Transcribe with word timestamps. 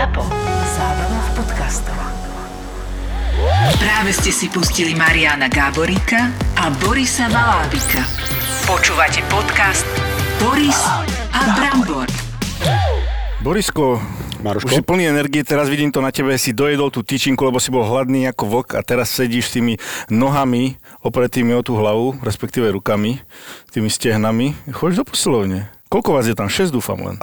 ZAPO. 0.00 0.24
Zábrná 0.80 1.20
v 1.20 1.30
podcastov. 1.36 1.98
Práve 3.84 4.16
ste 4.16 4.32
si 4.32 4.48
pustili 4.48 4.96
Mariana 4.96 5.52
Gáboríka 5.52 6.32
a 6.56 6.72
Borisa 6.80 7.28
Valábika. 7.28 8.00
Počúvate 8.64 9.20
podcast 9.28 9.84
Boris 10.40 10.80
a 11.36 11.40
Brambor. 11.52 12.08
Borisko, 13.44 14.00
Maruško? 14.40 14.72
už 14.72 14.80
si 14.80 14.88
plný 14.88 15.12
energie, 15.12 15.44
teraz 15.44 15.68
vidím 15.68 15.92
to 15.92 16.00
na 16.00 16.08
tebe, 16.08 16.32
si 16.40 16.56
dojedol 16.56 16.88
tú 16.88 17.04
tyčinku, 17.04 17.44
lebo 17.44 17.60
si 17.60 17.68
bol 17.68 17.84
hladný 17.84 18.24
ako 18.24 18.48
vlk 18.48 18.80
a 18.80 18.80
teraz 18.80 19.12
sedíš 19.12 19.52
s 19.52 19.60
tými 19.60 19.76
nohami 20.08 20.80
opretými 21.04 21.52
o 21.52 21.60
tú 21.60 21.76
hlavu, 21.76 22.16
respektíve 22.24 22.72
rukami, 22.72 23.20
tými 23.68 23.92
stehnami. 23.92 24.56
Chodíš 24.72 25.04
do 25.04 25.12
posilovne. 25.12 25.68
Koľko 25.90 26.10
vás 26.14 26.24
je 26.30 26.38
tam? 26.38 26.46
6 26.46 26.70
dúfam 26.70 26.94
len. 27.02 27.18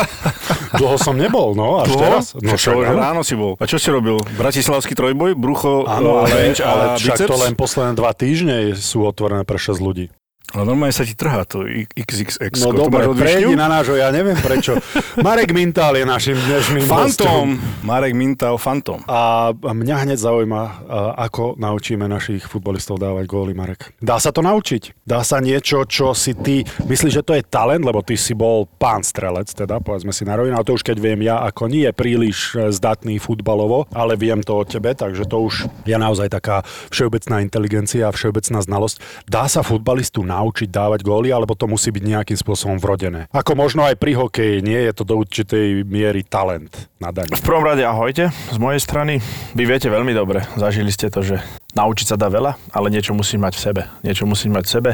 Dlho 0.80 1.00
som 1.00 1.16
nebol, 1.16 1.56
no, 1.56 1.80
až 1.80 1.96
Dlho? 1.96 2.02
teraz. 2.04 2.24
No, 2.36 2.52
čo, 2.52 2.76
však, 2.76 2.92
áno. 2.92 3.00
ráno 3.00 3.20
si 3.24 3.32
bol. 3.32 3.56
A 3.56 3.64
čo 3.64 3.80
si 3.80 3.88
robil? 3.88 4.20
Bratislavský 4.36 4.92
trojboj, 4.92 5.32
brucho, 5.32 5.88
Áno, 5.88 6.20
eh, 6.20 6.28
ale, 6.28 6.28
bench 6.28 6.60
ale 6.60 6.82
a 6.92 7.00
však 7.00 7.16
biceps? 7.24 7.30
to 7.32 7.36
len 7.40 7.52
posledné 7.56 7.92
dva 7.96 8.12
týždne 8.12 8.76
sú 8.76 9.00
otvorené 9.00 9.48
pre 9.48 9.56
6 9.56 9.80
ľudí. 9.80 10.12
Ale 10.54 10.62
normálne 10.62 10.94
sa 10.94 11.02
ti 11.02 11.18
trhá 11.18 11.42
to 11.42 11.66
XXX. 11.98 12.54
No 12.62 12.70
dobre, 12.70 13.02
prejdi 13.18 13.58
na 13.58 13.66
nášho, 13.66 13.98
ja 13.98 14.14
neviem 14.14 14.38
prečo. 14.38 14.78
Marek 15.18 15.50
Mintal 15.50 15.98
je 15.98 16.06
našim 16.06 16.38
dnešným 16.38 16.86
Fantom. 16.86 17.58
Marek 17.82 18.14
Mintal, 18.14 18.54
Fantom. 18.54 19.02
A 19.10 19.50
mňa 19.50 20.06
hneď 20.06 20.22
zaujíma, 20.22 20.86
ako 21.18 21.58
naučíme 21.58 22.06
našich 22.06 22.46
futbalistov 22.46 23.02
dávať 23.02 23.26
góly, 23.26 23.58
Marek. 23.58 23.90
Dá 23.98 24.22
sa 24.22 24.30
to 24.30 24.38
naučiť? 24.38 25.02
Dá 25.02 25.26
sa 25.26 25.42
niečo, 25.42 25.82
čo 25.82 26.14
si 26.14 26.38
ty... 26.38 26.62
Myslíš, 26.62 27.18
že 27.18 27.26
to 27.26 27.34
je 27.34 27.42
talent? 27.42 27.82
Lebo 27.82 28.06
ty 28.06 28.14
si 28.14 28.30
bol 28.30 28.70
pán 28.78 29.02
strelec, 29.02 29.50
teda, 29.50 29.82
povedzme 29.82 30.14
si 30.14 30.22
na 30.22 30.38
rovinu. 30.38 30.54
A 30.54 30.62
to 30.62 30.78
už 30.78 30.86
keď 30.86 31.02
viem 31.02 31.26
ja, 31.26 31.42
ako 31.42 31.66
nie 31.66 31.90
je 31.90 31.92
príliš 31.92 32.54
e, 32.54 32.70
zdatný 32.70 33.18
futbalovo, 33.18 33.90
ale 33.90 34.14
viem 34.14 34.46
to 34.46 34.62
o 34.62 34.64
tebe, 34.64 34.94
takže 34.94 35.26
to 35.26 35.42
už 35.42 35.66
je 35.82 35.96
naozaj 35.98 36.30
taká 36.30 36.62
všeobecná 36.94 37.42
inteligencia 37.42 38.06
a 38.06 38.14
všeobecná 38.14 38.62
znalosť. 38.62 39.26
Dá 39.26 39.50
sa 39.50 39.66
futbalistu 39.66 40.22
naučiť 40.22 40.35
dávať 40.68 41.00
góly, 41.02 41.32
alebo 41.32 41.56
to 41.56 41.64
musí 41.68 41.88
byť 41.88 42.04
nejakým 42.04 42.38
spôsobom 42.38 42.76
vrodené? 42.76 43.28
Ako 43.32 43.56
možno 43.56 43.84
aj 43.84 43.96
pri 43.96 44.12
hokeji, 44.16 44.60
nie 44.60 44.78
je 44.86 44.92
to 44.92 45.02
do 45.04 45.16
určitej 45.16 45.82
miery 45.84 46.22
talent 46.22 46.88
na 47.00 47.12
daní. 47.12 47.32
V 47.32 47.44
prvom 47.44 47.64
rade 47.64 47.84
ahojte, 47.84 48.30
z 48.32 48.58
mojej 48.60 48.80
strany. 48.80 49.20
Vy 49.56 49.64
viete 49.64 49.88
veľmi 49.88 50.12
dobre, 50.12 50.44
zažili 50.56 50.92
ste 50.92 51.08
to, 51.12 51.24
že 51.24 51.40
naučiť 51.76 52.06
sa 52.08 52.16
dá 52.16 52.32
veľa, 52.32 52.56
ale 52.72 52.88
niečo 52.88 53.12
musí 53.12 53.36
mať 53.36 53.52
v 53.56 53.60
sebe. 53.60 53.82
Niečo 54.00 54.24
musí 54.24 54.48
mať 54.48 54.64
v 54.64 54.72
sebe. 54.72 54.90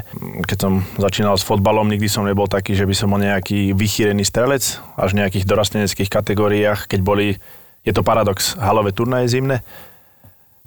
Keď 0.50 0.58
som 0.58 0.82
začínal 0.98 1.38
s 1.38 1.46
fotbalom, 1.46 1.86
nikdy 1.86 2.10
som 2.10 2.26
nebol 2.26 2.50
taký, 2.50 2.74
že 2.74 2.86
by 2.86 2.94
som 2.94 3.14
bol 3.14 3.22
nejaký 3.22 3.70
vychýrený 3.74 4.26
strelec, 4.26 4.82
až 4.98 5.14
v 5.14 5.22
nejakých 5.22 5.46
dorasteneckých 5.46 6.10
kategóriách, 6.10 6.90
keď 6.90 7.00
boli, 7.06 7.38
je 7.86 7.92
to 7.94 8.02
paradox, 8.02 8.58
halové 8.58 8.90
turnaje 8.90 9.30
zimné. 9.30 9.62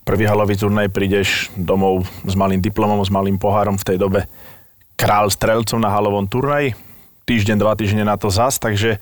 Prvý 0.05 0.29
halový 0.29 0.53
turnaj 0.53 0.93
prídeš 0.93 1.49
domov 1.57 2.05
s 2.23 2.37
malým 2.37 2.61
diplomom, 2.61 3.01
s 3.01 3.09
malým 3.09 3.41
pohárom 3.41 3.73
v 3.73 3.87
tej 3.89 3.97
dobe 3.97 4.29
král 4.95 5.27
strelcov 5.31 5.77
na 5.79 5.91
halovom 5.91 6.27
turnaji. 6.27 6.75
Týždeň, 7.25 7.57
dva 7.59 7.73
týždne 7.75 8.05
na 8.05 8.15
to 8.15 8.29
zas, 8.29 8.61
takže 8.61 9.01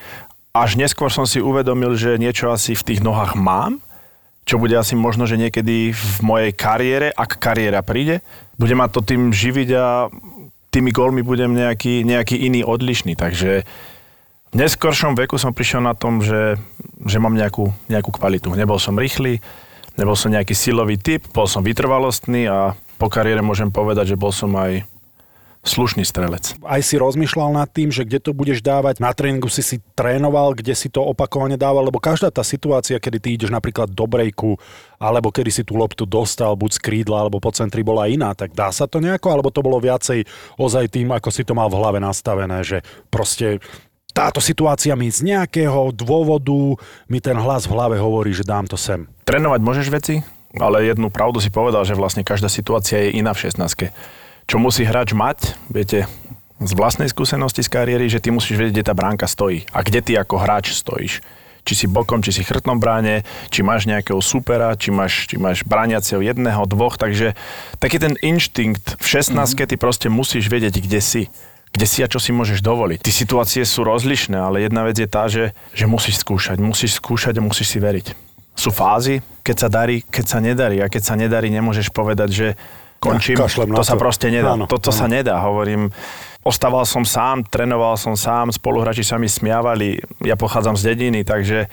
až 0.54 0.78
neskôr 0.78 1.10
som 1.10 1.26
si 1.26 1.42
uvedomil, 1.42 1.98
že 1.98 2.22
niečo 2.22 2.54
asi 2.54 2.78
v 2.78 2.86
tých 2.86 3.02
nohách 3.02 3.34
mám, 3.34 3.82
čo 4.44 4.60
bude 4.60 4.76
asi 4.76 4.94
možno, 4.94 5.24
že 5.26 5.40
niekedy 5.40 5.96
v 5.96 6.18
mojej 6.22 6.52
kariére, 6.52 7.10
ak 7.10 7.40
kariéra 7.40 7.82
príde, 7.82 8.22
bude 8.60 8.76
ma 8.76 8.92
to 8.92 9.00
tým 9.02 9.32
živiť 9.32 9.70
a 9.76 10.12
tými 10.70 10.90
gólmi 10.92 11.22
budem 11.22 11.54
nejaký, 11.54 12.04
nejaký 12.04 12.38
iný 12.48 12.66
odlišný. 12.66 13.18
Takže 13.18 13.64
v 14.52 14.56
neskoršom 14.56 15.18
veku 15.18 15.42
som 15.42 15.56
prišiel 15.56 15.82
na 15.82 15.98
tom, 15.98 16.22
že, 16.22 16.62
že 17.06 17.18
mám 17.18 17.34
nejakú, 17.34 17.74
nejakú 17.90 18.14
kvalitu. 18.14 18.54
Nebol 18.54 18.78
som 18.78 18.94
rýchly, 18.94 19.42
nebol 19.98 20.14
som 20.14 20.30
nejaký 20.30 20.54
silový 20.54 21.02
typ, 21.02 21.26
bol 21.34 21.50
som 21.50 21.66
vytrvalostný 21.66 22.46
a 22.46 22.78
po 23.02 23.10
kariére 23.10 23.42
môžem 23.42 23.74
povedať, 23.74 24.14
že 24.14 24.22
bol 24.22 24.30
som 24.30 24.54
aj 24.54 24.86
slušný 25.64 26.04
strelec. 26.04 26.60
aj 26.60 26.82
si 26.84 27.00
rozmýšľal 27.00 27.56
nad 27.56 27.72
tým, 27.72 27.88
že 27.88 28.04
kde 28.04 28.20
to 28.20 28.36
budeš 28.36 28.60
dávať, 28.60 29.00
na 29.00 29.16
tréningu 29.16 29.48
si 29.48 29.64
si 29.64 29.80
trénoval, 29.96 30.60
kde 30.60 30.76
si 30.76 30.92
to 30.92 31.00
opakovane 31.00 31.56
dával, 31.56 31.88
lebo 31.88 32.04
každá 32.04 32.28
tá 32.28 32.44
situácia, 32.44 33.00
kedy 33.00 33.18
ty 33.24 33.30
ideš 33.40 33.50
napríklad 33.50 33.88
do 33.88 34.04
brejku, 34.04 34.60
alebo 35.00 35.32
kedy 35.32 35.52
si 35.52 35.64
tú 35.64 35.80
loptu 35.80 36.04
dostal, 36.04 36.60
buď 36.60 36.76
z 36.76 36.80
krídla, 36.84 37.24
alebo 37.24 37.40
po 37.40 37.56
centri 37.56 37.80
bola 37.80 38.12
iná, 38.12 38.36
tak 38.36 38.52
dá 38.52 38.76
sa 38.76 38.92
to 38.92 39.00
nejako, 39.00 39.32
alebo 39.32 39.50
to 39.50 39.64
bolo 39.64 39.80
viacej 39.80 40.28
ozaj 40.60 40.92
tým, 40.92 41.16
ako 41.16 41.32
si 41.32 41.48
to 41.48 41.56
mal 41.56 41.72
v 41.72 41.80
hlave 41.80 42.04
nastavené, 42.04 42.60
že 42.68 42.84
proste 43.08 43.64
táto 44.12 44.44
situácia 44.44 44.94
mi 44.94 45.10
z 45.10 45.26
nejakého 45.26 45.96
dôvodu 45.96 46.78
mi 47.10 47.18
ten 47.18 47.40
hlas 47.40 47.66
v 47.66 47.74
hlave 47.74 47.98
hovorí, 47.98 48.36
že 48.36 48.46
dám 48.46 48.70
to 48.70 48.78
sem. 48.78 49.10
Trénovať 49.26 49.60
môžeš 49.64 49.88
veci, 49.90 50.22
ale 50.60 50.86
jednu 50.86 51.10
pravdu 51.10 51.42
si 51.42 51.50
povedal, 51.50 51.82
že 51.82 51.98
vlastne 51.98 52.22
každá 52.22 52.52
situácia 52.52 53.00
je 53.00 53.18
iná 53.18 53.34
v 53.34 53.50
16 53.50 53.90
Čo 54.48 54.60
musí 54.60 54.84
hráč 54.84 55.16
mať, 55.16 55.56
viete, 55.72 56.06
z 56.64 56.72
vlastnej 56.76 57.12
skúsenosti 57.12 57.64
z 57.64 57.70
kariéry, 57.72 58.08
že 58.08 58.24
ty 58.24 58.32
musíš 58.32 58.56
vedieť, 58.56 58.74
kde 58.80 58.88
tá 58.88 58.94
bránka 58.96 59.28
stojí 59.28 59.68
a 59.76 59.84
kde 59.84 60.00
ty 60.00 60.14
ako 60.16 60.40
hráč 60.40 60.72
stojíš. 60.72 61.20
Či 61.64 61.74
si 61.76 61.86
bokom, 61.88 62.20
či 62.20 62.36
si 62.36 62.44
chrtnom 62.44 62.76
bráne, 62.76 63.24
či 63.48 63.64
máš 63.64 63.88
nejakého 63.88 64.20
supera, 64.20 64.76
či 64.76 64.92
máš, 64.92 65.32
či 65.32 65.40
máš 65.40 65.64
brániaceho 65.64 66.20
jedného, 66.20 66.68
dvoch, 66.68 67.00
takže 67.00 67.40
taký 67.80 68.04
ten 68.04 68.20
inštinkt 68.20 69.00
v 69.00 69.06
16 69.08 69.32
mm-hmm. 69.32 69.68
ty 69.72 69.76
proste 69.80 70.08
musíš 70.12 70.52
vedieť, 70.52 70.84
kde 70.84 71.00
si 71.00 71.24
kde 71.74 71.90
si 71.90 72.06
a 72.06 72.08
čo 72.08 72.22
si 72.22 72.30
môžeš 72.30 72.62
dovoliť. 72.62 73.02
Tie 73.02 73.26
situácie 73.26 73.66
sú 73.66 73.82
rozlišné, 73.82 74.38
ale 74.38 74.62
jedna 74.62 74.86
vec 74.86 74.94
je 74.94 75.10
tá, 75.10 75.26
že, 75.26 75.58
že 75.74 75.90
musíš 75.90 76.22
skúšať, 76.22 76.62
musíš 76.62 77.02
skúšať 77.02 77.42
a 77.42 77.46
musíš 77.50 77.74
si 77.74 77.82
veriť. 77.82 78.14
Sú 78.54 78.70
fázy, 78.70 79.26
keď 79.42 79.56
sa 79.58 79.70
darí, 79.74 80.06
keď 80.06 80.26
sa 80.30 80.38
nedarí 80.38 80.78
a 80.86 80.88
keď 80.88 81.02
sa 81.02 81.18
nedarí, 81.18 81.50
nemôžeš 81.50 81.90
povedať, 81.90 82.30
že 82.30 82.48
končím, 83.04 83.36
Ja, 83.36 83.48
na 83.68 83.76
to 83.76 83.84
sa 83.84 84.00
to. 84.00 84.02
proste 84.02 84.32
nedá. 84.32 84.56
Áno, 84.56 84.66
Toto 84.66 84.96
sa 84.96 85.06
áno. 85.06 85.20
nedá, 85.20 85.36
hovorím. 85.44 85.92
Ostával 86.44 86.88
som 86.88 87.04
sám, 87.04 87.44
trénoval 87.44 88.00
som 88.00 88.16
sám, 88.16 88.52
spoluhráči 88.52 89.04
sa 89.04 89.20
mi 89.20 89.28
smiavali, 89.28 90.00
ja 90.24 90.36
pochádzam 90.36 90.76
z 90.76 90.92
dediny, 90.92 91.24
takže 91.24 91.72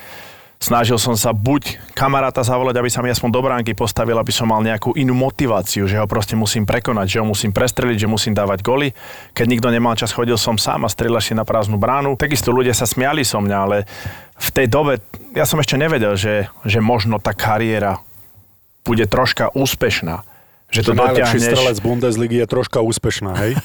snažil 0.60 0.94
som 1.00 1.16
sa 1.16 1.32
buď 1.34 1.90
kamaráta 1.90 2.44
zavolať, 2.44 2.78
aby 2.78 2.86
sa 2.86 3.00
mi 3.00 3.08
aspoň 3.08 3.30
do 3.32 3.40
bránky 3.40 3.72
postavil, 3.74 4.14
aby 4.14 4.30
som 4.30 4.46
mal 4.46 4.60
nejakú 4.60 4.92
inú 4.94 5.16
motiváciu, 5.16 5.88
že 5.88 5.96
ho 5.96 6.06
proste 6.06 6.36
musím 6.36 6.68
prekonať, 6.68 7.06
že 7.08 7.18
ho 7.18 7.26
musím 7.26 7.50
prestreliť, 7.50 8.04
že 8.04 8.12
musím 8.12 8.36
dávať 8.36 8.60
goly. 8.60 8.92
Keď 9.32 9.46
nikto 9.48 9.72
nemal 9.72 9.96
čas, 9.96 10.12
chodil 10.12 10.36
som 10.36 10.54
sám 10.54 10.84
a 10.84 10.92
strieľaš 10.92 11.32
si 11.32 11.34
na 11.34 11.42
prázdnu 11.42 11.74
bránu. 11.74 12.14
Takisto 12.14 12.52
ľudia 12.52 12.76
sa 12.76 12.86
smiali 12.86 13.24
so 13.24 13.40
mňa, 13.40 13.56
ale 13.56 13.88
v 14.36 14.48
tej 14.52 14.66
dobe 14.68 15.00
ja 15.34 15.48
som 15.48 15.58
ešte 15.58 15.74
nevedel, 15.74 16.14
že, 16.14 16.46
že 16.62 16.78
možno 16.78 17.16
tá 17.18 17.32
kariéra 17.34 17.98
bude 18.84 19.08
troška 19.08 19.50
úspešná. 19.50 20.22
Že 20.70 20.80
to 20.86 20.92
dotiahneš... 20.94 21.42
strelec 21.50 21.78
Bundesligy 21.82 22.36
je 22.42 22.46
troška 22.46 22.78
úspešná, 22.78 23.32
hej? 23.42 23.58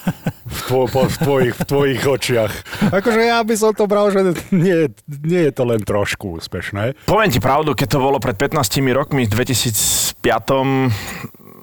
V, 0.45 0.59
two, 0.65 0.89
po, 0.89 1.05
v, 1.05 1.15
tvojich, 1.21 1.53
v 1.53 1.63
tvojich 1.65 2.01
očiach. 2.01 2.53
Akože 2.89 3.21
ja 3.21 3.45
by 3.45 3.55
som 3.57 3.71
to 3.77 3.85
bral, 3.85 4.09
že 4.09 4.25
nie, 4.49 4.89
nie 5.05 5.41
je 5.45 5.53
to 5.53 5.63
len 5.69 5.85
trošku 5.85 6.41
úspešné. 6.41 6.97
Poviem 7.05 7.29
ti 7.29 7.37
pravdu, 7.37 7.77
keď 7.77 7.87
to 7.93 7.99
bolo 8.01 8.17
pred 8.17 8.33
15 8.33 8.57
rokmi, 8.89 9.29
v 9.29 9.33
2005 9.37 10.25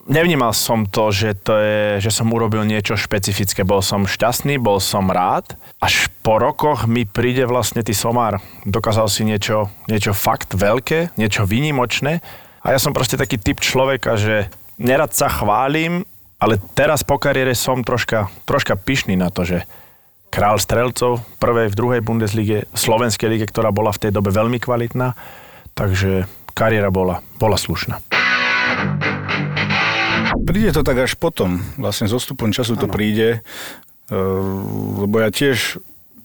nevnímal 0.07 0.51
som 0.55 0.87
to, 0.87 1.15
že, 1.15 1.35
to 1.39 1.55
je, 1.59 1.83
že 2.03 2.11
som 2.11 2.31
urobil 2.31 2.67
niečo 2.67 2.99
špecifické. 2.99 3.63
Bol 3.63 3.83
som 3.85 4.07
šťastný, 4.07 4.59
bol 4.59 4.83
som 4.83 5.11
rád. 5.11 5.55
Až 5.79 6.11
po 6.23 6.39
rokoch 6.39 6.87
mi 6.91 7.07
príde 7.07 7.47
vlastne 7.47 7.83
ty 7.83 7.95
somár. 7.95 8.43
Dokázal 8.67 9.07
si 9.11 9.23
niečo, 9.27 9.71
niečo 9.87 10.15
fakt 10.15 10.55
veľké, 10.55 11.15
niečo 11.19 11.47
výnimočné. 11.47 12.23
A 12.63 12.67
ja 12.71 12.79
som 12.79 12.95
proste 12.95 13.19
taký 13.19 13.43
typ 13.43 13.59
človeka, 13.59 14.15
že 14.15 14.47
nerad 14.83 15.15
sa 15.15 15.31
chválim, 15.31 16.03
ale 16.43 16.59
teraz 16.75 17.07
po 17.07 17.17
kariére 17.23 17.55
som 17.55 17.87
troška, 17.87 18.27
troška 18.43 18.75
pyšný 18.75 19.15
na 19.15 19.31
to, 19.31 19.47
že 19.47 19.63
král 20.29 20.59
strelcov 20.59 21.23
prvej, 21.39 21.71
v 21.71 21.79
druhej 21.79 22.01
Bundeslige, 22.03 22.67
slovenskej 22.75 23.31
lige, 23.31 23.47
ktorá 23.47 23.71
bola 23.71 23.95
v 23.95 24.09
tej 24.09 24.11
dobe 24.11 24.35
veľmi 24.35 24.59
kvalitná, 24.59 25.15
takže 25.79 26.27
kariéra 26.53 26.91
bola, 26.91 27.23
bola 27.39 27.55
slušná. 27.55 28.03
Príde 30.43 30.75
to 30.75 30.83
tak 30.83 30.99
až 30.99 31.15
potom, 31.15 31.63
vlastne 31.79 32.11
s 32.11 32.17
odstupom 32.17 32.51
času 32.51 32.75
to 32.75 32.91
príde, 32.91 33.39
eh, 33.39 34.17
lebo 34.99 35.23
ja 35.23 35.31
tiež 35.31 35.79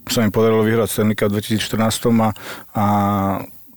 sa 0.07 0.23
mi 0.23 0.31
podarilo 0.31 0.63
vyhrať 0.63 0.87
Stanley 0.87 1.19
Cup 1.19 1.35
v 1.35 1.43
2014 1.43 2.23
a, 2.23 2.29
a 2.73 2.85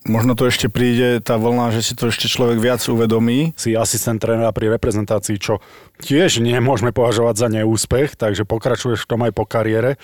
možno 0.08 0.32
to 0.32 0.48
ešte 0.48 0.72
príde 0.72 1.20
tá 1.20 1.36
vlna, 1.36 1.76
že 1.76 1.80
si 1.84 1.92
to 1.92 2.08
ešte 2.08 2.30
človek 2.30 2.60
viac 2.60 2.80
uvedomí. 2.88 3.52
Si 3.56 3.76
asistent 3.76 4.20
trénera 4.20 4.52
pri 4.54 4.72
reprezentácii, 4.72 5.36
čo 5.36 5.60
tiež 6.00 6.40
nemôžeme 6.40 6.94
považovať 6.94 7.34
za 7.36 7.48
neúspech, 7.52 8.16
takže 8.16 8.48
pokračuješ 8.48 9.04
v 9.04 9.10
tom 9.10 9.20
aj 9.26 9.32
po 9.36 9.44
kariére. 9.44 10.00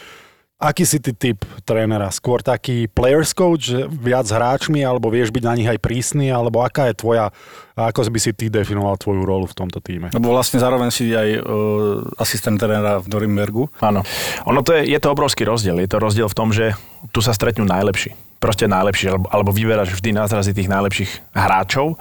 Aký 0.56 0.88
si 0.88 0.96
ty 0.96 1.12
typ 1.12 1.44
trénera? 1.68 2.08
Skôr 2.08 2.40
taký 2.40 2.88
players 2.88 3.36
coach, 3.36 3.76
viac 3.92 4.24
s 4.24 4.32
hráčmi, 4.32 4.80
alebo 4.80 5.12
vieš 5.12 5.28
byť 5.28 5.44
na 5.44 5.52
nich 5.52 5.68
aj 5.68 5.76
prísny, 5.84 6.32
alebo 6.32 6.64
aká 6.64 6.88
je 6.88 6.96
tvoja, 6.96 7.28
ako 7.76 8.08
by 8.08 8.16
si 8.16 8.32
ty 8.32 8.48
definoval 8.48 8.96
tvoju 8.96 9.20
rolu 9.28 9.44
v 9.44 9.52
tomto 9.52 9.84
týme? 9.84 10.08
Lebo 10.16 10.32
vlastne 10.32 10.56
zároveň 10.56 10.88
si 10.88 11.12
aj 11.12 11.44
uh, 11.44 12.08
asistent 12.16 12.56
trénera 12.56 13.04
v 13.04 13.06
Norimbergu. 13.12 13.68
Áno. 13.84 14.00
Ono 14.48 14.60
to 14.64 14.72
je, 14.80 14.88
je 14.88 14.96
to 14.96 15.12
obrovský 15.12 15.44
rozdiel. 15.44 15.76
Je 15.76 15.92
to 15.92 16.00
rozdiel 16.00 16.24
v 16.24 16.36
tom, 16.40 16.48
že 16.56 16.72
tu 17.12 17.20
sa 17.20 17.36
stretnú 17.36 17.68
najlepší. 17.68 18.16
Proste 18.46 18.70
najlepší, 18.70 19.10
alebo, 19.10 19.26
alebo 19.34 19.50
vyberáš 19.50 19.98
vždy 19.98 20.14
na 20.14 20.30
zrazy 20.30 20.54
tých 20.54 20.70
najlepších 20.70 21.34
hráčov, 21.34 21.98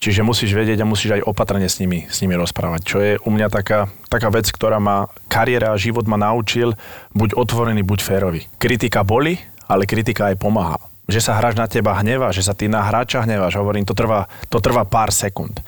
čiže 0.00 0.24
musíš 0.24 0.56
vedieť 0.56 0.80
a 0.80 0.88
musíš 0.88 1.20
aj 1.20 1.28
opatrne 1.28 1.68
s 1.68 1.76
nimi, 1.76 2.08
s 2.08 2.24
nimi 2.24 2.32
rozprávať, 2.40 2.80
čo 2.80 2.96
je 3.04 3.20
u 3.20 3.28
mňa 3.28 3.52
taká, 3.52 3.92
taká 4.08 4.32
vec, 4.32 4.48
ktorá 4.48 4.80
ma 4.80 5.12
kariéra 5.28 5.76
a 5.76 5.76
život 5.76 6.08
ma 6.08 6.16
naučil 6.16 6.72
buď 7.12 7.36
otvorený, 7.36 7.84
buď 7.84 8.00
férový. 8.00 8.40
Kritika 8.56 9.04
boli, 9.04 9.36
ale 9.68 9.84
kritika 9.84 10.32
aj 10.32 10.40
pomáha. 10.40 10.80
Že 11.12 11.20
sa 11.20 11.36
hráč 11.36 11.60
na 11.60 11.68
teba 11.68 11.92
hnevá, 12.00 12.32
že 12.32 12.40
sa 12.40 12.56
ty 12.56 12.72
na 12.72 12.80
hráča 12.80 13.28
hneváš, 13.28 13.60
hovorím, 13.60 13.84
to 13.84 13.92
trvá, 13.92 14.32
to 14.48 14.64
trvá 14.64 14.88
pár 14.88 15.12
sekúnd 15.12 15.60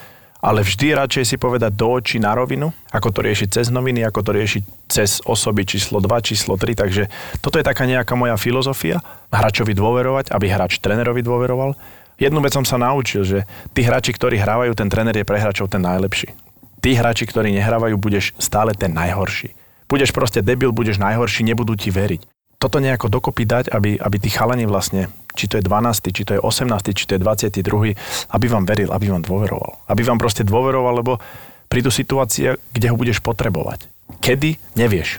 ale 0.45 0.61
vždy 0.61 0.93
radšej 0.93 1.25
si 1.25 1.37
povedať 1.41 1.73
do 1.73 1.89
očí 1.89 2.21
na 2.21 2.37
rovinu, 2.37 2.69
ako 2.93 3.09
to 3.09 3.25
riešiť 3.25 3.49
cez 3.49 3.67
noviny, 3.73 4.05
ako 4.05 4.21
to 4.21 4.31
riešiť 4.37 4.63
cez 4.93 5.25
osoby 5.25 5.65
číslo 5.65 6.05
2, 6.05 6.13
číslo 6.21 6.61
3. 6.61 6.77
Takže 6.77 7.09
toto 7.41 7.57
je 7.57 7.65
taká 7.65 7.89
nejaká 7.89 8.13
moja 8.13 8.37
filozofia. 8.37 9.01
Hráčovi 9.33 9.73
dôverovať, 9.73 10.29
aby 10.37 10.53
hráč 10.53 10.85
trénerovi 10.85 11.25
dôveroval. 11.25 11.73
Jednu 12.21 12.45
vec 12.45 12.53
som 12.53 12.69
sa 12.69 12.77
naučil, 12.77 13.25
že 13.25 13.49
tí 13.73 13.89
hráči, 13.89 14.13
ktorí 14.13 14.37
hrávajú, 14.37 14.77
ten 14.77 14.93
tréner 14.93 15.17
je 15.17 15.25
pre 15.25 15.41
hráčov 15.41 15.73
ten 15.73 15.81
najlepší. 15.81 16.37
Tí 16.85 16.93
hráči, 16.93 17.25
ktorí 17.25 17.49
nehrávajú, 17.57 17.97
budeš 17.97 18.37
stále 18.37 18.77
ten 18.77 18.93
najhorší. 18.93 19.57
Budeš 19.89 20.13
proste 20.13 20.45
debil, 20.45 20.77
budeš 20.77 21.01
najhorší, 21.01 21.41
nebudú 21.49 21.73
ti 21.73 21.89
veriť. 21.89 22.21
Toto 22.61 22.85
nejako 22.85 23.09
dokopy 23.09 23.49
dať, 23.49 23.65
aby, 23.73 23.97
aby 23.97 24.17
tí 24.21 24.29
chalani 24.29 24.69
vlastne 24.69 25.09
či 25.35 25.51
to 25.51 25.59
je 25.59 25.63
12, 25.67 26.15
či 26.15 26.23
to 26.23 26.39
je 26.39 26.41
18, 26.41 26.95
či 26.95 27.05
to 27.11 27.19
je 27.19 27.21
22, 27.21 27.99
aby 28.31 28.47
vám 28.47 28.65
veril, 28.65 28.91
aby 28.95 29.11
vám 29.11 29.23
dôveroval. 29.27 29.83
Aby 29.91 30.07
vám 30.07 30.19
proste 30.23 30.47
dôveroval, 30.47 31.03
lebo 31.03 31.19
prídu 31.67 31.91
situácie, 31.91 32.55
kde 32.71 32.87
ho 32.91 32.97
budeš 32.97 33.19
potrebovať. 33.19 33.91
Kedy? 34.23 34.79
Nevieš. 34.79 35.19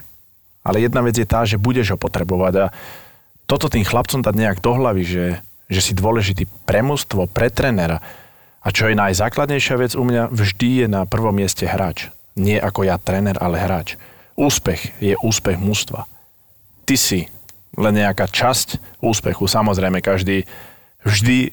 Ale 0.66 0.82
jedna 0.82 1.04
vec 1.04 1.14
je 1.14 1.28
tá, 1.28 1.44
že 1.44 1.60
budeš 1.60 1.94
ho 1.94 1.98
potrebovať 2.00 2.54
a 2.58 2.66
toto 3.46 3.70
tým 3.70 3.86
chlapcom 3.86 4.26
dať 4.26 4.34
nejak 4.34 4.58
do 4.58 4.74
hlavy, 4.74 5.04
že, 5.06 5.26
že 5.70 5.80
si 5.80 5.92
dôležitý 5.94 6.50
pre 6.66 6.82
mužstvo, 6.82 7.30
pre 7.30 7.46
trénera. 7.46 8.02
A 8.66 8.74
čo 8.74 8.90
je 8.90 8.98
najzákladnejšia 8.98 9.78
vec 9.78 9.92
u 9.94 10.02
mňa, 10.02 10.34
vždy 10.34 10.68
je 10.82 10.86
na 10.90 11.06
prvom 11.06 11.30
mieste 11.30 11.62
hráč. 11.62 12.10
Nie 12.34 12.58
ako 12.58 12.82
ja 12.82 12.98
tréner, 12.98 13.38
ale 13.38 13.62
hráč. 13.62 13.94
Úspech 14.34 14.98
je 14.98 15.14
úspech 15.22 15.56
mužstva. 15.56 16.10
Ty 16.82 16.94
si 16.98 17.30
len 17.76 17.94
nejaká 17.94 18.26
časť 18.26 19.00
úspechu. 19.04 19.44
Samozrejme, 19.44 20.00
každý 20.00 20.48
vždy 21.04 21.52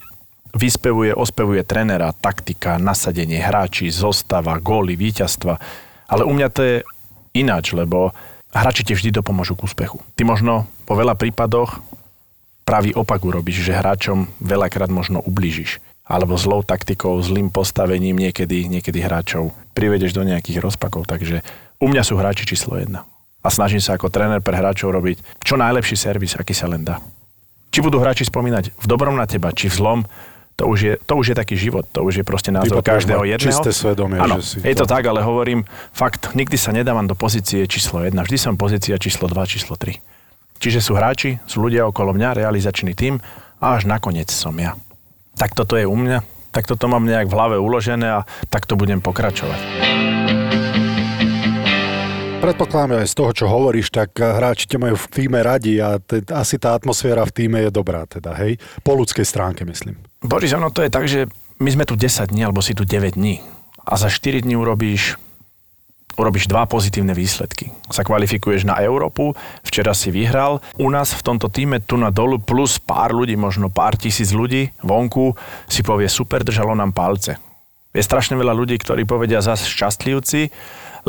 vyspevuje, 0.55 1.11
ospevuje 1.13 1.61
trénera, 1.65 2.15
taktika, 2.15 2.79
nasadenie 2.79 3.41
hráči, 3.41 3.91
zostava, 3.91 4.57
góly, 4.61 4.95
víťazstva. 4.95 5.59
Ale 6.07 6.23
u 6.23 6.31
mňa 6.33 6.47
to 6.53 6.61
je 6.61 6.75
ináč, 7.35 7.73
lebo 7.73 8.13
hráči 8.53 8.85
ti 8.85 8.93
vždy 8.93 9.09
dopomôžu 9.09 9.57
k 9.57 9.65
úspechu. 9.65 9.97
Ty 10.13 10.23
možno 10.29 10.69
po 10.85 10.93
veľa 10.93 11.17
prípadoch 11.17 11.81
pravý 12.63 12.95
opak 12.95 13.19
urobíš, 13.25 13.65
že 13.65 13.75
hráčom 13.75 14.29
veľakrát 14.39 14.87
možno 14.93 15.19
ublížiš. 15.19 15.83
Alebo 16.03 16.35
zlou 16.35 16.61
taktikou, 16.67 17.15
zlým 17.23 17.47
postavením 17.47 18.19
niekedy, 18.19 18.67
niekedy 18.67 18.99
hráčov 18.99 19.55
privedeš 19.71 20.11
do 20.11 20.27
nejakých 20.27 20.59
rozpakov. 20.59 21.07
Takže 21.07 21.41
u 21.79 21.87
mňa 21.87 22.03
sú 22.03 22.19
hráči 22.19 22.43
číslo 22.43 22.75
jedna 22.75 23.07
a 23.43 23.47
snažím 23.51 23.83
sa 23.83 23.99
ako 23.99 24.07
tréner 24.07 24.39
pre 24.39 24.55
hráčov 24.55 24.95
robiť 24.95 25.43
čo 25.43 25.59
najlepší 25.59 25.99
servis, 25.99 26.39
aký 26.39 26.55
sa 26.55 26.71
len 26.71 26.87
dá. 26.87 27.03
Či 27.75 27.83
budú 27.83 27.99
hráči 27.99 28.23
spomínať 28.23 28.71
v 28.71 28.85
dobrom 28.87 29.19
na 29.19 29.27
teba, 29.27 29.51
či 29.51 29.67
v 29.67 29.75
zlom, 29.75 29.99
to 30.53 30.69
už 30.69 30.79
je, 30.79 30.93
to 31.01 31.13
už 31.17 31.33
je 31.33 31.35
taký 31.35 31.55
život, 31.57 31.83
to 31.89 32.05
už 32.05 32.21
je 32.21 32.25
proste 32.25 32.53
názor 32.53 32.85
každého 32.85 33.25
jedného. 33.25 33.51
Čisté 33.51 33.73
svedomie, 33.73 34.21
ano, 34.21 34.37
že 34.39 34.45
si 34.45 34.55
je 34.61 34.77
to, 34.77 34.85
to 34.85 34.93
tak, 34.93 35.03
ale 35.09 35.25
hovorím, 35.25 35.65
fakt, 35.91 36.37
nikdy 36.37 36.55
sa 36.55 36.69
nedávam 36.69 37.09
do 37.09 37.17
pozície 37.17 37.65
číslo 37.65 38.05
1, 38.05 38.13
vždy 38.13 38.37
som 38.37 38.53
pozícia 38.53 38.95
číslo 39.01 39.25
2, 39.25 39.33
číslo 39.49 39.75
3. 39.75 39.97
Čiže 40.61 40.79
sú 40.79 40.93
hráči, 40.93 41.41
sú 41.49 41.65
ľudia 41.65 41.89
okolo 41.89 42.13
mňa, 42.13 42.45
realizačný 42.45 42.93
tým 42.93 43.17
a 43.59 43.75
až 43.75 43.89
nakoniec 43.89 44.29
som 44.29 44.53
ja. 44.55 44.77
Tak 45.33 45.57
toto 45.57 45.73
je 45.73 45.89
u 45.89 45.97
mňa, 45.97 46.21
tak 46.53 46.69
toto 46.69 46.85
mám 46.85 47.09
nejak 47.09 47.25
v 47.25 47.33
hlave 47.33 47.57
uložené 47.57 48.21
a 48.21 48.29
tak 48.53 48.69
to 48.69 48.77
budem 48.77 49.01
pokračovať 49.01 50.22
predpokladám 52.43 52.99
aj 52.99 53.07
z 53.07 53.15
toho, 53.15 53.31
čo 53.31 53.45
hovoríš, 53.47 53.87
tak 53.87 54.19
hráči 54.19 54.67
ťa 54.67 54.83
majú 54.83 54.99
v 54.99 55.07
týme 55.07 55.39
radi 55.39 55.79
a 55.79 55.95
te, 55.95 56.19
asi 56.35 56.59
tá 56.59 56.75
atmosféra 56.75 57.23
v 57.23 57.31
týme 57.31 57.63
je 57.63 57.71
dobrá 57.71 58.03
teda, 58.03 58.35
hej? 58.35 58.59
Po 58.83 58.99
ľudskej 58.99 59.23
stránke, 59.23 59.63
myslím. 59.63 59.95
Boris, 60.19 60.51
ono 60.51 60.67
to 60.67 60.83
je 60.83 60.91
tak, 60.91 61.07
že 61.07 61.31
my 61.63 61.69
sme 61.71 61.87
tu 61.87 61.95
10 61.95 62.35
dní, 62.35 62.43
alebo 62.43 62.59
si 62.59 62.75
tu 62.75 62.83
9 62.83 63.15
dní 63.15 63.39
a 63.87 63.95
za 63.95 64.11
4 64.11 64.43
dní 64.43 64.59
urobíš 64.59 65.15
urobíš 66.13 66.45
dva 66.45 66.69
pozitívne 66.69 67.09
výsledky. 67.17 67.73
Sa 67.89 68.05
kvalifikuješ 68.05 68.69
na 68.69 68.77
Európu, 68.85 69.33
včera 69.65 69.97
si 69.97 70.13
vyhral. 70.13 70.61
U 70.77 70.85
nás 70.93 71.09
v 71.09 71.25
tomto 71.25 71.49
týme 71.49 71.81
tu 71.81 71.97
na 71.97 72.13
dolu 72.13 72.37
plus 72.37 72.77
pár 72.77 73.09
ľudí, 73.09 73.33
možno 73.33 73.73
pár 73.73 73.97
tisíc 73.97 74.29
ľudí 74.29 74.69
vonku 74.85 75.33
si 75.65 75.81
povie 75.81 76.05
super, 76.05 76.45
držalo 76.45 76.77
nám 76.77 76.93
palce. 76.93 77.41
Je 77.97 78.05
strašne 78.05 78.37
veľa 78.37 78.53
ľudí, 78.53 78.77
ktorí 78.77 79.09
povedia 79.09 79.41
zase 79.41 79.65
šťastlivci, 79.65 80.53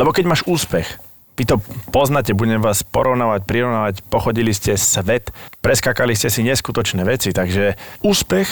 lebo 0.01 0.09
keď 0.09 0.25
máš 0.25 0.41
úspech, 0.49 0.89
vy 1.35 1.45
to 1.45 1.59
poznáte, 1.91 2.31
budem 2.31 2.63
vás 2.63 2.87
porovnávať, 2.87 3.43
prirovnávať, 3.43 3.95
pochodili 4.07 4.55
ste 4.55 4.79
svet, 4.79 5.35
preskakali 5.59 6.15
ste 6.15 6.31
si 6.31 6.47
neskutočné 6.47 7.03
veci, 7.03 7.35
takže 7.35 7.75
úspech 8.07 8.49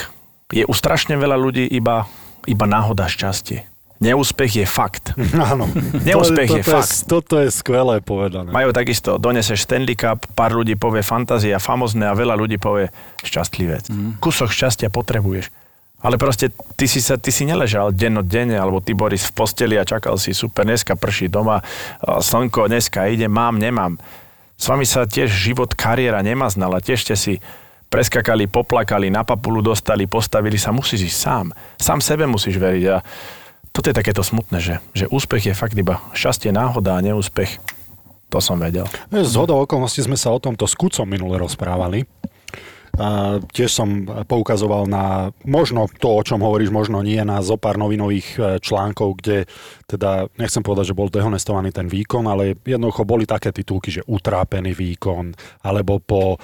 je 0.53 0.67
u 0.67 0.75
strašne 0.75 1.15
veľa 1.15 1.39
ľudí 1.39 1.65
iba, 1.71 2.11
iba 2.45 2.67
náhoda 2.67 3.07
šťastie. 3.07 3.73
Neúspech 4.03 4.53
je 4.59 4.67
fakt. 4.67 5.15
Áno. 5.55 5.71
Neúspech 6.03 6.51
to, 6.51 6.59
je, 6.59 6.65
toto 6.67 6.75
fakt. 6.75 6.91
Je, 6.91 7.07
toto 7.07 7.35
je 7.39 7.49
skvelé 7.55 8.03
povedané. 8.03 8.51
Majú 8.51 8.75
takisto, 8.75 9.15
doneseš 9.15 9.63
Stanley 9.63 9.95
Cup, 9.95 10.27
pár 10.35 10.59
ľudí 10.59 10.75
povie 10.75 11.07
fantázia, 11.07 11.63
famozné 11.63 12.11
a 12.11 12.15
veľa 12.19 12.35
ľudí 12.35 12.59
povie 12.59 12.91
šťastlivec. 13.23 13.95
Mm. 13.95 14.19
Kusok 14.19 14.51
šťastia 14.51 14.91
potrebuješ. 14.91 15.55
Ale 16.03 16.19
proste 16.19 16.51
ty 16.75 16.91
si, 16.91 16.99
sa, 16.99 17.15
ty 17.15 17.31
si 17.31 17.47
neležal 17.47 17.95
denne, 17.95 18.59
alebo 18.59 18.83
ty 18.83 18.91
Boris 18.91 19.31
v 19.31 19.33
posteli 19.39 19.79
a 19.79 19.87
čakal 19.87 20.19
si, 20.19 20.35
super, 20.35 20.67
dneska 20.67 20.99
prší 20.99 21.31
doma, 21.31 21.63
slnko, 22.03 22.67
dneska 22.67 23.07
ide, 23.07 23.31
mám, 23.31 23.63
nemám. 23.63 24.03
S 24.59 24.67
vami 24.67 24.83
sa 24.83 25.07
tiež 25.07 25.31
život, 25.31 25.71
kariéra 25.79 26.23
nemaznala, 26.27 26.83
tiež 26.83 27.07
ste 27.07 27.15
si 27.15 27.35
preskakali, 27.87 28.51
poplakali, 28.51 29.15
na 29.15 29.23
papulu 29.23 29.63
dostali, 29.63 30.11
postavili 30.11 30.59
sa, 30.59 30.75
musíš 30.75 31.13
ísť 31.13 31.19
sám. 31.19 31.47
Sám 31.79 32.01
sebe 32.03 32.25
musíš 32.27 32.59
veriť 32.59 32.85
a 32.91 33.05
toto 33.73 33.89
je 33.89 33.97
takéto 33.97 34.25
smutné, 34.25 34.59
že, 34.61 34.75
že 34.93 35.09
úspech 35.09 35.49
je 35.49 35.55
fakt 35.57 35.77
iba 35.77 36.01
šťastie, 36.13 36.53
náhoda 36.53 36.99
a 36.99 37.05
neúspech. 37.05 37.61
To 38.33 38.41
som 38.41 38.57
vedel. 38.57 38.89
Z 39.13 39.37
hodou 39.37 39.61
okolností 39.61 40.01
sme 40.01 40.17
sa 40.17 40.33
o 40.33 40.41
tomto 40.41 40.65
s 40.65 40.73
Kucom 40.73 41.05
minule 41.05 41.37
rozprávali. 41.37 42.09
Tiež 43.57 43.73
som 43.73 44.05
poukazoval 44.29 44.85
na 44.85 45.33
možno 45.49 45.89
to, 45.89 46.13
o 46.13 46.21
čom 46.21 46.45
hovoríš, 46.45 46.69
možno 46.69 47.01
nie 47.01 47.17
na 47.25 47.41
zo 47.41 47.57
pár 47.57 47.81
novinových 47.81 48.29
e, 48.37 48.41
článkov, 48.61 49.17
kde 49.17 49.49
teda, 49.89 50.29
nechcem 50.37 50.61
povedať, 50.61 50.93
že 50.93 50.99
bol 50.99 51.09
dehonestovaný 51.09 51.73
ten 51.73 51.89
výkon, 51.89 52.29
ale 52.29 52.53
jednoducho 52.61 53.09
boli 53.09 53.25
také 53.25 53.49
titulky, 53.49 53.89
že 53.89 54.05
utrápený 54.05 54.77
výkon, 54.77 55.33
alebo 55.65 56.01
po 56.01 56.37
uh, 56.37 56.39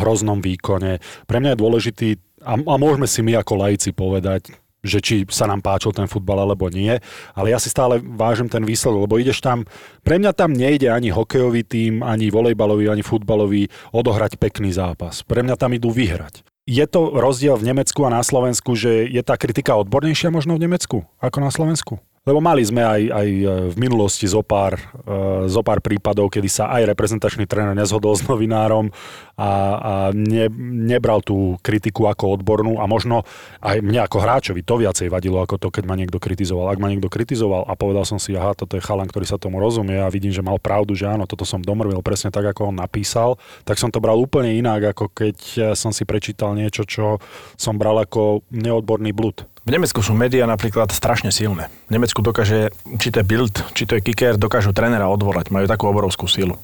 hroznom 0.00 0.40
výkone. 0.40 1.00
Pre 1.28 1.38
mňa 1.40 1.52
je 1.52 1.60
dôležitý, 1.60 2.08
a, 2.44 2.56
a 2.56 2.74
môžeme 2.80 3.04
si 3.04 3.20
my 3.20 3.36
ako 3.40 3.52
laici 3.60 3.92
povedať, 3.92 4.52
že 4.80 4.98
či 5.04 5.14
sa 5.28 5.44
nám 5.44 5.60
páčil 5.60 5.92
ten 5.92 6.08
futbal 6.08 6.44
alebo 6.44 6.72
nie, 6.72 6.96
ale 7.36 7.52
ja 7.52 7.58
si 7.60 7.68
stále 7.68 8.00
vážim 8.00 8.48
ten 8.48 8.64
výsledok, 8.64 9.06
lebo 9.08 9.20
ideš 9.20 9.44
tam, 9.44 9.68
pre 10.00 10.16
mňa 10.16 10.32
tam 10.32 10.56
nejde 10.56 10.88
ani 10.88 11.12
hokejový 11.12 11.62
tým, 11.64 12.00
ani 12.00 12.32
volejbalový, 12.32 12.88
ani 12.88 13.04
futbalový 13.04 13.68
odohrať 13.92 14.40
pekný 14.40 14.72
zápas. 14.72 15.20
Pre 15.24 15.44
mňa 15.44 15.56
tam 15.60 15.76
idú 15.76 15.92
vyhrať. 15.92 16.42
Je 16.70 16.84
to 16.86 17.18
rozdiel 17.18 17.58
v 17.58 17.72
Nemecku 17.72 18.04
a 18.06 18.14
na 18.14 18.22
Slovensku, 18.22 18.78
že 18.78 19.08
je 19.08 19.22
tá 19.26 19.34
kritika 19.34 19.74
odbornejšia 19.80 20.30
možno 20.30 20.54
v 20.54 20.68
Nemecku 20.68 21.02
ako 21.18 21.38
na 21.42 21.50
Slovensku? 21.50 21.98
Lebo 22.30 22.38
mali 22.38 22.62
sme 22.62 22.86
aj, 22.86 23.02
aj 23.10 23.26
e, 23.26 23.44
v 23.74 23.76
minulosti 23.82 24.30
zo 24.30 24.46
pár, 24.46 24.78
e, 24.78 25.50
zo 25.50 25.66
pár 25.66 25.82
prípadov, 25.82 26.30
kedy 26.30 26.46
sa 26.46 26.70
aj 26.70 26.94
reprezentačný 26.94 27.42
tréner 27.50 27.74
nezhodol 27.74 28.14
s 28.14 28.22
novinárom 28.30 28.94
a, 29.34 29.50
a 29.74 29.92
ne, 30.14 30.46
nebral 30.86 31.26
tú 31.26 31.58
kritiku 31.58 32.06
ako 32.06 32.38
odbornú 32.38 32.78
a 32.78 32.86
možno 32.86 33.26
aj 33.58 33.82
mne 33.82 34.06
ako 34.06 34.22
hráčovi 34.22 34.62
to 34.62 34.78
viacej 34.78 35.10
vadilo 35.10 35.42
ako 35.42 35.58
to, 35.58 35.74
keď 35.74 35.90
ma 35.90 35.98
niekto 35.98 36.22
kritizoval. 36.22 36.70
Ak 36.70 36.78
ma 36.78 36.86
niekto 36.86 37.10
kritizoval 37.10 37.66
a 37.66 37.74
povedal 37.74 38.06
som 38.06 38.22
si, 38.22 38.38
aha, 38.38 38.54
toto 38.54 38.78
je 38.78 38.86
chalan, 38.86 39.10
ktorý 39.10 39.26
sa 39.26 39.34
tomu 39.34 39.58
rozumie 39.58 39.98
a 39.98 40.06
vidím, 40.06 40.30
že 40.30 40.46
mal 40.46 40.62
pravdu, 40.62 40.94
že 40.94 41.10
áno, 41.10 41.26
toto 41.26 41.42
som 41.42 41.58
domrvil 41.58 41.98
presne 41.98 42.30
tak, 42.30 42.46
ako 42.46 42.70
on 42.70 42.78
napísal, 42.78 43.42
tak 43.66 43.82
som 43.82 43.90
to 43.90 43.98
bral 43.98 44.14
úplne 44.14 44.54
inak, 44.54 44.94
ako 44.94 45.10
keď 45.10 45.36
som 45.74 45.90
si 45.90 46.06
prečítal 46.06 46.54
niečo, 46.54 46.86
čo 46.86 47.18
som 47.58 47.74
bral 47.74 47.98
ako 47.98 48.46
neodborný 48.54 49.10
blud. 49.10 49.49
V 49.60 49.70
Nemecku 49.70 50.00
sú 50.00 50.16
médiá 50.16 50.48
napríklad 50.48 50.88
strašne 50.88 51.28
silné. 51.28 51.68
V 51.92 52.00
Nemecku 52.00 52.24
dokáže, 52.24 52.72
či 52.96 53.12
to 53.12 53.20
je 53.20 53.28
Bild, 53.28 53.54
či 53.76 53.84
to 53.84 53.92
je 53.92 54.00
Kicker, 54.00 54.40
dokážu 54.40 54.72
trénera 54.72 55.04
odvolať. 55.12 55.52
Majú 55.52 55.68
takú 55.68 55.84
obrovskú 55.92 56.24
silu. 56.24 56.56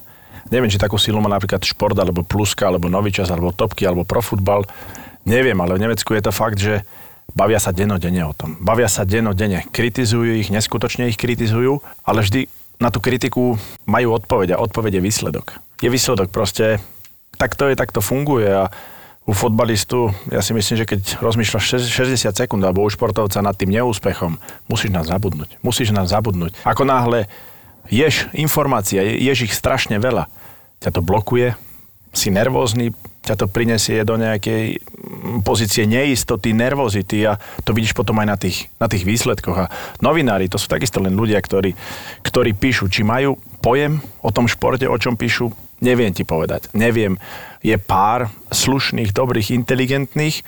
Neviem, 0.48 0.72
či 0.72 0.80
takú 0.80 0.96
silu 0.96 1.20
má 1.20 1.28
napríklad 1.28 1.60
Šport, 1.60 1.98
alebo 1.98 2.24
Pluska, 2.24 2.72
alebo 2.72 2.88
Novičas, 2.88 3.28
alebo 3.28 3.52
Topky, 3.52 3.84
alebo 3.84 4.08
Profutbal. 4.08 4.64
Neviem, 5.28 5.58
ale 5.60 5.76
v 5.76 5.82
Nemecku 5.84 6.16
je 6.16 6.22
to 6.24 6.32
fakt, 6.32 6.56
že 6.56 6.88
bavia 7.36 7.60
sa 7.60 7.74
dennodenne 7.74 8.24
o 8.24 8.32
tom. 8.32 8.56
Bavia 8.64 8.88
sa 8.88 9.04
dennodenne. 9.04 9.68
Kritizujú 9.68 10.40
ich, 10.40 10.48
neskutočne 10.48 11.12
ich 11.12 11.20
kritizujú, 11.20 11.84
ale 12.06 12.24
vždy 12.24 12.48
na 12.80 12.88
tú 12.88 13.04
kritiku 13.04 13.60
majú 13.84 14.16
odpoveď 14.16 14.56
a 14.56 14.62
odpoveď 14.62 15.00
je 15.00 15.02
výsledok. 15.04 15.46
Je 15.84 15.92
výsledok 15.92 16.32
proste, 16.32 16.80
tak 17.36 17.58
to 17.60 17.68
je, 17.68 17.74
tak 17.76 17.92
to 17.92 18.00
funguje 18.00 18.48
a 18.48 18.72
u 19.26 19.34
fotbalistu, 19.34 20.14
ja 20.30 20.38
si 20.38 20.54
myslím, 20.54 20.76
že 20.78 20.86
keď 20.86 21.00
rozmýšľaš 21.18 21.90
60 21.90 22.30
sekúnd 22.30 22.62
alebo 22.62 22.86
u 22.86 22.88
športovca 22.88 23.42
nad 23.42 23.58
tým 23.58 23.74
neúspechom, 23.74 24.38
musíš 24.70 24.94
nám 24.94 25.02
zabudnúť. 25.02 25.58
Musíš 25.66 25.90
nám 25.90 26.06
zabudnúť. 26.06 26.54
Ako 26.62 26.86
náhle 26.86 27.26
ješ 27.90 28.30
informácia, 28.38 29.02
ješ 29.02 29.50
ich 29.50 29.54
strašne 29.54 29.98
veľa, 29.98 30.30
ťa 30.78 30.90
to 30.94 31.00
blokuje, 31.02 31.58
si 32.14 32.30
nervózny, 32.30 32.94
ťa 33.26 33.34
to 33.34 33.46
prinesie 33.50 34.06
do 34.06 34.14
nejakej 34.14 34.78
pozície 35.42 35.90
neistoty, 35.90 36.54
nervozity 36.54 37.26
a 37.26 37.34
to 37.66 37.74
vidíš 37.74 37.98
potom 37.98 38.22
aj 38.22 38.26
na 38.30 38.36
tých, 38.38 38.70
na 38.78 38.86
tých 38.86 39.02
výsledkoch. 39.02 39.66
A 39.66 39.70
novinári, 39.98 40.46
to 40.46 40.56
sú 40.56 40.70
takisto 40.70 41.02
len 41.02 41.18
ľudia, 41.18 41.42
ktorí, 41.42 41.74
ktorí 42.22 42.54
píšu, 42.54 42.86
či 42.86 43.02
majú 43.02 43.34
pojem 43.58 43.98
o 44.22 44.30
tom 44.30 44.46
športe, 44.46 44.86
o 44.86 44.94
čom 44.94 45.18
píšu, 45.18 45.50
neviem 45.80 46.12
ti 46.12 46.24
povedať. 46.24 46.72
Neviem, 46.72 47.20
je 47.60 47.76
pár 47.76 48.30
slušných, 48.52 49.12
dobrých, 49.12 49.52
inteligentných, 49.52 50.42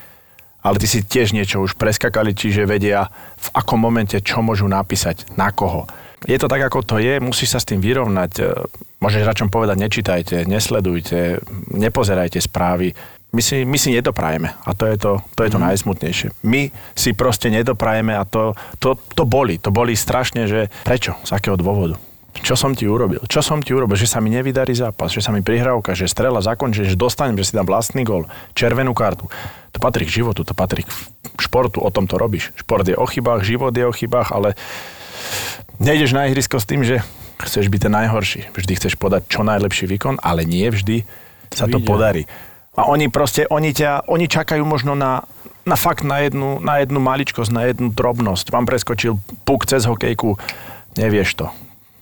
ale 0.63 0.77
ty 0.83 0.87
si 0.91 1.07
tiež 1.07 1.33
niečo 1.33 1.63
už 1.63 1.79
preskakali, 1.79 2.35
čiže 2.35 2.67
vedia 2.67 3.09
v 3.39 3.49
akom 3.55 3.79
momente 3.79 4.19
čo 4.19 4.43
môžu 4.43 4.67
napísať, 4.67 5.25
na 5.39 5.55
koho. 5.55 5.87
Je 6.27 6.35
to 6.35 6.51
tak, 6.51 6.59
ako 6.67 6.83
to 6.83 6.97
je, 6.99 7.23
musíš 7.23 7.55
sa 7.55 7.63
s 7.63 7.69
tým 7.69 7.79
vyrovnať. 7.79 8.33
E, 8.43 8.45
môžeš 8.99 9.23
radšom 9.23 9.55
povedať, 9.55 9.79
nečítajte, 9.79 10.37
nesledujte, 10.51 11.39
nepozerajte 11.71 12.43
správy. 12.43 12.91
My 13.31 13.39
si, 13.45 13.63
my 13.63 13.79
si 13.79 13.95
nedoprajeme 13.95 14.51
a 14.51 14.71
to 14.75 14.89
je 14.89 14.97
to, 14.99 15.13
to, 15.37 15.41
je 15.47 15.51
to 15.53 15.61
mm. 15.63 15.65
najsmutnejšie. 15.71 16.29
My 16.43 16.75
si 16.99 17.15
proste 17.15 17.55
nedoprajeme 17.55 18.19
a 18.19 18.27
to, 18.27 18.59
to, 18.83 18.99
to 19.15 19.23
boli. 19.29 19.63
To 19.63 19.71
boli 19.71 19.95
strašne, 19.95 20.51
že 20.51 20.73
prečo? 20.83 21.15
Z 21.23 21.39
akého 21.39 21.55
dôvodu? 21.55 22.01
Čo 22.45 22.55
som 22.55 22.77
ti 22.77 22.85
urobil? 22.85 23.25
Čo 23.27 23.41
som 23.41 23.59
ti 23.65 23.73
urobil? 23.73 23.97
Že 23.97 24.09
sa 24.09 24.19
mi 24.21 24.29
nevydarí 24.31 24.77
zápas, 24.77 25.11
že 25.11 25.25
sa 25.25 25.35
mi 25.35 25.43
prihrávka, 25.43 25.97
že 25.97 26.11
strela 26.11 26.39
zakončí, 26.45 26.85
že 26.85 26.99
dostanem, 26.99 27.39
že 27.41 27.51
si 27.51 27.57
dám 27.57 27.67
vlastný 27.67 28.05
gol, 28.05 28.29
červenú 28.53 28.93
kartu. 28.93 29.27
To 29.73 29.79
patrí 29.81 30.05
k 30.09 30.23
životu, 30.23 30.45
to 30.45 30.53
patrí 30.53 30.85
k 30.85 30.91
športu, 31.41 31.81
o 31.81 31.91
tom 31.93 32.05
to 32.09 32.21
robíš. 32.21 32.53
Šport 32.59 32.87
je 32.87 32.97
o 32.97 33.07
chybách, 33.07 33.45
život 33.45 33.73
je 33.73 33.85
o 33.85 33.93
chybách, 33.93 34.33
ale 34.33 34.55
nejdeš 35.83 36.15
na 36.15 36.27
ihrisko 36.29 36.61
s 36.61 36.69
tým, 36.69 36.83
že 36.85 37.01
chceš 37.39 37.71
byť 37.71 37.81
ten 37.87 37.95
najhorší. 37.95 38.41
Vždy 38.53 38.73
chceš 38.77 38.95
podať 38.99 39.31
čo 39.31 39.47
najlepší 39.47 39.87
výkon, 39.87 40.19
ale 40.21 40.43
nie 40.43 40.67
vždy 40.69 41.07
sa 41.55 41.71
to 41.71 41.79
podarí. 41.81 42.27
A 42.79 42.87
oni 42.87 43.11
proste, 43.11 43.47
oni, 43.51 43.75
ťa, 43.75 44.07
oni 44.07 44.31
čakajú 44.31 44.63
možno 44.63 44.95
na, 44.95 45.27
na 45.67 45.75
fakt 45.75 46.07
na 46.07 46.23
jednu, 46.23 46.63
na 46.63 46.79
jednu 46.79 47.03
maličkosť, 47.03 47.51
na 47.51 47.67
jednu 47.67 47.91
drobnosť. 47.91 48.55
Vám 48.55 48.67
preskočil 48.67 49.19
puk 49.43 49.67
cez 49.67 49.83
hokejku, 49.87 50.39
nevieš 50.95 51.35
to 51.35 51.47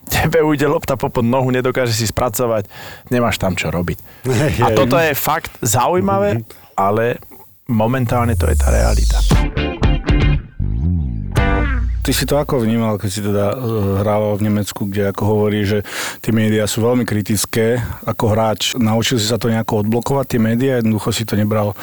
tebe 0.07 0.43
ujde 0.43 0.67
lopta 0.67 0.95
popod 0.95 1.27
nohu, 1.27 1.51
nedokáže 1.51 1.93
si 1.93 2.07
spracovať, 2.07 2.67
nemáš 3.11 3.37
tam 3.43 3.59
čo 3.59 3.71
robiť. 3.71 3.99
A 4.63 4.73
toto 4.73 4.97
je 4.97 5.13
fakt 5.13 5.53
zaujímavé, 5.61 6.43
ale 6.79 7.19
momentálne 7.67 8.39
to 8.39 8.47
je 8.47 8.57
tá 8.57 8.69
realita. 8.71 9.19
Ty 12.07 12.15
si 12.15 12.23
to 12.23 12.39
ako 12.39 12.63
vnímal, 12.63 13.03
keď 13.03 13.11
si 13.11 13.19
teda 13.19 13.59
uh, 13.59 13.99
hrával 13.99 14.39
v 14.39 14.47
Nemecku, 14.47 14.87
kde 14.87 15.11
ako 15.11 15.23
hovorí, 15.27 15.67
že 15.67 15.83
tie 16.23 16.31
médiá 16.31 16.63
sú 16.71 16.79
veľmi 16.87 17.03
kritické 17.03 17.83
ako 18.07 18.31
hráč. 18.31 18.79
Naučil 18.79 19.19
si 19.19 19.27
sa 19.27 19.43
to 19.43 19.51
nejako 19.51 19.83
odblokovať, 19.83 20.39
tie 20.39 20.39
médiá, 20.39 20.79
jednoducho 20.79 21.11
si 21.11 21.27
to 21.27 21.35
nebral, 21.35 21.75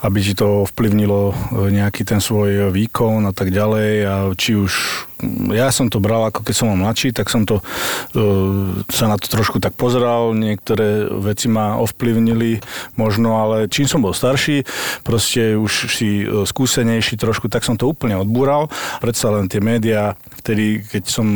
aby 0.00 0.24
ti 0.24 0.32
to 0.32 0.64
vplyvnilo 0.72 1.28
e, 1.28 1.76
nejaký 1.76 2.08
ten 2.08 2.24
svoj 2.24 2.72
výkon 2.72 3.28
a 3.28 3.36
tak 3.36 3.52
ďalej 3.52 3.92
a 4.08 4.14
či 4.32 4.56
už 4.56 4.72
ja 5.52 5.72
som 5.72 5.88
to 5.88 5.96
bral 6.02 6.28
ako 6.28 6.44
keď 6.44 6.54
som 6.54 6.68
bol 6.72 6.78
mladší, 6.78 7.12
tak 7.16 7.32
som 7.32 7.48
to, 7.48 7.60
uh, 7.60 8.84
sa 8.92 9.08
na 9.08 9.16
to 9.16 9.26
trošku 9.32 9.58
tak 9.58 9.72
pozeral, 9.72 10.36
niektoré 10.36 11.08
veci 11.08 11.48
ma 11.48 11.80
ovplyvnili 11.80 12.60
možno, 13.00 13.40
ale 13.40 13.70
čím 13.72 13.88
som 13.88 14.04
bol 14.04 14.12
starší, 14.12 14.68
proste 15.02 15.56
už 15.56 15.72
si 15.88 16.24
uh, 16.24 16.44
skúsenejší 16.44 17.16
trošku, 17.16 17.48
tak 17.48 17.64
som 17.64 17.80
to 17.80 17.88
úplne 17.88 18.16
odbúral. 18.20 18.68
Predsa 19.00 19.32
len 19.32 19.48
tie 19.48 19.60
médiá, 19.64 20.20
vtedy, 20.46 20.86
keď 20.86 21.04
som 21.10 21.26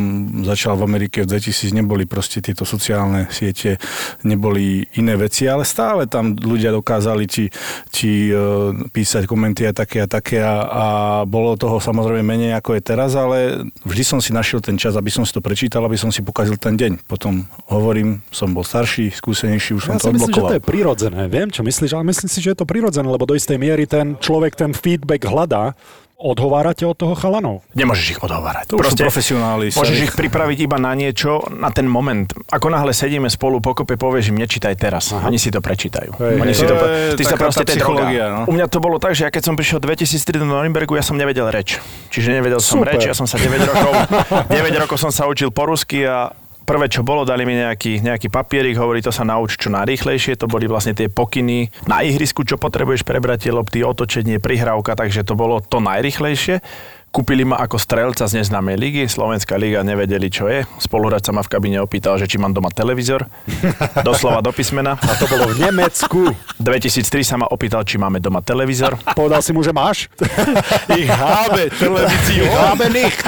začal 0.46 0.78
v 0.78 0.86
Amerike 0.86 1.26
v 1.26 1.34
2000, 1.34 1.74
neboli 1.74 2.06
proste 2.06 2.38
tieto 2.38 2.62
sociálne 2.62 3.26
siete, 3.34 3.82
neboli 4.22 4.86
iné 4.94 5.18
veci, 5.18 5.50
ale 5.50 5.66
stále 5.66 6.06
tam 6.06 6.38
ľudia 6.38 6.70
dokázali 6.70 7.26
ti, 7.26 7.50
ti 7.90 8.30
uh, 8.30 8.70
písať 8.94 9.26
komenty 9.26 9.66
a 9.66 9.74
také 9.74 10.06
a 10.06 10.06
také 10.06 10.38
a, 10.38 10.54
a 10.62 10.86
bolo 11.26 11.58
toho 11.58 11.82
samozrejme 11.82 12.22
menej 12.22 12.54
ako 12.54 12.78
je 12.78 12.82
teraz, 12.86 13.18
ale 13.18 13.66
vždy 13.82 14.02
som 14.06 14.18
si 14.22 14.30
našiel 14.30 14.62
ten 14.62 14.78
čas, 14.78 14.94
aby 14.94 15.10
som 15.10 15.26
si 15.26 15.34
to 15.34 15.42
prečítal, 15.42 15.82
aby 15.82 15.98
som 15.98 16.14
si 16.14 16.22
pokazil 16.22 16.54
ten 16.54 16.78
deň. 16.78 17.02
Potom 17.10 17.50
hovorím, 17.66 18.22
som 18.30 18.54
bol 18.54 18.62
starší, 18.62 19.10
skúsenejší, 19.10 19.74
už 19.74 19.82
som 19.90 19.98
ja 19.98 20.06
to 20.06 20.14
myslím, 20.14 20.38
že 20.38 20.46
to 20.54 20.58
je 20.62 20.62
prirodzené. 20.62 21.26
Viem, 21.26 21.50
čo 21.50 21.66
myslíš, 21.66 21.98
ale 21.98 22.06
myslím 22.06 22.30
si, 22.30 22.38
že 22.38 22.54
je 22.54 22.58
to 22.62 22.68
prirodzené, 22.68 23.10
lebo 23.10 23.26
do 23.26 23.34
istej 23.34 23.58
miery 23.58 23.90
ten 23.90 24.14
človek 24.22 24.54
ten 24.54 24.70
feedback 24.70 25.26
hľadá 25.26 25.74
odhovárate 26.20 26.84
od 26.84 26.92
toho 26.94 27.16
chalanov? 27.16 27.64
Nemôžeš 27.72 28.06
ich 28.16 28.20
odhovárať. 28.20 28.70
To 28.70 28.76
Proste 28.76 29.00
profesionáli. 29.00 29.72
Môžeš 29.72 29.98
ich 30.04 30.12
pripraviť 30.12 30.68
iba 30.68 30.76
na 30.76 30.92
niečo, 30.92 31.40
na 31.48 31.72
ten 31.72 31.88
moment. 31.88 32.28
Ako 32.52 32.68
náhle 32.68 32.92
sedíme 32.92 33.32
spolu 33.32 33.64
pokope, 33.64 33.96
povieš 33.96 34.30
im, 34.30 34.38
nečítaj 34.38 34.76
teraz. 34.76 35.16
Aha. 35.16 35.32
Oni 35.32 35.40
si 35.40 35.48
to 35.48 35.64
prečítajú. 35.64 36.12
Hej, 36.20 36.36
Oni 36.36 36.52
hej. 36.52 36.60
si 36.60 36.64
to, 36.68 36.76
to 36.76 37.16
ty 37.16 37.24
sa 37.24 37.40
proste 37.40 37.64
No. 37.70 38.44
U 38.44 38.52
mňa 38.52 38.68
to 38.68 38.78
bolo 38.78 39.00
tak, 39.00 39.16
že 39.16 39.24
ja 39.24 39.30
keď 39.32 39.42
som 39.48 39.54
prišiel 39.56 39.80
2003 39.80 40.44
do 40.44 40.46
Norimbergu, 40.46 40.92
ja 40.94 41.02
som 41.02 41.16
nevedel 41.16 41.48
reč. 41.48 41.80
Čiže 42.12 42.36
nevedel 42.36 42.60
som 42.60 42.84
Super. 42.84 42.92
reč, 42.94 43.08
ja 43.08 43.16
som 43.16 43.24
sa 43.24 43.40
9 43.40 43.48
rokov, 43.64 43.92
9 44.52 44.82
rokov 44.84 44.96
som 45.00 45.08
sa 45.08 45.24
učil 45.24 45.48
po 45.48 45.64
rusky 45.64 46.04
a 46.04 46.36
prvé, 46.70 46.86
čo 46.86 47.02
bolo, 47.02 47.26
dali 47.26 47.42
mi 47.42 47.58
nejaký, 47.58 47.98
nejaký 47.98 48.30
papierik, 48.30 48.78
hovorí, 48.78 49.02
to 49.02 49.10
sa 49.10 49.26
nauč 49.26 49.58
čo 49.58 49.74
najrýchlejšie, 49.74 50.38
to 50.38 50.46
boli 50.46 50.70
vlastne 50.70 50.94
tie 50.94 51.10
pokyny 51.10 51.66
na 51.90 52.06
ihrisku, 52.06 52.46
čo 52.46 52.62
potrebuješ 52.62 53.02
prebrať 53.02 53.50
tie 53.50 53.52
lopty, 53.52 53.82
otočenie, 53.82 54.38
prihrávka, 54.38 54.94
takže 54.94 55.26
to 55.26 55.34
bolo 55.34 55.58
to 55.58 55.82
najrýchlejšie. 55.82 56.62
Kúpili 57.10 57.42
ma 57.42 57.58
ako 57.58 57.74
strelca 57.74 58.22
z 58.30 58.38
neznámej 58.38 58.78
ligy, 58.78 59.02
Slovenská 59.10 59.58
liga 59.58 59.82
nevedeli, 59.82 60.30
čo 60.30 60.46
je. 60.46 60.62
Spoluhráč 60.78 61.26
sa 61.26 61.34
ma 61.34 61.42
v 61.42 61.50
kabine 61.50 61.82
opýtal, 61.82 62.14
že 62.22 62.30
či 62.30 62.38
mám 62.38 62.54
doma 62.54 62.70
televízor. 62.70 63.26
Doslova 64.06 64.38
do 64.38 64.54
písmena. 64.54 64.94
A 64.94 65.18
to 65.18 65.26
bolo 65.26 65.50
v 65.50 65.58
Nemecku. 65.58 66.30
2003 66.62 67.26
sa 67.26 67.34
ma 67.34 67.50
opýtal, 67.50 67.82
či 67.82 67.98
máme 67.98 68.22
doma 68.22 68.38
televízor. 68.46 68.94
Povedal 69.18 69.42
si 69.42 69.50
mu, 69.50 69.66
že 69.66 69.74
máš? 69.74 70.06
Ich 70.94 71.10
habe 71.10 71.66
televíziu. 71.74 72.46
Nicht. 72.94 73.26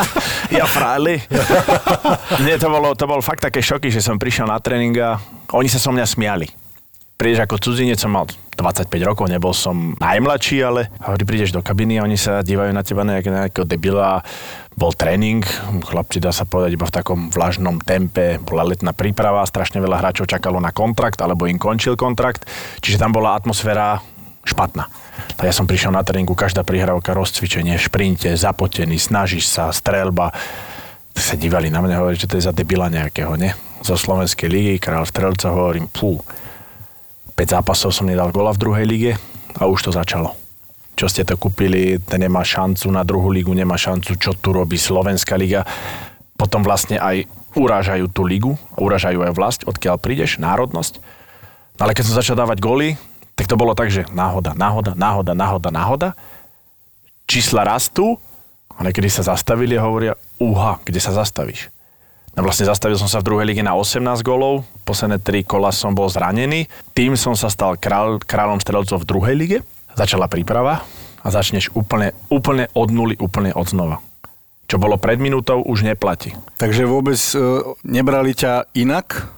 Ja 0.54 0.62
fráli. 0.62 1.18
Nie, 2.46 2.62
to 2.62 2.70
bolo, 2.70 2.94
to 2.94 3.10
bol 3.10 3.18
fakt 3.18 3.42
také 3.42 3.58
šoky, 3.58 3.90
že 3.90 3.98
som 3.98 4.14
prišiel 4.14 4.46
na 4.46 4.62
tréning 4.62 4.94
a 5.02 5.18
oni 5.50 5.66
sa 5.66 5.82
so 5.82 5.90
mňa 5.90 6.06
smiali 6.06 6.61
prídeš 7.16 7.44
ako 7.44 7.60
cudzinec, 7.60 7.98
som 8.00 8.12
mal 8.12 8.26
25 8.56 8.92
rokov, 9.08 9.32
nebol 9.32 9.56
som 9.56 9.96
najmladší, 9.96 10.58
ale 10.60 10.92
hovorí, 11.00 11.24
prídeš 11.24 11.56
do 11.56 11.64
kabiny 11.64 11.98
a 11.98 12.04
oni 12.04 12.20
sa 12.20 12.44
dívajú 12.44 12.70
na 12.70 12.84
teba 12.84 13.02
nejak, 13.02 13.26
nejakého 13.26 13.66
debila. 13.66 14.20
Bol 14.72 14.92
tréning, 14.96 15.44
chlapci 15.84 16.20
dá 16.20 16.32
sa 16.32 16.48
povedať 16.48 16.76
iba 16.76 16.88
v 16.88 16.96
takom 16.96 17.28
vlažnom 17.28 17.80
tempe, 17.80 18.40
bola 18.40 18.64
letná 18.64 18.96
príprava, 18.96 19.44
strašne 19.44 19.80
veľa 19.80 20.00
hráčov 20.00 20.28
čakalo 20.28 20.60
na 20.60 20.72
kontrakt, 20.72 21.20
alebo 21.20 21.48
im 21.48 21.60
končil 21.60 21.96
kontrakt, 21.96 22.48
čiže 22.80 23.00
tam 23.00 23.12
bola 23.12 23.36
atmosféra 23.36 24.00
špatná. 24.42 24.88
Tak 25.36 25.44
ja 25.48 25.54
som 25.54 25.68
prišiel 25.68 25.92
na 25.92 26.02
tréningu, 26.02 26.32
každá 26.32 26.64
prihrávka, 26.66 27.14
rozcvičenie, 27.14 27.76
šprinte, 27.78 28.32
zapotený, 28.32 28.96
snažíš 28.98 29.48
sa, 29.48 29.70
strelba. 29.70 30.32
Sa 31.12 31.36
dívali 31.36 31.68
na 31.68 31.84
mňa, 31.84 32.00
hovorí, 32.00 32.16
že 32.16 32.26
to 32.26 32.40
je 32.40 32.48
za 32.48 32.56
debila 32.56 32.88
nejakého, 32.88 33.36
ne? 33.36 33.52
Zo 33.84 34.00
Slovenskej 34.00 34.48
ligy, 34.48 34.80
král 34.80 35.04
strelca, 35.04 35.52
hovorím, 35.52 35.86
pú, 35.92 36.18
5 37.42 37.58
zápasov 37.58 37.90
som 37.90 38.06
nedal 38.06 38.30
gola 38.30 38.54
v 38.54 38.62
druhej 38.62 38.86
lige 38.86 39.12
a 39.58 39.66
už 39.66 39.82
to 39.82 39.90
začalo. 39.90 40.38
Čo 40.94 41.10
ste 41.10 41.26
to 41.26 41.34
kúpili, 41.34 41.98
ten 41.98 42.22
nemá 42.22 42.46
šancu 42.46 42.86
na 42.94 43.02
druhú 43.02 43.34
ligu, 43.34 43.50
nemá 43.50 43.74
šancu, 43.74 44.14
čo 44.14 44.30
tu 44.38 44.54
robí 44.54 44.78
Slovenská 44.78 45.34
liga. 45.34 45.66
Potom 46.38 46.62
vlastne 46.62 47.02
aj 47.02 47.26
urážajú 47.58 48.06
tú 48.14 48.22
ligu, 48.22 48.54
urážajú 48.78 49.26
aj 49.26 49.32
vlast, 49.34 49.60
odkiaľ 49.66 49.98
prídeš, 49.98 50.38
národnosť. 50.38 51.02
No 51.82 51.90
ale 51.90 51.98
keď 51.98 52.04
som 52.06 52.14
začal 52.22 52.38
dávať 52.38 52.62
goly, 52.62 52.94
tak 53.34 53.50
to 53.50 53.58
bolo 53.58 53.74
tak, 53.74 53.90
že 53.90 54.06
náhoda, 54.14 54.54
náhoda, 54.54 54.94
náhoda, 54.94 55.34
náhoda, 55.34 55.68
náhoda. 55.74 56.08
Čísla 57.26 57.66
rastú 57.66 58.22
a 58.70 58.86
niekedy 58.86 59.10
sa 59.10 59.26
zastavili 59.26 59.74
hovoria, 59.74 60.14
uha, 60.38 60.78
kde 60.86 61.02
sa 61.02 61.10
zastavíš? 61.10 61.74
Vlastne 62.32 62.64
zastavil 62.64 62.96
som 62.96 63.12
sa 63.12 63.20
v 63.20 63.28
druhej 63.28 63.44
lige 63.44 63.60
na 63.60 63.76
18 63.76 64.00
golov, 64.24 64.64
posledné 64.88 65.20
3 65.20 65.44
kola 65.44 65.68
som 65.68 65.92
bol 65.92 66.08
zranený. 66.08 66.64
Tým 66.96 67.12
som 67.12 67.36
sa 67.36 67.52
stal 67.52 67.76
král, 67.76 68.16
kráľom 68.24 68.56
strelcov 68.56 69.04
v 69.04 69.08
druhej 69.08 69.34
lige. 69.36 69.58
Začala 69.92 70.32
príprava 70.32 70.80
a 71.20 71.28
začneš 71.28 71.68
úplne, 71.76 72.16
úplne 72.32 72.72
od 72.72 72.88
nuly, 72.88 73.20
úplne 73.20 73.52
od 73.52 73.68
znova. 73.68 74.00
Čo 74.64 74.80
bolo 74.80 74.96
pred 74.96 75.20
minútou, 75.20 75.60
už 75.60 75.84
neplatí. 75.84 76.32
Takže 76.56 76.88
vôbec 76.88 77.20
e, 77.20 77.36
nebrali 77.84 78.32
ťa 78.32 78.72
inak 78.80 79.28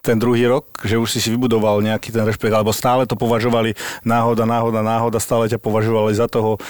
ten 0.00 0.16
druhý 0.16 0.48
rok, 0.48 0.64
že 0.80 0.96
už 0.96 1.12
si 1.12 1.20
si 1.20 1.28
vybudoval 1.28 1.84
nejaký 1.84 2.08
ten 2.08 2.24
rešpekt, 2.24 2.56
alebo 2.56 2.72
stále 2.72 3.04
to 3.04 3.16
považovali 3.20 3.76
náhoda, 4.00 4.48
náhoda, 4.48 4.80
náhoda, 4.80 5.20
stále 5.20 5.46
ťa 5.46 5.60
považovali 5.60 6.16
za 6.16 6.24
toho 6.24 6.56
e, 6.56 6.60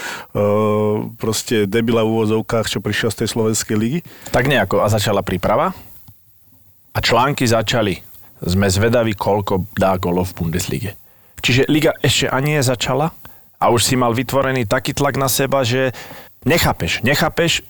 proste 1.14 1.70
debila 1.70 2.02
v 2.02 2.10
úvozovkách, 2.18 2.66
čo 2.66 2.82
prišiel 2.82 3.14
z 3.14 3.24
tej 3.24 3.28
slovenskej 3.30 3.76
ligy? 3.78 3.98
Tak 4.34 4.50
nejako. 4.50 4.82
A 4.82 4.90
začala 4.90 5.22
príprava 5.22 5.70
a 6.90 6.98
články 6.98 7.46
začali. 7.46 8.02
Sme 8.40 8.66
zvedaví, 8.72 9.14
koľko 9.14 9.68
dá 9.76 9.94
golov 10.00 10.32
v 10.32 10.36
Bundeslige. 10.42 10.90
Čiže 11.44 11.68
liga 11.70 11.92
ešte 12.00 12.26
ani 12.28 12.58
nezačala 12.58 13.12
a 13.60 13.64
už 13.68 13.84
si 13.84 13.94
mal 13.94 14.16
vytvorený 14.16 14.64
taký 14.64 14.96
tlak 14.96 15.20
na 15.20 15.28
seba, 15.28 15.60
že 15.60 15.92
nechápeš, 16.48 17.04
nechápeš, 17.04 17.60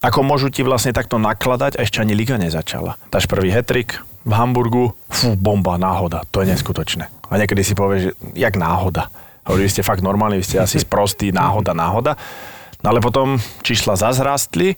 ako 0.00 0.24
môžu 0.24 0.48
ti 0.48 0.64
vlastne 0.64 0.96
takto 0.96 1.20
nakladať 1.20 1.76
a 1.76 1.84
ešte 1.84 2.00
ani 2.00 2.16
liga 2.16 2.40
nezačala. 2.40 2.96
Dáš 3.12 3.28
prvý 3.28 3.52
hetrik 3.52 4.00
v 4.24 4.32
Hamburgu, 4.32 4.96
fú, 5.08 5.36
bomba, 5.36 5.76
náhoda, 5.76 6.24
to 6.32 6.40
je 6.40 6.52
neskutočné. 6.52 7.08
A 7.28 7.32
niekedy 7.36 7.60
si 7.60 7.76
povieš, 7.76 8.00
že 8.08 8.12
jak 8.36 8.56
náhoda. 8.56 9.12
Hovorí, 9.44 9.68
vy 9.68 9.72
ste 9.72 9.84
fakt 9.84 10.04
normálni, 10.04 10.40
vy 10.40 10.44
ste 10.44 10.58
asi 10.60 10.80
sprostí, 10.84 11.32
náhoda, 11.32 11.76
náhoda. 11.76 12.16
No 12.80 12.96
ale 12.96 13.04
potom 13.04 13.36
čísla 13.60 13.96
zazrastli, 13.96 14.76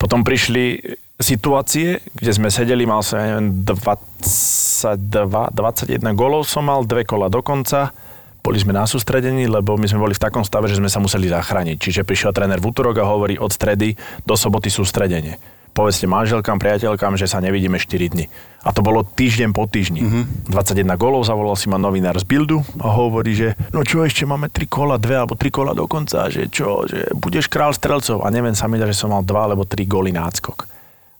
potom 0.00 0.24
prišli 0.24 0.96
situácie, 1.20 2.00
kde 2.16 2.32
sme 2.32 2.48
sedeli, 2.48 2.88
mal 2.88 3.04
som, 3.04 3.20
ja 3.20 3.36
neviem, 3.36 3.60
22, 3.68 5.52
21 5.52 6.16
golov 6.16 6.48
som 6.48 6.64
mal, 6.64 6.80
dve 6.88 7.04
kola 7.04 7.28
do 7.28 7.44
konca. 7.44 7.92
Boli 8.40 8.56
sme 8.56 8.72
na 8.72 8.88
sústredení, 8.88 9.44
lebo 9.44 9.76
my 9.76 9.84
sme 9.84 10.00
boli 10.00 10.16
v 10.16 10.24
takom 10.24 10.44
stave, 10.44 10.68
že 10.68 10.80
sme 10.80 10.88
sa 10.88 11.00
museli 11.00 11.28
zachrániť. 11.28 11.76
Čiže 11.76 12.08
prišiel 12.08 12.32
tréner 12.32 12.56
v 12.56 12.72
útorok 12.72 13.04
a 13.04 13.08
hovorí 13.08 13.36
od 13.36 13.52
stredy 13.52 13.96
do 14.24 14.34
soboty 14.36 14.72
sústredenie. 14.72 15.36
Povedzte 15.70 16.10
manželkám, 16.10 16.58
priateľkám, 16.58 17.14
že 17.14 17.30
sa 17.30 17.38
nevidíme 17.38 17.78
4 17.78 18.10
dny. 18.10 18.26
A 18.66 18.74
to 18.74 18.82
bolo 18.82 19.06
týždeň 19.06 19.54
po 19.54 19.70
týždni. 19.70 20.02
Mm-hmm. 20.02 20.50
21 20.50 20.98
golov, 20.98 21.22
zavolal 21.22 21.54
si 21.54 21.70
ma 21.70 21.78
novinár 21.78 22.18
z 22.18 22.26
Bildu 22.26 22.58
a 22.82 22.90
hovorí, 22.90 23.38
že 23.38 23.48
no 23.70 23.86
čo, 23.86 24.02
ešte 24.02 24.26
máme 24.26 24.50
3 24.50 24.66
kola, 24.66 24.98
2 24.98 25.06
alebo 25.14 25.38
3 25.38 25.46
kola 25.54 25.70
do 25.70 25.86
konca, 25.86 26.26
že 26.26 26.50
čo, 26.50 26.90
že 26.90 27.14
budeš 27.14 27.46
král 27.46 27.70
strelcov. 27.70 28.26
A 28.26 28.34
neviem 28.34 28.52
sa 28.52 28.66
mi 28.66 28.82
že 28.82 28.98
som 28.98 29.14
mal 29.14 29.22
2 29.22 29.30
alebo 29.30 29.62
3 29.62 29.86
góly 29.86 30.10
náskok. 30.10 30.66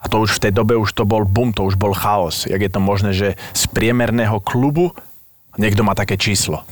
A 0.02 0.08
to 0.10 0.18
už 0.18 0.40
v 0.40 0.48
tej 0.48 0.52
dobe 0.56 0.74
už 0.74 0.98
to 0.98 1.06
bol 1.06 1.22
bum, 1.22 1.54
to 1.54 1.62
už 1.62 1.78
bol 1.78 1.94
chaos. 1.94 2.48
Jak 2.50 2.58
je 2.58 2.72
to 2.72 2.80
možné, 2.82 3.14
že 3.14 3.38
z 3.54 3.62
priemerného 3.70 4.42
klubu 4.42 4.96
niekto 5.60 5.86
má 5.86 5.94
také 5.94 6.18
číslo. 6.18 6.66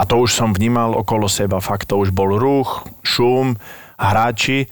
A 0.00 0.08
to 0.08 0.24
už 0.24 0.32
som 0.32 0.56
vnímal 0.56 0.96
okolo 0.96 1.28
seba, 1.28 1.60
fakt 1.60 1.92
to 1.92 2.00
už 2.00 2.16
bol 2.16 2.40
ruch, 2.40 2.88
šum, 3.04 3.60
hráči. 4.00 4.64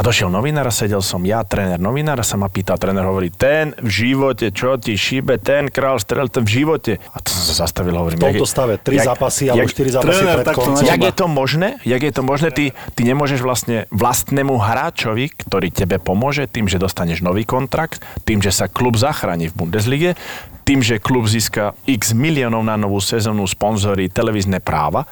A 0.00 0.06
došiel 0.08 0.32
novinár 0.32 0.64
a 0.64 0.72
sedel 0.72 1.04
som 1.04 1.20
ja, 1.28 1.44
tréner 1.44 1.76
novinára 1.76 2.24
sa 2.24 2.40
ma 2.40 2.48
pýtal, 2.48 2.80
tréner 2.80 3.04
hovorí, 3.04 3.28
ten 3.28 3.76
v 3.76 3.90
živote, 4.08 4.48
čo 4.48 4.80
ti 4.80 4.96
šíbe, 4.96 5.36
ten 5.36 5.68
král 5.68 6.00
strel, 6.00 6.32
ten 6.32 6.40
v 6.40 6.64
živote. 6.64 6.96
A 7.12 7.20
to 7.20 7.28
som 7.36 7.52
sa 7.52 7.68
zastavil, 7.68 7.92
hovorím. 8.00 8.16
V 8.16 8.32
tomto 8.32 8.48
stave, 8.48 8.80
3 8.80 8.96
zápasy 8.96 9.52
alebo 9.52 9.68
4 9.68 10.00
zápasy 10.00 10.24
tréner 10.24 10.36
pred 10.40 10.46
takto 10.48 10.72
koncom. 10.72 10.88
Jak 10.88 11.00
je 11.04 11.12
to 11.12 11.26
možné? 11.28 11.68
Jak 11.84 12.00
je 12.00 12.12
to 12.16 12.22
možné? 12.24 12.48
Ty, 12.48 12.64
ty 12.96 13.02
nemôžeš 13.04 13.44
vlastne 13.44 13.84
vlastnému 13.92 14.56
hráčovi, 14.56 15.36
ktorý 15.36 15.68
tebe 15.68 16.00
pomôže 16.00 16.48
tým, 16.48 16.64
že 16.64 16.80
dostaneš 16.80 17.20
nový 17.20 17.44
kontrakt, 17.44 18.00
tým, 18.24 18.40
že 18.40 18.56
sa 18.56 18.72
klub 18.72 18.96
zachráni 18.96 19.52
v 19.52 19.68
Bundeslige, 19.68 20.16
tým, 20.64 20.80
že 20.80 20.96
klub 20.96 21.28
získa 21.28 21.76
x 21.84 22.16
miliónov 22.16 22.64
na 22.64 22.80
novú 22.80 23.04
sezónu, 23.04 23.44
sponzory, 23.44 24.08
televízne 24.08 24.64
práva, 24.64 25.04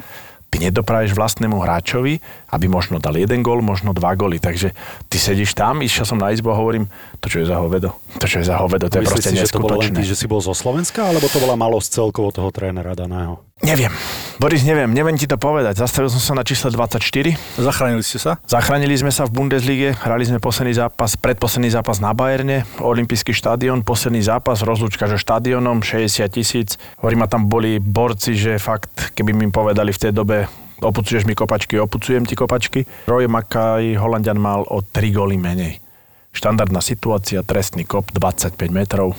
ty 0.49 0.57
nedopraješ 0.65 1.13
vlastnému 1.13 1.61
hráčovi, 1.61 2.21
aby 2.53 2.67
možno 2.69 2.97
dal 2.97 3.17
jeden 3.17 3.45
gól, 3.45 3.61
možno 3.61 3.93
dva 3.93 4.17
góly. 4.17 4.41
Takže 4.41 4.73
ty 5.09 5.17
sedíš 5.21 5.53
tam, 5.53 5.85
išiel 5.85 6.09
som 6.09 6.19
na 6.19 6.33
izbu 6.33 6.53
a 6.53 6.57
hovorím, 6.57 6.89
to 7.21 7.29
čo 7.29 7.45
je 7.45 7.47
za 7.49 7.61
hovedo, 7.61 7.93
to 8.17 8.25
čo 8.25 8.41
je 8.41 8.47
za 8.49 8.57
hovedo, 8.57 8.89
to 8.89 9.01
je 9.01 9.05
Myslíš 9.05 9.13
proste 9.13 9.31
si, 9.31 9.37
že 9.37 9.53
to 9.53 9.61
bolo 9.61 9.81
len 9.81 9.93
neskutočné. 9.93 9.99
ty, 10.01 10.03
že 10.09 10.17
si 10.17 10.27
bol 10.29 10.41
zo 10.41 10.57
Slovenska, 10.57 11.09
alebo 11.09 11.29
to 11.29 11.39
bola 11.41 11.57
malosť 11.57 11.89
celkovo 12.01 12.33
toho 12.33 12.49
trénera 12.49 12.97
daného? 12.97 13.48
Neviem, 13.59 13.91
Boris, 14.39 14.63
neviem, 14.63 14.87
neviem 14.95 15.19
ti 15.19 15.27
to 15.27 15.35
povedať. 15.35 15.83
Zastavil 15.83 16.07
som 16.15 16.23
sa 16.23 16.31
na 16.39 16.47
čísle 16.47 16.71
24, 16.71 17.59
Zachránili 17.59 18.07
ste 18.07 18.23
sa? 18.23 18.39
Zachránili 18.47 18.95
sme 18.95 19.11
sa 19.11 19.27
v 19.27 19.35
Bundeslige, 19.35 19.99
hrali 19.99 20.23
sme 20.23 20.39
posledný 20.39 20.79
zápas, 20.79 21.19
predposledný 21.19 21.75
zápas 21.75 21.99
na 21.99 22.15
Bayerne, 22.15 22.63
Olympijský 22.79 23.35
štadión, 23.35 23.83
posledný 23.83 24.23
zápas, 24.23 24.63
rozlúčka 24.63 25.11
so 25.11 25.19
štadiónom, 25.19 25.83
60 25.83 26.31
tisíc. 26.31 26.79
Hovorím, 27.03 27.27
a 27.27 27.31
tam 27.31 27.51
boli 27.51 27.83
borci, 27.83 28.39
že 28.39 28.63
fakt, 28.63 29.11
keby 29.19 29.35
mi 29.35 29.51
povedali 29.51 29.91
v 29.91 30.07
tej 30.07 30.13
dobe, 30.15 30.47
opucuješ 30.79 31.27
mi 31.27 31.35
kopačky, 31.35 31.83
opucujem 31.83 32.31
ti 32.31 32.39
kopačky. 32.39 32.87
Roy 33.11 33.27
Makaj, 33.27 33.99
Holandian 33.99 34.39
mal 34.39 34.63
o 34.71 34.87
3 34.87 35.11
góly 35.11 35.35
menej. 35.35 35.83
Štandardná 36.31 36.79
situácia, 36.79 37.43
trestný 37.43 37.83
kop, 37.83 38.15
25 38.15 38.55
metrov. 38.71 39.19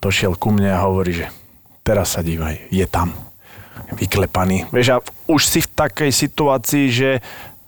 Došiel 0.00 0.40
ku 0.40 0.56
mne 0.56 0.72
a 0.72 0.88
hovorí, 0.88 1.20
že 1.20 1.26
teraz 1.84 2.16
sa 2.16 2.24
dívaj, 2.24 2.72
je 2.72 2.88
tam 2.88 3.25
vyklepaný. 3.92 4.66
Vieš, 4.74 4.88
a 4.94 4.96
už 5.30 5.42
si 5.46 5.60
v 5.62 5.68
takej 5.70 6.10
situácii, 6.10 6.84
že 6.90 7.10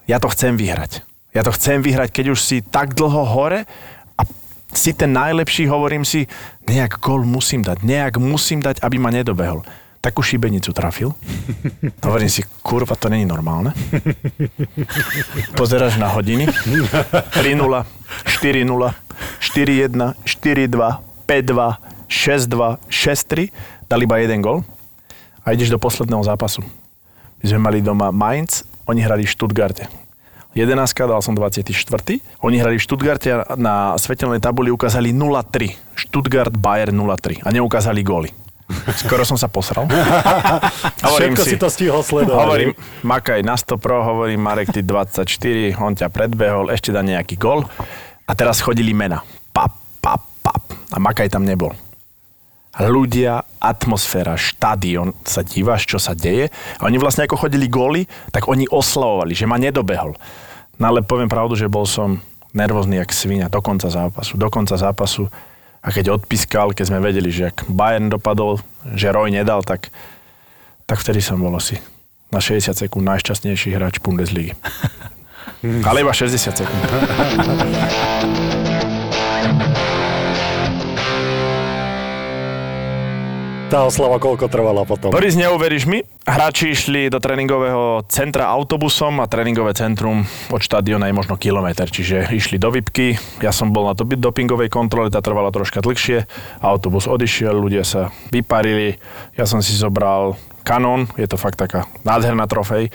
ja 0.09 0.19
to 0.19 0.33
chcem 0.33 0.57
vyhrať. 0.57 1.05
Ja 1.37 1.45
to 1.45 1.53
chcem 1.55 1.85
vyhrať, 1.85 2.11
keď 2.11 2.27
už 2.35 2.41
si 2.41 2.65
tak 2.65 2.97
dlho 2.97 3.23
hore 3.29 3.69
a 4.17 4.23
si 4.73 4.97
ten 4.97 5.13
najlepší, 5.13 5.69
hovorím 5.69 6.03
si, 6.03 6.27
nejak 6.67 6.99
gol 6.99 7.23
musím 7.23 7.63
dať, 7.63 7.85
nejak 7.85 8.17
musím 8.19 8.65
dať, 8.65 8.81
aby 8.83 8.97
ma 8.97 9.13
nedobehol. 9.13 9.63
Takú 9.99 10.23
šibenicu 10.23 10.71
trafil. 10.71 11.11
Hovorím 12.07 12.31
si, 12.31 12.47
kurva, 12.63 12.95
to 12.95 13.11
není 13.11 13.27
normálne. 13.27 13.75
Pozeráš 15.59 15.99
na 15.99 16.07
hodiny. 16.15 16.47
3-0, 16.47 17.35
4-0, 17.35 18.63
4-1, 18.63 20.15
4-2, 20.23 21.03
5-2, 21.27 21.83
6-2, 22.07 22.79
6-3. 22.87 23.91
Dal 23.91 24.01
iba 24.07 24.23
jeden 24.23 24.39
gol 24.39 24.63
a 25.49 25.57
ideš 25.57 25.73
do 25.73 25.81
posledného 25.81 26.21
zápasu. 26.21 26.61
My 27.41 27.45
sme 27.49 27.61
mali 27.65 27.81
doma 27.81 28.13
Mainz, 28.13 28.69
oni 28.85 29.01
hrali 29.01 29.25
v 29.25 29.33
Stuttgarte. 29.33 29.89
11, 30.53 30.77
dal 31.09 31.25
som 31.25 31.33
24. 31.33 31.73
Oni 32.45 32.57
hrali 32.61 32.77
v 32.77 32.83
Stuttgarte 32.85 33.33
a 33.33 33.57
na 33.57 33.97
svetelnej 33.97 34.45
tabuli 34.45 34.69
ukázali 34.69 35.17
0-3. 35.17 35.73
Stuttgart 35.97 36.53
Bayern 36.53 36.93
0-3 36.93 37.41
a 37.41 37.49
neukázali 37.49 38.05
góly. 38.05 38.29
Skoro 39.01 39.25
som 39.25 39.41
sa 39.41 39.49
posral. 39.49 39.89
Hovorím 41.09 41.33
Všetko 41.33 41.45
si 41.49 41.57
to 41.57 41.73
stihol 41.73 42.05
sledovať. 42.05 42.45
Hovorím, 42.45 42.71
makaj 43.01 43.41
na 43.41 43.57
100 43.57 43.81
pro, 43.81 44.05
hovorím, 44.05 44.45
Marek, 44.45 44.69
ty 44.69 44.85
24, 44.85 45.25
on 45.81 45.97
ťa 45.97 46.13
predbehol, 46.13 46.69
ešte 46.69 46.93
dá 46.93 47.01
nejaký 47.01 47.41
gol. 47.41 47.65
A 48.29 48.37
teraz 48.37 48.61
chodili 48.61 48.93
mena. 48.93 49.25
Pap, 49.57 49.73
pap, 50.05 50.21
pap. 50.45 50.61
A 50.93 51.01
Makaj 51.01 51.33
tam 51.33 51.49
nebol. 51.49 51.73
Ľudia, 52.79 53.43
atmosféra, 53.59 54.39
štadión, 54.39 55.11
sa 55.27 55.43
dívaš, 55.43 55.83
čo 55.91 55.99
sa 55.99 56.15
deje. 56.15 56.47
A 56.79 56.87
oni 56.87 56.95
vlastne 56.95 57.27
ako 57.27 57.47
chodili 57.49 57.67
góly, 57.67 58.07
tak 58.31 58.47
oni 58.47 58.71
oslavovali, 58.71 59.35
že 59.35 59.51
ma 59.51 59.59
nedobehol. 59.59 60.15
No 60.79 60.85
ale 60.87 61.03
poviem 61.03 61.27
pravdu, 61.27 61.59
že 61.59 61.67
bol 61.67 61.91
som 61.91 62.23
nervózny 62.55 63.03
jak 63.03 63.11
svinia 63.11 63.51
do 63.51 63.59
konca 63.59 63.91
zápasu. 63.91 64.39
Do 64.39 64.47
konca 64.47 64.79
zápasu. 64.79 65.27
A 65.83 65.91
keď 65.91 66.23
odpískal, 66.23 66.71
keď 66.71 66.95
sme 66.95 67.03
vedeli, 67.03 67.35
že 67.35 67.51
ak 67.51 67.67
Bayern 67.67 68.15
dopadol, 68.15 68.63
že 68.95 69.11
Roy 69.11 69.35
nedal, 69.35 69.67
tak, 69.67 69.91
tak 70.87 71.03
vtedy 71.03 71.19
som 71.19 71.43
bol 71.43 71.55
asi 71.59 71.83
na 72.31 72.39
60 72.39 72.79
sekúnd 72.79 73.03
najšťastnejší 73.03 73.75
hráč 73.75 73.99
Bundesligy. 73.99 74.55
Ale 75.89 76.07
iba 76.07 76.15
60 76.15 76.39
sekúnd. 76.39 76.83
Tá 83.69 83.85
oslava 83.85 84.17
koľko 84.17 84.49
trvala 84.49 84.89
potom? 84.89 85.13
Boris, 85.13 85.37
neuveríš 85.37 85.85
mi, 85.85 86.01
hráči 86.25 86.73
išli 86.73 87.13
do 87.13 87.21
tréningového 87.21 88.01
centra 88.09 88.49
autobusom 88.49 89.21
a 89.21 89.29
tréningové 89.29 89.77
centrum 89.77 90.25
od 90.49 90.65
štadiona 90.65 91.13
je 91.13 91.13
možno 91.13 91.37
kilometr, 91.37 91.85
čiže 91.85 92.33
išli 92.33 92.57
do 92.57 92.73
Vipky. 92.73 93.21
Ja 93.45 93.53
som 93.53 93.69
bol 93.69 93.85
na 93.85 93.93
to 93.93 94.09
dopingovej 94.09 94.73
kontrole, 94.73 95.13
tá 95.13 95.21
trvala 95.21 95.53
troška 95.53 95.85
dlhšie. 95.85 96.25
Autobus 96.65 97.05
odišiel, 97.05 97.53
ľudia 97.53 97.85
sa 97.85 98.09
vyparili. 98.33 98.97
Ja 99.37 99.45
som 99.45 99.61
si 99.61 99.77
zobral 99.77 100.41
kanón, 100.65 101.13
je 101.21 101.29
to 101.29 101.37
fakt 101.37 101.61
taká 101.61 101.85
nádherná 102.09 102.49
trofej 102.49 102.89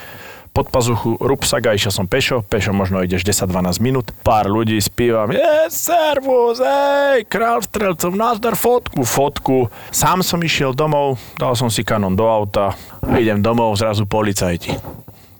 pod 0.54 0.70
pazuchu, 0.70 1.18
rupsak 1.18 1.66
a 1.66 1.74
išiel 1.74 1.90
som 1.90 2.06
pešo, 2.06 2.46
pešo 2.46 2.78
možno 2.78 3.02
ideš 3.02 3.26
10-12 3.26 3.82
minút, 3.82 4.14
pár 4.22 4.46
ľudí 4.46 4.78
spívam, 4.78 5.34
je, 5.34 5.54
servus, 5.74 6.62
hej, 6.62 7.26
král 7.26 7.66
strelcov, 7.66 8.14
nazdar 8.14 8.54
fotku, 8.54 9.02
fotku. 9.02 9.74
Sám 9.90 10.22
som 10.22 10.38
išiel 10.46 10.78
domov, 10.78 11.18
dal 11.42 11.58
som 11.58 11.74
si 11.74 11.82
kanon 11.82 12.14
do 12.14 12.30
auta, 12.30 12.78
idem 13.18 13.42
domov, 13.42 13.74
zrazu 13.82 14.06
policajti. 14.06 14.78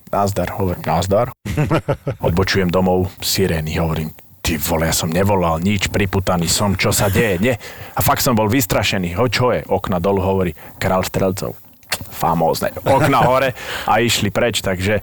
Nazdar, 0.10 0.58
hovorím, 0.58 0.82
nazdar. 0.82 1.30
Odbočujem 2.28 2.74
domov, 2.74 3.14
sirény, 3.22 3.78
hovorím, 3.78 4.10
ty 4.42 4.58
vole, 4.58 4.90
ja 4.90 4.96
som 4.98 5.14
nevolal 5.14 5.62
nič, 5.62 5.94
priputaný 5.94 6.50
som, 6.50 6.74
čo 6.74 6.90
sa 6.90 7.14
deje, 7.14 7.38
nie. 7.38 7.54
A 7.94 8.00
fakt 8.02 8.26
som 8.26 8.34
bol 8.34 8.50
vystrašený, 8.50 9.14
ho 9.14 9.30
čo 9.30 9.54
je, 9.54 9.62
okna 9.62 10.02
dolu 10.02 10.26
hovorí, 10.26 10.58
král 10.82 11.06
strelcov 11.06 11.63
famózne. 12.10 12.76
Okna 12.84 13.24
hore 13.24 13.56
a 13.88 14.00
išli 14.04 14.30
preč, 14.30 14.60
takže 14.60 15.00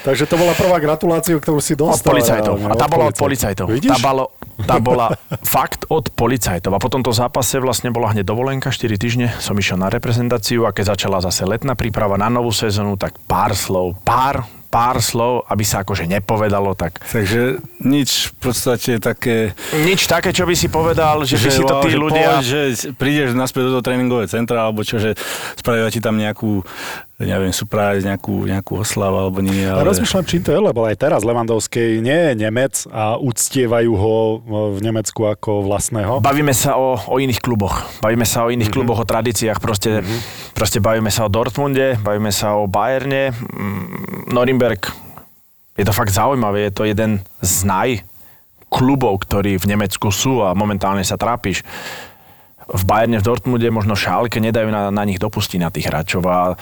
Takže 0.00 0.24
to 0.24 0.40
bola 0.40 0.56
prvá 0.56 0.80
gratulácia, 0.80 1.36
ktorú 1.36 1.60
si 1.60 1.76
od 1.76 1.92
dostal. 1.92 2.16
policajtov. 2.16 2.54
reálne, 2.56 2.72
A 2.72 2.74
tá 2.78 2.86
bola 2.88 3.04
od 3.12 3.16
policajtov. 3.16 3.66
Vidíš? 3.68 3.90
Tá, 3.92 3.98
bolo, 4.00 4.24
tá 4.64 4.76
bola 4.80 5.06
fakt 5.44 5.84
od 5.92 6.08
policajtov. 6.08 6.72
A 6.72 6.80
po 6.80 6.88
tomto 6.88 7.12
zápase 7.12 7.60
vlastne 7.60 7.92
bola 7.92 8.12
hneď 8.16 8.24
dovolenka, 8.24 8.72
4 8.72 8.96
týždne 8.96 9.26
som 9.42 9.52
išiel 9.58 9.76
na 9.76 9.92
reprezentáciu 9.92 10.64
a 10.64 10.72
keď 10.72 10.96
začala 10.96 11.20
zase 11.20 11.44
letná 11.44 11.76
príprava 11.76 12.16
na 12.16 12.32
novú 12.32 12.48
sezónu, 12.48 12.96
tak 12.96 13.20
pár 13.28 13.52
slov, 13.52 14.00
pár 14.00 14.48
pár 14.70 15.02
slov, 15.02 15.44
aby 15.50 15.66
sa 15.66 15.82
akože 15.82 16.06
nepovedalo, 16.06 16.78
tak 16.78 17.02
Takže 17.02 17.58
nič 17.82 18.30
v 18.30 18.34
podstate 18.38 19.02
také... 19.02 19.52
nič 19.82 20.06
také, 20.06 20.30
čo 20.30 20.46
by 20.46 20.54
si 20.54 20.70
povedal, 20.70 21.26
že, 21.26 21.34
by 21.36 21.50
si 21.50 21.62
to 21.66 21.74
tí 21.82 21.90
že 21.90 21.98
ľudia... 21.98 22.28
Povedz, 22.38 22.46
že 22.46 22.60
prídeš 22.94 23.34
naspäť 23.34 23.66
do 23.66 23.70
toho 23.76 23.84
tréningového 23.84 24.30
centra, 24.30 24.70
alebo 24.70 24.86
čo, 24.86 25.02
že 25.02 25.18
spravia 25.58 25.90
ti 25.90 25.98
tam 25.98 26.14
nejakú, 26.14 26.62
neviem, 27.20 27.52
surprise, 27.52 28.00
nejakú, 28.00 28.48
nejakú 28.48 28.80
oslavu, 28.80 29.20
alebo 29.20 29.44
nie. 29.44 29.68
Ale... 29.68 29.84
Rozmýšľam, 29.84 30.24
čím 30.24 30.40
to 30.40 30.56
je, 30.56 30.60
lebo 30.60 30.88
aj 30.88 30.96
teraz 30.96 31.20
Levandovský 31.20 32.00
nie 32.00 32.16
je 32.16 32.32
Nemec 32.40 32.88
a 32.88 33.20
uctievajú 33.20 33.92
ho 33.92 34.16
v 34.72 34.78
Nemecku 34.80 35.28
ako 35.28 35.68
vlastného. 35.68 36.24
Bavíme 36.24 36.56
sa 36.56 36.80
o, 36.80 36.96
o 36.96 37.16
iných 37.20 37.44
kluboch. 37.44 37.84
Bavíme 38.00 38.24
sa 38.24 38.48
o 38.48 38.48
iných 38.48 38.72
mm-hmm. 38.72 38.72
kluboch, 38.72 39.04
o 39.04 39.06
tradíciách. 39.08 39.60
Proste, 39.60 40.00
mm-hmm. 40.00 40.20
proste 40.56 40.80
bavíme 40.80 41.12
sa 41.12 41.28
o 41.28 41.32
Dortmunde, 41.32 42.00
bavíme 42.00 42.32
sa 42.32 42.56
o 42.56 42.64
Bayerne. 42.64 43.36
Mm, 43.36 44.32
Norimberg, 44.32 44.88
je 45.76 45.84
to 45.84 45.92
fakt 45.92 46.16
zaujímavé. 46.16 46.68
Je 46.68 46.72
to 46.72 46.88
jeden 46.88 47.20
z 47.44 47.54
naj 47.68 47.90
klubov, 48.72 49.20
ktorí 49.28 49.60
v 49.60 49.76
Nemecku 49.76 50.08
sú 50.08 50.40
a 50.40 50.56
momentálne 50.56 51.04
sa 51.04 51.20
trápiš. 51.20 51.60
V 52.70 52.82
Bayerne, 52.86 53.20
v 53.20 53.26
Dortmunde, 53.26 53.68
možno 53.68 53.98
Šálke 53.98 54.40
nedajú 54.40 54.72
na, 54.72 54.88
na 54.88 55.02
nich 55.04 55.18
dopustiť 55.18 55.58
na 55.60 55.68
tých 55.68 55.90
hráčov 55.90 56.22
a 56.24 56.54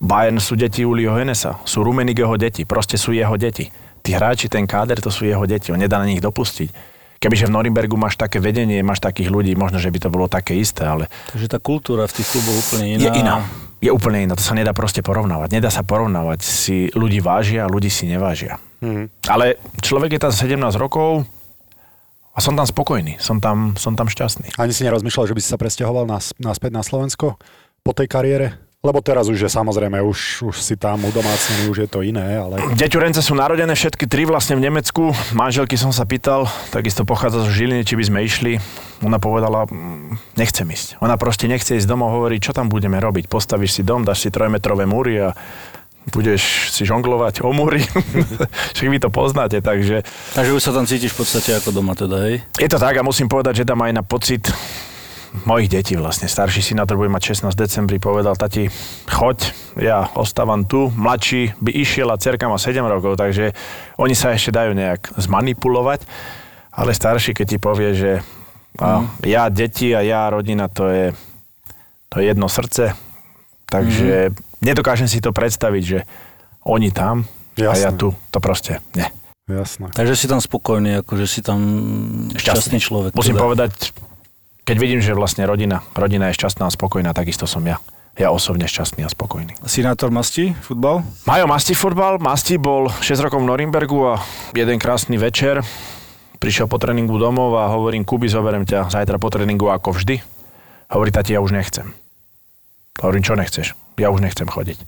Bayern 0.00 0.40
sú 0.40 0.56
deti 0.56 0.80
Ulio 0.80 1.12
Henesa, 1.12 1.60
sú 1.68 1.84
Rumenigeho 1.84 2.32
deti, 2.40 2.64
proste 2.64 2.96
sú 2.96 3.12
jeho 3.12 3.36
deti. 3.36 3.68
Tí 4.00 4.16
hráči, 4.16 4.48
ten 4.48 4.64
káder, 4.64 4.96
to 4.96 5.12
sú 5.12 5.28
jeho 5.28 5.44
deti, 5.44 5.68
on 5.68 5.76
nedá 5.76 6.00
na 6.00 6.08
nich 6.08 6.24
dopustiť. 6.24 6.72
Kebyže 7.20 7.52
v 7.52 7.52
Norimbergu 7.52 8.00
máš 8.00 8.16
také 8.16 8.40
vedenie, 8.40 8.80
máš 8.80 9.04
takých 9.04 9.28
ľudí, 9.28 9.52
možno, 9.52 9.76
že 9.76 9.92
by 9.92 9.98
to 10.00 10.08
bolo 10.08 10.24
také 10.24 10.56
isté, 10.56 10.88
ale 10.88 11.04
Takže 11.36 11.52
tá 11.52 11.60
kultúra 11.60 12.08
v 12.08 12.16
tých 12.16 12.32
kluboch 12.32 12.56
úplne 12.64 12.96
iná. 12.96 13.02
je 13.04 13.10
iná. 13.12 13.36
Je 13.84 13.92
úplne 13.92 14.24
iná, 14.24 14.32
to 14.32 14.44
sa 14.44 14.56
nedá 14.56 14.72
proste 14.72 15.04
porovnávať. 15.04 15.52
Nedá 15.52 15.68
sa 15.68 15.84
porovnávať, 15.84 16.40
si 16.40 16.88
ľudí 16.96 17.20
vážia 17.20 17.68
a 17.68 17.68
ľudí 17.68 17.92
si 17.92 18.08
nevážia. 18.08 18.56
Mhm. 18.80 19.28
Ale 19.28 19.60
človek 19.84 20.16
je 20.16 20.20
tam 20.24 20.32
17 20.32 20.80
rokov 20.80 21.28
a 22.32 22.38
som 22.40 22.56
tam 22.56 22.64
spokojný, 22.64 23.20
som 23.20 23.36
tam, 23.36 23.76
som 23.76 23.92
tam 23.92 24.08
šťastný. 24.08 24.56
Ani 24.56 24.72
si 24.72 24.80
nerozmýšľal, 24.88 25.28
že 25.28 25.36
by 25.36 25.40
si 25.44 25.52
sa 25.52 25.60
presťahoval 25.60 26.08
nás, 26.08 26.32
naspäť 26.40 26.72
na 26.72 26.80
Slovensko 26.80 27.36
po 27.84 27.92
tej 27.92 28.08
kariére? 28.08 28.69
Lebo 28.80 29.04
teraz 29.04 29.28
už 29.28 29.36
je 29.36 29.50
samozrejme, 29.52 30.00
už, 30.00 30.48
už 30.48 30.56
si 30.56 30.72
tam 30.72 31.04
udomácnený, 31.04 31.68
už 31.68 31.84
je 31.84 31.88
to 31.92 32.00
iné, 32.00 32.40
ale... 32.40 32.64
Deťurence 32.80 33.20
sú 33.20 33.36
narodené 33.36 33.76
všetky 33.76 34.08
tri 34.08 34.24
vlastne 34.24 34.56
v 34.56 34.64
Nemecku. 34.64 35.12
Manželky 35.36 35.76
som 35.76 35.92
sa 35.92 36.08
pýtal, 36.08 36.48
takisto 36.72 37.04
pochádza 37.04 37.44
zo 37.44 37.52
Žiliny, 37.52 37.84
či 37.84 38.00
by 38.00 38.04
sme 38.08 38.18
išli. 38.24 38.56
Ona 39.04 39.20
povedala, 39.20 39.68
"Mm, 39.68 40.16
nechcem 40.40 40.64
ísť. 40.64 40.96
Ona 41.04 41.20
proste 41.20 41.44
nechce 41.44 41.76
ísť 41.76 41.84
domov, 41.84 42.16
hovorí, 42.16 42.40
čo 42.40 42.56
tam 42.56 42.72
budeme 42.72 42.96
robiť. 42.96 43.28
Postavíš 43.28 43.76
si 43.76 43.82
dom, 43.84 44.08
dáš 44.08 44.24
si 44.24 44.32
trojmetrové 44.32 44.88
múry 44.88 45.28
a 45.28 45.36
budeš 46.08 46.72
si 46.72 46.88
žonglovať 46.88 47.44
o 47.44 47.52
múry. 47.52 47.84
Však 48.80 48.88
vy 48.88 48.96
to 48.96 49.12
poznáte, 49.12 49.60
takže 49.60 50.08
Takže 50.32 50.56
už 50.56 50.62
sa 50.64 50.72
tam 50.72 50.88
cítiš 50.88 51.12
v 51.12 51.20
podstate 51.20 51.52
ako 51.52 51.68
doma 51.76 51.92
teda, 51.92 52.16
hej? 52.32 52.40
je 52.56 52.68
to 52.72 52.80
tak 52.80 52.96
a 52.96 53.04
musím 53.04 53.28
povedať, 53.28 53.60
že 53.60 53.68
tam 53.68 53.84
aj 53.84 53.92
na 53.92 54.00
pocit 54.00 54.48
mojich 55.46 55.70
detí 55.70 55.94
vlastne. 55.94 56.26
Starší 56.26 56.62
syn 56.62 56.82
na 56.82 56.86
to 56.86 56.98
bude 56.98 57.10
mať 57.10 57.34
16 57.34 57.54
decembri, 57.54 58.02
povedal, 58.02 58.34
tati, 58.34 58.66
choď, 59.06 59.54
ja 59.78 60.10
ostávam 60.18 60.66
tu. 60.66 60.90
Mladší 60.90 61.54
by 61.62 61.70
išiel 61.70 62.10
a 62.10 62.20
cerka 62.20 62.50
má 62.50 62.58
7 62.58 62.82
rokov, 62.82 63.16
takže 63.16 63.54
oni 63.96 64.14
sa 64.14 64.34
ešte 64.34 64.50
dajú 64.50 64.74
nejak 64.74 65.14
zmanipulovať, 65.18 66.02
ale 66.74 66.90
starší, 66.94 67.34
keď 67.34 67.46
ti 67.46 67.58
povie, 67.58 67.90
že 67.94 68.12
a, 68.78 69.06
ja, 69.26 69.50
deti 69.50 69.90
a 69.94 70.02
ja, 70.02 70.30
rodina, 70.30 70.70
to 70.70 70.86
je, 70.90 71.06
to 72.10 72.22
je 72.22 72.24
jedno 72.30 72.46
srdce, 72.46 72.94
takže 73.66 74.34
nedokážem 74.62 75.10
si 75.10 75.18
to 75.18 75.34
predstaviť, 75.34 75.82
že 75.82 75.98
oni 76.66 76.90
tam 76.94 77.26
a 77.58 77.74
ja 77.74 77.90
tu, 77.90 78.14
to 78.30 78.38
proste 78.38 78.78
nie. 78.94 79.06
Jasné. 79.50 79.90
Takže 79.90 80.14
si 80.14 80.30
tam 80.30 80.38
spokojný, 80.38 81.02
akože 81.02 81.26
si 81.26 81.42
tam 81.42 81.58
šťastný, 82.30 82.78
človek. 82.78 83.10
Musím 83.18 83.34
teda. 83.34 83.42
povedať, 83.42 83.72
keď 84.70 84.78
vidím, 84.78 85.02
že 85.02 85.18
vlastne 85.18 85.42
rodina, 85.50 85.82
rodina 85.98 86.30
je 86.30 86.38
šťastná 86.38 86.62
a 86.62 86.70
spokojná, 86.70 87.10
takisto 87.10 87.42
som 87.50 87.66
ja. 87.66 87.82
Ja 88.14 88.30
osobne 88.30 88.70
šťastný 88.70 89.02
a 89.02 89.10
spokojný. 89.10 89.58
Sinátor 89.66 90.14
Masti, 90.14 90.54
futbal? 90.62 91.02
Majo 91.26 91.50
Masti 91.50 91.74
futbal, 91.74 92.22
Masti 92.22 92.54
bol 92.54 92.86
6 92.86 93.18
rokov 93.18 93.42
v 93.42 93.50
Norimbergu 93.50 93.98
a 94.14 94.22
jeden 94.54 94.78
krásny 94.78 95.18
večer 95.18 95.66
prišiel 96.38 96.70
po 96.70 96.78
tréningu 96.78 97.18
domov 97.18 97.58
a 97.58 97.66
hovorím, 97.66 98.06
Kuby, 98.06 98.30
zoberiem 98.30 98.62
ťa 98.62 98.94
zajtra 98.94 99.18
po 99.18 99.26
tréningu 99.34 99.74
ako 99.74 99.90
vždy. 99.90 100.22
Hovorí, 100.94 101.10
tati, 101.10 101.34
ja 101.34 101.42
už 101.42 101.50
nechcem. 101.50 101.90
Hovorím, 103.02 103.26
čo 103.26 103.34
nechceš? 103.34 103.74
Ja 103.98 104.14
už 104.14 104.22
nechcem 104.22 104.46
chodiť. 104.46 104.78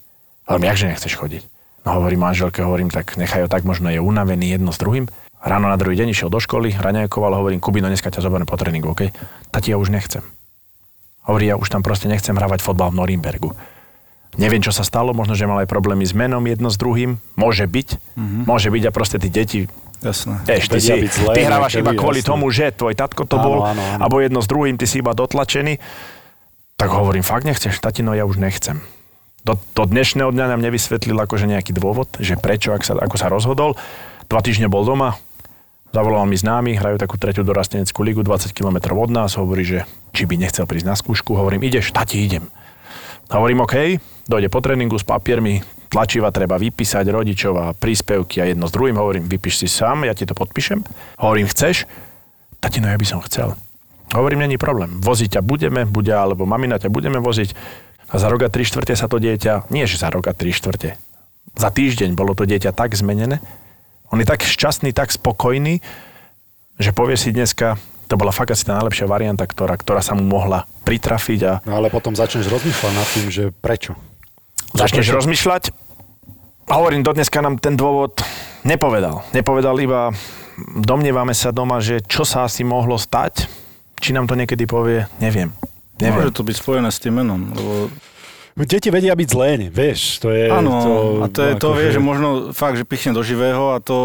Hovorím, 0.46 0.66
jakže 0.70 0.86
nechceš 0.94 1.18
chodiť? 1.18 1.42
No 1.82 1.98
hovorím 1.98 2.22
manželke, 2.22 2.62
hovorím, 2.62 2.86
tak 2.86 3.18
nechaj 3.18 3.44
ho 3.44 3.48
tak, 3.50 3.66
možno 3.66 3.90
je 3.90 3.98
unavený 3.98 4.46
jedno 4.46 4.70
s 4.70 4.78
druhým. 4.78 5.10
Ráno 5.42 5.66
na 5.66 5.74
druhý 5.74 5.98
deň 5.98 6.14
išiel 6.14 6.30
do 6.30 6.38
školy, 6.38 6.70
raňajkoval, 6.78 7.34
hovorím, 7.34 7.58
Kuby, 7.58 7.82
no 7.82 7.90
dneska 7.90 8.14
ťa 8.14 8.22
zoberiem 8.22 8.46
po 8.46 8.54
tréningu, 8.54 8.94
OK? 8.94 9.10
Tati, 9.50 9.74
ja 9.74 9.76
už 9.76 9.90
nechcem. 9.90 10.22
Hovorí, 11.26 11.50
ja 11.50 11.58
už 11.58 11.66
tam 11.66 11.82
proste 11.82 12.06
nechcem 12.06 12.34
hravať 12.34 12.62
fotbal 12.62 12.94
v 12.94 13.02
Norimbergu. 13.02 13.50
Neviem, 14.38 14.62
čo 14.62 14.70
sa 14.70 14.86
stalo, 14.86 15.10
možno, 15.12 15.34
že 15.34 15.44
mal 15.44 15.60
aj 15.60 15.68
problémy 15.68 16.06
s 16.06 16.14
menom 16.14 16.40
jedno 16.46 16.70
s 16.70 16.78
druhým. 16.78 17.18
Môže 17.34 17.66
byť, 17.66 17.88
mm-hmm. 18.16 18.42
môže 18.48 18.70
byť 18.70 18.82
a 18.86 18.90
proste 18.94 19.18
tí 19.18 19.28
deti 19.28 19.60
Jasné. 20.02 20.34
Vieš, 20.42 20.66
ty, 20.66 20.78
si, 20.82 20.94
zlé 21.22 21.34
ty 21.38 21.42
hrávaš 21.46 21.78
iba 21.78 21.94
kvôli 21.94 22.18
jasné. 22.18 22.30
tomu, 22.34 22.50
že 22.50 22.74
tvoj 22.74 22.98
tatko 22.98 23.22
to 23.22 23.38
Áno, 23.38 23.46
bol, 23.46 23.58
áno, 23.62 23.78
áno. 23.78 24.02
alebo 24.02 24.18
jedno 24.18 24.42
s 24.42 24.50
druhým, 24.50 24.74
ty 24.74 24.90
si 24.90 24.98
iba 24.98 25.14
dotlačený. 25.14 25.78
Tak 26.74 26.90
hovorím, 26.90 27.22
fakt 27.22 27.46
nechceš, 27.46 27.78
tatino, 27.78 28.10
ja 28.10 28.26
už 28.26 28.42
nechcem. 28.42 28.82
Do, 29.46 29.54
do 29.78 29.82
dnešného 29.86 30.34
dňa 30.34 30.54
nám 30.54 30.60
nevysvetlil 30.62 31.14
akože 31.14 31.46
nejaký 31.46 31.70
dôvod, 31.70 32.18
že 32.18 32.34
prečo, 32.34 32.74
ak 32.74 32.82
sa, 32.82 32.98
ako 32.98 33.14
sa 33.14 33.30
rozhodol. 33.30 33.78
Dva 34.26 34.42
týždne 34.42 34.66
bol 34.66 34.82
doma, 34.82 35.22
zavolal 35.92 36.24
mi 36.24 36.34
známy, 36.34 36.80
hrajú 36.80 36.96
takú 36.96 37.20
tretiu 37.20 37.44
dorasteneckú 37.44 38.00
ligu 38.02 38.24
20 38.24 38.50
km 38.56 38.96
od 38.96 39.10
nás, 39.12 39.36
hovorí, 39.36 39.62
že 39.62 39.78
či 40.16 40.24
by 40.24 40.40
nechcel 40.40 40.64
prísť 40.64 40.88
na 40.88 40.96
skúšku, 40.96 41.36
hovorím, 41.36 41.62
ideš, 41.68 41.92
tati, 41.92 42.24
idem. 42.24 42.48
Hovorím, 43.28 43.64
OK, 43.64 44.00
dojde 44.28 44.48
po 44.52 44.60
tréningu 44.60 44.96
s 44.96 45.04
papiermi, 45.04 45.60
tlačiva 45.92 46.32
treba 46.32 46.56
vypísať, 46.56 47.04
rodičov 47.08 47.54
a 47.60 47.66
príspevky 47.76 48.40
a 48.40 48.48
jedno 48.48 48.68
s 48.68 48.72
druhým. 48.72 48.96
Hovorím, 48.96 49.28
vypíš 49.28 49.64
si 49.64 49.68
sám, 49.68 50.08
ja 50.08 50.16
ti 50.16 50.24
to 50.24 50.32
podpíšem. 50.32 50.80
Hovorím, 51.20 51.48
chceš? 51.48 51.84
Tatino, 52.60 52.88
ja 52.88 52.96
by 52.96 53.06
som 53.08 53.20
chcel. 53.24 53.52
Hovorím, 54.12 54.44
není 54.44 54.60
problém. 54.60 55.00
Voziť 55.00 55.40
ťa 55.40 55.42
budeme, 55.44 55.88
bude, 55.88 56.12
alebo 56.12 56.44
mamina 56.44 56.76
ťa 56.76 56.92
budeme 56.92 57.20
voziť. 57.20 57.52
A 58.12 58.20
za 58.20 58.28
rok 58.28 58.44
a 58.44 58.52
tri 58.52 58.64
štvrte 58.68 58.92
sa 58.92 59.08
to 59.08 59.16
dieťa, 59.16 59.72
nie 59.72 59.88
že 59.88 59.96
za 59.96 60.12
rok 60.12 60.28
a 60.28 60.36
tri 60.36 60.52
štvrte, 60.52 61.00
za 61.56 61.68
týždeň 61.72 62.12
bolo 62.12 62.36
to 62.36 62.44
dieťa 62.44 62.76
tak 62.76 62.92
zmenené, 62.92 63.40
on 64.12 64.20
je 64.20 64.28
tak 64.28 64.44
šťastný, 64.44 64.92
tak 64.92 65.08
spokojný, 65.08 65.80
že 66.76 66.90
povie 66.92 67.16
si 67.16 67.32
dneska, 67.32 67.80
to 68.06 68.20
bola 68.20 68.28
fakt 68.28 68.52
asi 68.52 68.68
tá 68.68 68.76
najlepšia 68.76 69.08
varianta, 69.08 69.48
ktorá, 69.48 69.80
ktorá 69.80 70.04
sa 70.04 70.12
mu 70.12 70.22
mohla 70.22 70.68
pritrafiť 70.84 71.40
a 71.48 71.52
No 71.64 71.80
ale 71.80 71.88
potom 71.88 72.12
začneš 72.12 72.52
rozmýšľať 72.52 72.92
nad 72.92 73.08
tým, 73.08 73.26
že 73.32 73.44
prečo. 73.56 73.96
začneš 74.76 75.16
rozmýšľať. 75.16 75.72
A 76.68 76.72
hovorím, 76.78 77.02
dodneska 77.02 77.40
nám 77.40 77.56
ten 77.58 77.74
dôvod 77.74 78.20
nepovedal. 78.62 79.24
Nepovedal 79.32 79.76
iba, 79.80 80.12
domnievame 80.78 81.32
sa 81.32 81.50
doma, 81.50 81.80
že 81.80 82.04
čo 82.04 82.22
sa 82.28 82.44
asi 82.44 82.62
mohlo 82.62 83.00
stať, 83.00 83.48
či 83.98 84.12
nám 84.12 84.28
to 84.28 84.36
niekedy 84.36 84.68
povie, 84.68 85.08
neviem. 85.18 85.50
Neviem. 86.00 86.28
Môže 86.28 86.36
to 86.36 86.44
byť 86.44 86.56
spojené 86.56 86.88
s 86.90 86.98
tým 87.00 87.16
menom, 87.22 87.48
lebo 87.54 87.72
Deti 88.52 88.92
vedia 88.92 89.16
byť 89.16 89.28
zlé, 89.32 89.72
vieš, 89.72 90.20
to 90.20 90.28
je... 90.28 90.52
Áno, 90.52 90.72
to, 90.84 90.92
a 91.24 91.26
to 91.32 91.40
je 91.40 91.52
to, 91.56 91.68
vie, 91.72 91.88
že 91.88 92.04
možno 92.04 92.52
fakt, 92.52 92.76
že 92.76 92.84
pichne 92.84 93.16
do 93.16 93.24
živého 93.24 93.72
a 93.72 93.80
to 93.80 93.96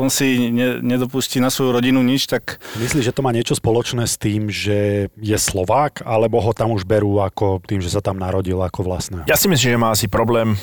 on 0.00 0.08
si 0.08 0.48
ne, 0.48 0.80
nedopustí 0.80 1.44
na 1.44 1.52
svoju 1.52 1.76
rodinu 1.76 2.00
nič, 2.00 2.24
tak 2.24 2.56
Myslíš, 2.80 3.12
že 3.12 3.16
to 3.16 3.20
má 3.20 3.36
niečo 3.36 3.52
spoločné 3.52 4.08
s 4.08 4.16
tým, 4.16 4.48
že 4.48 5.12
je 5.20 5.36
Slovák, 5.36 6.00
alebo 6.08 6.40
ho 6.40 6.56
tam 6.56 6.72
už 6.72 6.88
berú 6.88 7.20
ako 7.20 7.60
tým, 7.68 7.84
že 7.84 7.92
sa 7.92 8.00
tam 8.00 8.16
narodil 8.16 8.56
ako 8.64 8.80
vlastného? 8.80 9.28
Ja 9.28 9.36
si 9.36 9.52
myslím, 9.52 9.76
že 9.76 9.82
má 9.84 9.92
asi 9.92 10.08
problém 10.08 10.56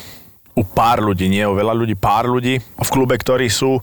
u 0.58 0.66
pár 0.66 0.98
ľudí, 0.98 1.30
nie 1.30 1.46
o 1.46 1.54
veľa 1.54 1.72
ľudí, 1.72 1.94
pár 1.94 2.26
ľudí 2.26 2.58
v 2.58 2.90
klube, 2.90 3.14
ktorí 3.14 3.46
sú... 3.46 3.78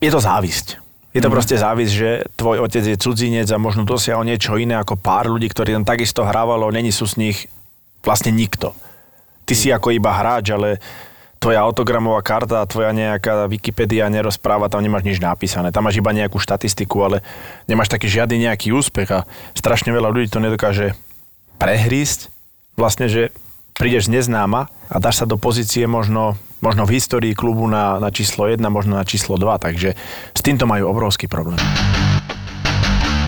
Je 0.00 0.08
to 0.08 0.24
závisť. 0.24 0.80
Je 1.14 1.22
to 1.22 1.30
mm. 1.30 1.34
proste 1.36 1.54
závisť, 1.54 1.92
že 1.94 2.10
tvoj 2.34 2.66
otec 2.66 2.82
je 2.82 2.96
cudzinec 2.98 3.46
a 3.52 3.60
možno 3.60 3.86
dosiahol 3.86 4.26
niečo 4.26 4.58
iné 4.58 4.74
ako 4.74 4.98
pár 4.98 5.30
ľudí, 5.30 5.46
ktorí 5.46 5.70
tam 5.70 5.86
takisto 5.86 6.26
hrávalo, 6.26 6.74
není 6.74 6.90
sú 6.90 7.06
z 7.06 7.14
nich 7.22 7.38
vlastne 8.04 8.30
nikto. 8.30 8.76
Ty 9.44 9.52
si 9.52 9.68
ako 9.72 9.92
iba 9.92 10.12
hráč, 10.12 10.52
ale 10.52 10.80
tvoja 11.44 11.60
autogramová 11.60 12.24
karta 12.24 12.64
tvoja 12.64 12.96
nejaká 12.96 13.44
Wikipedia 13.52 14.08
nerozpráva, 14.08 14.72
tam 14.72 14.80
nemáš 14.80 15.04
nič 15.04 15.20
napísané. 15.20 15.68
Tam 15.76 15.84
máš 15.84 16.00
iba 16.00 16.08
nejakú 16.16 16.40
štatistiku, 16.40 17.04
ale 17.04 17.20
nemáš 17.68 17.92
taký 17.92 18.08
žiadny 18.08 18.48
nejaký 18.48 18.72
úspech 18.72 19.12
a 19.12 19.28
strašne 19.52 19.92
veľa 19.92 20.08
ľudí 20.08 20.32
to 20.32 20.40
nedokáže 20.40 20.96
prehrísť. 21.60 22.32
Vlastne, 22.80 23.12
že 23.12 23.28
prídeš 23.76 24.08
z 24.08 24.16
neznáma 24.16 24.72
a 24.88 24.96
dáš 24.96 25.20
sa 25.20 25.26
do 25.28 25.36
pozície 25.36 25.84
možno, 25.84 26.40
možno 26.64 26.88
v 26.88 26.96
histórii 26.96 27.36
klubu 27.36 27.68
na, 27.68 28.00
na 28.00 28.08
číslo 28.08 28.48
1, 28.48 28.64
možno 28.72 28.96
na 28.96 29.04
číslo 29.04 29.36
2, 29.36 29.60
takže 29.60 29.98
s 30.32 30.40
týmto 30.40 30.64
majú 30.64 30.88
obrovský 30.88 31.28
problém. 31.28 31.60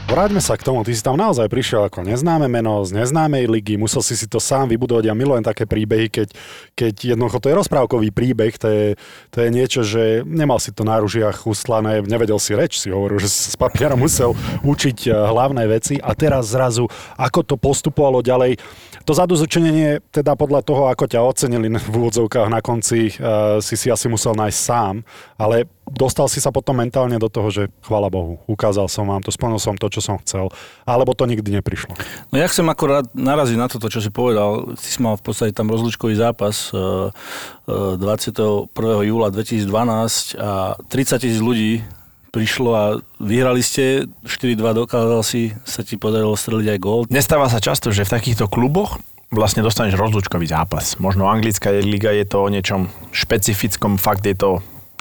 Vráťme 0.06 0.38
sa 0.38 0.54
k 0.54 0.62
tomu, 0.62 0.86
ty 0.86 0.94
si 0.94 1.02
tam 1.02 1.18
naozaj 1.18 1.50
prišiel 1.50 1.90
ako 1.90 2.06
neznáme 2.06 2.46
meno 2.46 2.78
z 2.86 2.94
neznámej 2.94 3.50
ligy, 3.50 3.74
musel 3.74 4.06
si 4.06 4.14
si 4.14 4.30
to 4.30 4.38
sám 4.38 4.70
vybudovať. 4.70 5.10
Ja 5.10 5.18
milujem 5.18 5.42
také 5.42 5.66
príbehy, 5.66 6.06
keď, 6.14 6.30
keď 6.78 6.94
jednoducho 7.18 7.42
to 7.42 7.50
je 7.50 7.58
rozprávkový 7.58 8.14
príbeh, 8.14 8.54
to 8.54 8.70
je, 8.70 8.86
to 9.34 9.42
je 9.42 9.48
niečo, 9.50 9.82
že 9.82 10.22
nemal 10.22 10.62
si 10.62 10.70
to 10.70 10.86
na 10.86 11.02
ružiach 11.02 11.50
ustlané, 11.50 12.06
nevedel 12.06 12.38
si 12.38 12.54
reč, 12.54 12.78
si 12.78 12.94
hovoril, 12.94 13.18
že 13.18 13.26
z 13.26 13.58
papiera 13.58 13.98
musel 13.98 14.38
učiť 14.62 15.10
eh, 15.10 15.12
hlavné 15.12 15.66
veci. 15.66 15.98
A 15.98 16.14
teraz 16.14 16.54
zrazu, 16.54 16.86
ako 17.18 17.42
to 17.42 17.54
postupovalo 17.58 18.22
ďalej. 18.22 18.62
To 19.06 19.14
zadozučenie, 19.14 20.02
teda 20.10 20.34
podľa 20.34 20.66
toho, 20.66 20.90
ako 20.90 21.06
ťa 21.06 21.22
ocenili 21.22 21.70
v 21.70 21.94
úvodzovkách 21.94 22.50
na 22.50 22.58
konci, 22.58 23.14
uh, 23.22 23.62
si 23.62 23.78
si 23.78 23.86
asi 23.86 24.10
musel 24.10 24.34
nájsť 24.34 24.58
sám, 24.58 25.06
ale 25.38 25.70
dostal 25.86 26.26
si 26.26 26.42
sa 26.42 26.50
potom 26.50 26.74
mentálne 26.74 27.14
do 27.14 27.30
toho, 27.30 27.46
že 27.54 27.62
chvála 27.86 28.10
Bohu, 28.10 28.42
ukázal 28.50 28.90
som 28.90 29.06
vám 29.06 29.22
to, 29.22 29.30
splnil 29.30 29.62
som 29.62 29.78
to, 29.78 29.86
čo 29.86 30.02
som 30.02 30.18
chcel, 30.26 30.50
alebo 30.82 31.14
to 31.14 31.22
nikdy 31.30 31.54
neprišlo. 31.54 31.94
No 32.34 32.42
ja 32.42 32.50
chcem 32.50 32.66
akorát 32.66 33.06
naraziť 33.14 33.54
na 33.54 33.70
toto, 33.70 33.86
čo 33.86 34.02
si 34.02 34.10
povedal. 34.10 34.74
Ty 34.74 34.88
si 34.90 34.98
mal 34.98 35.14
v 35.14 35.22
podstate 35.22 35.54
tam 35.54 35.70
rozlučkový 35.70 36.18
zápas 36.18 36.74
21. 36.74 38.66
júla 39.06 39.30
2012 39.30 40.34
a 40.34 40.74
30 40.82 41.22
tisíc 41.22 41.38
ľudí 41.38 41.86
prišlo 42.30 42.70
a 42.72 42.84
vyhrali 43.22 43.60
ste 43.60 44.10
4-2, 44.24 44.86
dokázal 44.86 45.22
si, 45.26 45.54
sa 45.66 45.86
ti 45.86 45.98
podarilo 46.00 46.34
streliť 46.34 46.68
aj 46.76 46.78
gól. 46.78 47.00
Nestáva 47.08 47.50
sa 47.50 47.62
často, 47.62 47.90
že 47.90 48.06
v 48.06 48.14
takýchto 48.16 48.46
kluboch 48.46 49.00
vlastne 49.30 49.64
dostaneš 49.64 49.98
rozlučkový 49.98 50.46
zápas. 50.46 50.96
Možno 51.02 51.26
anglická 51.26 51.74
liga 51.74 52.14
je 52.14 52.24
to 52.26 52.46
o 52.46 52.52
niečom 52.52 52.88
špecifickom, 53.10 53.98
fakt 53.98 54.22
je 54.22 54.38
to 54.38 54.50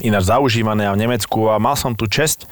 ináč 0.02 0.28
zaužívané 0.28 0.90
a 0.90 0.96
v 0.98 1.08
Nemecku 1.08 1.48
a 1.54 1.62
mal 1.62 1.78
som 1.78 1.94
tu 1.94 2.10
čest 2.10 2.50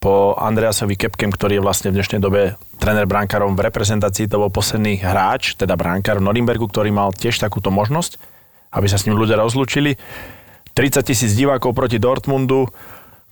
po 0.00 0.32
Andreasovi 0.40 0.96
Kepkem, 0.96 1.28
ktorý 1.28 1.60
je 1.60 1.64
vlastne 1.64 1.92
v 1.92 2.00
dnešnej 2.00 2.24
dobe 2.24 2.56
tréner 2.80 3.04
bránkarom 3.04 3.52
v 3.52 3.68
reprezentácii, 3.68 4.32
to 4.32 4.40
bol 4.40 4.48
posledný 4.48 4.96
hráč, 4.96 5.60
teda 5.60 5.76
bránkar 5.76 6.24
v 6.24 6.24
Norimbergu, 6.24 6.64
ktorý 6.72 6.88
mal 6.88 7.12
tiež 7.12 7.36
takúto 7.36 7.68
možnosť, 7.68 8.16
aby 8.72 8.88
sa 8.88 8.96
s 8.96 9.04
ním 9.04 9.20
ľudia 9.20 9.36
rozlúčili. 9.36 10.00
30 10.72 11.04
tisíc 11.04 11.36
divákov 11.36 11.76
proti 11.76 12.00
Dortmundu, 12.00 12.72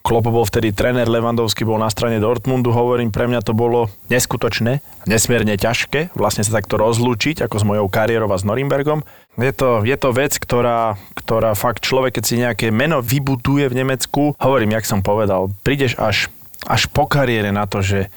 Klopo 0.09 0.33
bol 0.33 0.49
vtedy 0.49 0.73
tréner, 0.73 1.05
Levandovský 1.05 1.69
bol 1.69 1.77
na 1.77 1.93
strane 1.93 2.17
Dortmundu, 2.17 2.73
hovorím, 2.73 3.13
pre 3.13 3.29
mňa 3.29 3.45
to 3.45 3.53
bolo 3.53 3.93
neskutočné, 4.09 4.81
nesmierne 5.05 5.61
ťažké, 5.61 6.17
vlastne 6.17 6.49
sa 6.49 6.57
takto 6.57 6.81
rozlúčiť, 6.81 7.45
ako 7.45 7.57
s 7.61 7.69
mojou 7.69 7.93
kariérou 7.93 8.33
a 8.33 8.41
s 8.41 8.49
Norimbergom. 8.49 9.05
Je 9.37 9.53
to, 9.53 9.85
je 9.85 9.93
to 10.01 10.09
vec, 10.17 10.33
ktorá, 10.41 10.97
ktorá 11.13 11.53
fakt 11.53 11.85
človek, 11.85 12.17
keď 12.17 12.25
si 12.25 12.41
nejaké 12.41 12.73
meno 12.73 13.05
vybuduje 13.05 13.69
v 13.69 13.85
Nemecku, 13.85 14.33
hovorím, 14.41 14.81
jak 14.81 14.89
som 14.89 15.05
povedal, 15.05 15.53
prídeš 15.61 15.93
až, 16.01 16.33
až 16.65 16.89
po 16.89 17.05
kariére 17.05 17.53
na 17.53 17.69
to, 17.69 17.85
že 17.85 18.09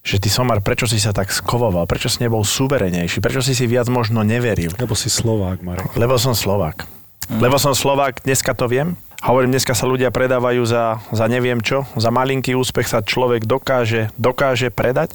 že 0.00 0.16
ty 0.16 0.32
Somar, 0.32 0.64
prečo 0.64 0.88
si 0.88 0.96
sa 0.96 1.12
tak 1.12 1.28
skovoval, 1.28 1.84
prečo 1.84 2.08
si 2.08 2.24
nebol 2.24 2.40
suverenejší, 2.40 3.20
prečo 3.20 3.44
si 3.44 3.52
si 3.52 3.68
viac 3.68 3.84
možno 3.92 4.24
neveril. 4.24 4.72
Lebo 4.80 4.96
si 4.96 5.12
Slovák, 5.12 5.60
Marek. 5.60 5.92
Lebo 5.92 6.16
som 6.16 6.32
Slovák. 6.32 6.88
Mm. 7.28 7.44
Lebo 7.44 7.60
som 7.60 7.76
Slovák, 7.76 8.24
dneska 8.24 8.56
to 8.56 8.64
viem, 8.64 8.96
Hovorím, 9.20 9.52
dneska 9.52 9.76
sa 9.76 9.84
ľudia 9.84 10.08
predávajú 10.08 10.64
za, 10.64 11.04
za 11.12 11.26
neviem 11.28 11.60
čo, 11.60 11.84
za 11.92 12.08
malinký 12.08 12.56
úspech 12.56 12.88
sa 12.88 13.04
človek 13.04 13.44
dokáže, 13.44 14.08
dokáže 14.16 14.72
predať, 14.72 15.12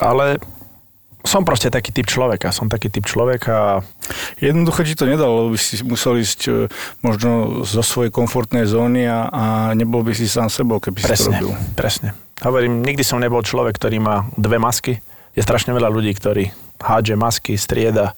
ale 0.00 0.40
som 1.28 1.44
proste 1.44 1.68
taký 1.68 1.92
typ 1.92 2.08
človeka, 2.08 2.56
som 2.56 2.72
taký 2.72 2.88
typ 2.88 3.04
človeka. 3.04 3.84
Jednoducho 4.40 4.80
ti 4.80 4.96
to 4.96 5.04
nedalo, 5.04 5.44
lebo 5.44 5.48
by 5.52 5.60
si 5.60 5.84
musel 5.84 6.16
ísť 6.16 6.40
e, 6.48 6.50
možno 7.04 7.60
zo 7.68 7.84
svojej 7.84 8.08
komfortnej 8.08 8.64
zóny 8.64 9.04
a, 9.04 9.28
a 9.28 9.44
nebol 9.76 10.00
by 10.00 10.16
si 10.16 10.24
sám 10.24 10.48
sebou, 10.48 10.80
keby 10.80 11.04
presne, 11.04 11.12
si 11.12 11.20
to 11.20 11.52
robil. 11.52 11.52
Presne, 11.76 12.16
Hovorím, 12.40 12.80
nikdy 12.86 13.02
som 13.02 13.18
nebol 13.18 13.42
človek, 13.42 13.76
ktorý 13.76 13.98
má 13.98 14.30
dve 14.38 14.56
masky. 14.62 15.02
Je 15.34 15.42
strašne 15.42 15.74
veľa 15.74 15.90
ľudí, 15.90 16.14
ktorí 16.14 16.54
hádže 16.78 17.18
masky, 17.18 17.58
strieda, 17.58 18.14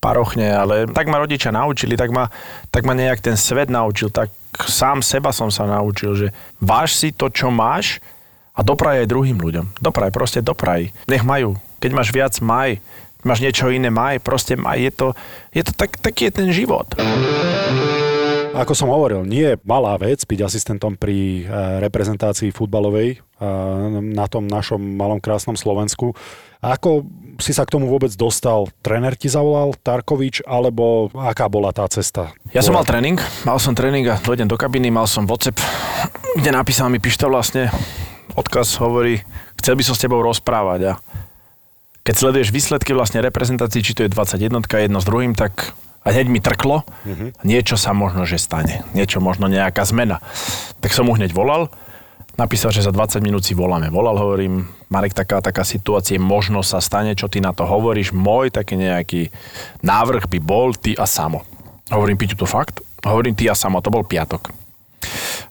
parochne, 0.00 0.48
ale 0.48 0.88
tak 0.88 1.12
ma 1.12 1.20
rodičia 1.20 1.52
naučili, 1.52 1.94
tak 1.94 2.08
ma, 2.08 2.32
tak 2.72 2.88
ma 2.88 2.96
nejak 2.96 3.20
ten 3.20 3.36
svet 3.36 3.68
naučil, 3.68 4.08
tak 4.08 4.32
sám 4.68 5.00
seba 5.00 5.30
som 5.30 5.48
sa 5.48 5.64
naučil, 5.64 6.12
že 6.18 6.26
váž 6.60 6.92
si 6.98 7.14
to, 7.14 7.32
čo 7.32 7.48
máš 7.48 8.02
a 8.52 8.60
dopraj 8.60 9.06
aj 9.06 9.10
druhým 9.10 9.38
ľuďom. 9.38 9.80
Dopraj, 9.80 10.10
proste 10.12 10.44
dopraj. 10.44 10.92
Nech 11.06 11.24
majú. 11.24 11.56
Keď 11.80 11.90
máš 11.96 12.12
viac, 12.12 12.34
maj. 12.44 12.82
Máš 13.24 13.40
niečo 13.40 13.72
iné, 13.72 13.88
maj. 13.88 14.20
Proste 14.20 14.58
maj. 14.58 14.76
Je 14.76 14.92
to, 14.92 15.08
je 15.54 15.62
to 15.64 15.72
tak, 15.72 15.96
taký 15.96 16.28
je 16.28 16.32
ten 16.34 16.48
život. 16.52 16.88
Ako 18.50 18.74
som 18.74 18.90
hovoril, 18.90 19.22
nie 19.22 19.54
je 19.54 19.62
malá 19.62 19.94
vec 19.94 20.26
byť 20.26 20.40
asistentom 20.42 20.98
pri 20.98 21.46
eh, 21.46 21.78
reprezentácii 21.86 22.50
futbalovej 22.50 23.08
eh, 23.14 23.46
na 24.02 24.26
tom 24.26 24.50
našom 24.50 24.82
malom 24.82 25.22
krásnom 25.22 25.54
Slovensku. 25.54 26.18
Ako 26.58 27.06
si 27.38 27.54
sa 27.54 27.62
k 27.62 27.78
tomu 27.78 27.86
vôbec 27.86 28.10
dostal? 28.18 28.66
Trener 28.82 29.14
ti 29.14 29.30
zavolal, 29.30 29.78
Tarkovič, 29.78 30.42
alebo 30.50 31.14
aká 31.14 31.46
bola 31.46 31.70
tá 31.70 31.86
cesta? 31.86 32.34
Ja 32.50 32.60
som 32.60 32.74
mal 32.74 32.82
tréning, 32.82 33.22
mal 33.46 33.62
som 33.62 33.72
tréning 33.72 34.04
a 34.10 34.18
dojdem 34.18 34.50
do 34.50 34.58
kabiny, 34.58 34.90
mal 34.90 35.06
som 35.06 35.30
WhatsApp, 35.30 35.62
kde 36.34 36.50
napísal 36.50 36.90
mi 36.90 36.98
Pišta 36.98 37.30
vlastne, 37.30 37.70
odkaz 38.34 38.76
hovorí, 38.82 39.22
chcel 39.62 39.78
by 39.78 39.82
som 39.86 39.94
s 39.94 40.02
tebou 40.02 40.20
rozprávať 40.26 40.80
a 40.90 40.92
keď 42.02 42.14
sleduješ 42.18 42.50
výsledky 42.50 42.90
vlastne 42.98 43.22
reprezentácií, 43.22 43.86
či 43.86 43.94
to 43.94 44.02
je 44.02 44.10
21 44.10 44.58
jedno 44.66 44.98
s 44.98 45.06
druhým, 45.06 45.38
tak 45.38 45.70
a 46.00 46.06
hneď 46.16 46.26
mi 46.32 46.40
trklo, 46.40 46.82
mm-hmm. 46.84 47.44
niečo 47.44 47.76
sa 47.76 47.92
možno, 47.92 48.24
že 48.24 48.40
stane. 48.40 48.80
Niečo 48.96 49.20
možno 49.20 49.52
nejaká 49.52 49.84
zmena. 49.84 50.24
Tak 50.80 50.96
som 50.96 51.04
mu 51.04 51.12
hneď 51.12 51.36
volal, 51.36 51.68
napísal, 52.40 52.72
že 52.72 52.80
za 52.80 52.88
20 52.88 53.20
minút 53.20 53.44
si 53.44 53.52
voláme. 53.52 53.92
Volal, 53.92 54.16
hovorím, 54.16 54.64
Marek, 54.88 55.12
taká, 55.12 55.44
taká 55.44 55.60
situácia, 55.60 56.16
možno 56.16 56.64
sa 56.64 56.80
stane, 56.80 57.12
čo 57.12 57.28
ty 57.28 57.44
na 57.44 57.52
to 57.52 57.68
hovoríš. 57.68 58.16
Môj 58.16 58.48
taký 58.48 58.80
nejaký 58.80 59.28
návrh 59.84 60.24
by 60.24 60.38
bol 60.40 60.72
ty 60.72 60.96
a 60.96 61.04
samo. 61.04 61.44
Hovorím, 61.92 62.16
Piťu, 62.16 62.40
to 62.40 62.48
fakt? 62.48 62.80
Hovorím, 63.04 63.36
ty 63.36 63.52
a 63.52 63.54
samo, 63.56 63.84
to 63.84 63.92
bol 63.92 64.00
piatok. 64.00 64.56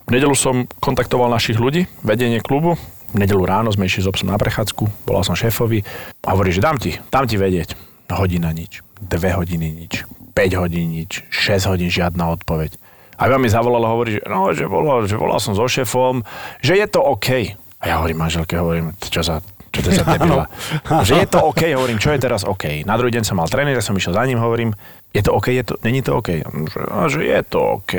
V 0.06 0.10
nedelu 0.10 0.34
som 0.34 0.66
kontaktoval 0.82 1.30
našich 1.30 1.62
ľudí, 1.62 1.86
vedenie 2.02 2.42
klubu. 2.42 2.74
V 3.14 3.18
nedelu 3.18 3.42
ráno 3.46 3.70
sme 3.70 3.90
išli 3.90 4.06
s 4.06 4.10
obsom 4.10 4.30
na 4.30 4.38
prechádzku, 4.38 5.06
volal 5.06 5.26
som 5.26 5.34
šéfovi 5.34 5.82
a 6.26 6.34
hovorí, 6.34 6.54
že 6.54 6.62
dám 6.62 6.78
ti, 6.78 6.98
dám 7.10 7.26
ti 7.26 7.38
vedieť. 7.38 7.74
Hodina 8.10 8.50
nič, 8.50 8.82
dve 8.98 9.38
hodiny 9.38 9.70
nič, 9.70 10.06
5 10.40 10.56
hodín 10.56 10.96
nič, 10.96 11.28
6 11.28 11.68
hodín 11.68 11.92
žiadna 11.92 12.32
odpoveď. 12.40 12.80
A 13.20 13.28
iba 13.28 13.36
mi 13.36 13.52
zavolal 13.52 13.84
a 13.84 13.92
hovorí, 13.92 14.16
že, 14.16 14.24
no, 14.24 14.56
že, 14.56 14.64
volal, 14.64 15.04
že 15.04 15.20
volal 15.20 15.44
som 15.44 15.52
so 15.52 15.68
šéfom, 15.68 16.24
že 16.64 16.80
je 16.80 16.88
to 16.88 17.04
OK. 17.04 17.60
A 17.80 17.84
ja 17.84 18.00
hovorím 18.00 18.24
manželke, 18.24 18.56
hovorím, 18.56 18.96
čo 19.04 19.20
za, 19.20 19.44
čo 19.76 19.84
to 19.84 19.92
je 19.92 20.00
za 20.00 20.08
debila. 20.16 20.48
že 21.04 21.20
je 21.20 21.28
to 21.28 21.44
OK, 21.44 21.68
hovorím, 21.76 22.00
čo 22.00 22.16
je 22.16 22.24
teraz 22.24 22.48
OK. 22.48 22.88
Na 22.88 22.96
druhý 22.96 23.12
deň 23.20 23.28
som 23.28 23.36
mal 23.36 23.52
tréner, 23.52 23.76
som 23.84 23.92
išiel 24.00 24.16
za 24.16 24.24
ním, 24.24 24.40
hovorím, 24.40 24.72
je 25.12 25.20
to 25.20 25.36
OK, 25.36 25.52
je 25.52 25.64
to, 25.68 25.76
není 25.84 26.00
to 26.00 26.16
OK. 26.16 26.40
Že, 26.48 26.80
a 26.88 27.00
že 27.12 27.22
je 27.28 27.42
to 27.44 27.60
OK. 27.60 27.94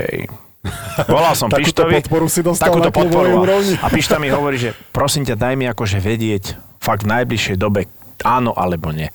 Volal 1.12 1.36
som 1.36 1.52
Pištovi. 1.60 2.00
podporu 2.00 2.24
si 2.32 2.40
dostal 2.40 2.72
takúto 2.72 2.88
podporu. 2.88 3.44
A 3.84 3.86
Pišta 3.92 4.16
mi 4.16 4.32
hovorí, 4.32 4.56
že 4.56 4.72
prosím 4.96 5.28
ťa, 5.28 5.36
daj 5.36 5.54
mi 5.60 5.68
akože 5.68 6.00
vedieť 6.00 6.56
fakt 6.80 7.04
v 7.04 7.20
najbližšej 7.20 7.60
dobe 7.60 7.84
áno 8.24 8.56
alebo 8.56 8.96
nie. 8.96 9.12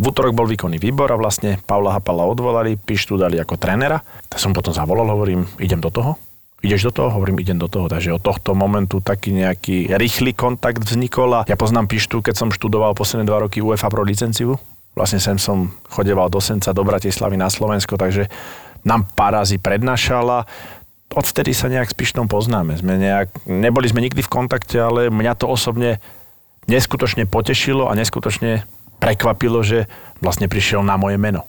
V 0.00 0.04
útorok 0.08 0.32
bol 0.32 0.48
výkonný 0.48 0.80
výbor 0.80 1.12
a 1.12 1.20
vlastne 1.20 1.60
Pavla 1.68 1.96
Hapala 1.96 2.24
odvolali, 2.24 2.80
Pištu 2.80 3.20
dali 3.20 3.36
ako 3.36 3.60
trénera. 3.60 4.00
Tak 4.28 4.40
som 4.40 4.56
potom 4.56 4.72
zavolal, 4.72 5.08
hovorím, 5.12 5.44
idem 5.60 5.80
do 5.80 5.92
toho. 5.92 6.16
Ideš 6.62 6.88
do 6.88 6.92
toho? 6.94 7.08
Hovorím, 7.12 7.42
idem 7.42 7.58
do 7.58 7.66
toho. 7.66 7.90
Takže 7.90 8.14
od 8.14 8.22
tohto 8.22 8.54
momentu 8.54 9.02
taký 9.02 9.34
nejaký 9.34 9.92
rýchly 9.98 10.32
kontakt 10.32 10.80
vznikol 10.80 11.42
a 11.42 11.44
ja 11.44 11.58
poznám 11.58 11.90
Pištu, 11.90 12.22
keď 12.22 12.34
som 12.38 12.48
študoval 12.54 12.94
posledné 12.94 13.26
dva 13.26 13.44
roky 13.44 13.58
UEFA 13.58 13.90
pro 13.90 14.06
licenciu. 14.06 14.56
Vlastne 14.94 15.18
sem 15.18 15.36
som 15.36 15.74
chodeval 15.90 16.30
do 16.30 16.38
Senca, 16.38 16.70
do 16.70 16.84
Bratislavy 16.84 17.34
na 17.36 17.48
Slovensko, 17.50 17.98
takže 17.98 18.30
nám 18.86 19.08
parázy 19.12 19.58
prednášala 19.58 20.46
odvtedy 21.12 21.52
sa 21.52 21.68
nejak 21.68 21.92
s 21.92 21.96
Pištom 21.96 22.26
poznáme. 22.26 22.76
Sme 22.80 22.96
nejak, 22.96 23.44
neboli 23.44 23.86
sme 23.88 24.00
nikdy 24.00 24.24
v 24.24 24.32
kontakte, 24.32 24.80
ale 24.80 25.12
mňa 25.12 25.36
to 25.36 25.46
osobne 25.46 26.00
neskutočne 26.66 27.28
potešilo 27.28 27.88
a 27.88 27.92
neskutočne 27.92 28.64
prekvapilo, 29.02 29.66
že 29.66 29.90
vlastne 30.22 30.46
prišiel 30.46 30.86
na 30.86 30.94
moje 30.94 31.18
meno. 31.18 31.42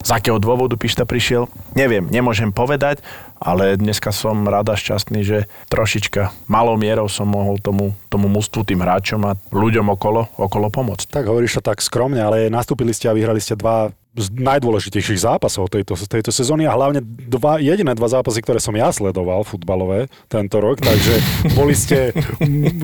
Z 0.00 0.16
akého 0.16 0.40
dôvodu 0.40 0.80
Pišta 0.80 1.04
prišiel, 1.04 1.44
neviem, 1.76 2.08
nemôžem 2.08 2.48
povedať, 2.52 3.04
ale 3.36 3.76
dneska 3.76 4.12
som 4.16 4.48
rada 4.48 4.72
šťastný, 4.72 5.20
že 5.20 5.38
trošička 5.68 6.48
malou 6.48 6.80
mierou 6.80 7.04
som 7.08 7.28
mohol 7.28 7.60
tomu, 7.60 7.92
tomu 8.08 8.28
mústvu, 8.32 8.64
tým 8.64 8.80
hráčom 8.80 9.20
a 9.28 9.36
ľuďom 9.52 9.92
okolo, 9.92 10.32
okolo 10.40 10.72
pomôcť. 10.72 11.12
Tak 11.12 11.28
hovoríš 11.28 11.60
to 11.60 11.68
tak 11.72 11.84
skromne, 11.84 12.20
ale 12.20 12.48
nastúpili 12.48 12.96
ste 12.96 13.12
a 13.12 13.16
vyhrali 13.16 13.44
ste 13.44 13.60
dva 13.60 13.92
z 14.10 14.26
najdôležitejších 14.34 15.22
zápasov 15.22 15.70
tejto, 15.70 15.94
tejto 15.94 16.34
sezóny 16.34 16.66
a 16.66 16.74
hlavne 16.74 16.98
dva, 17.30 17.62
jediné 17.62 17.94
dva 17.94 18.10
zápasy, 18.10 18.42
ktoré 18.42 18.58
som 18.58 18.74
ja 18.74 18.90
sledoval 18.90 19.46
futbalové 19.46 20.10
tento 20.26 20.58
rok, 20.58 20.82
takže 20.82 21.14
boli 21.54 21.78
ste, 21.78 22.10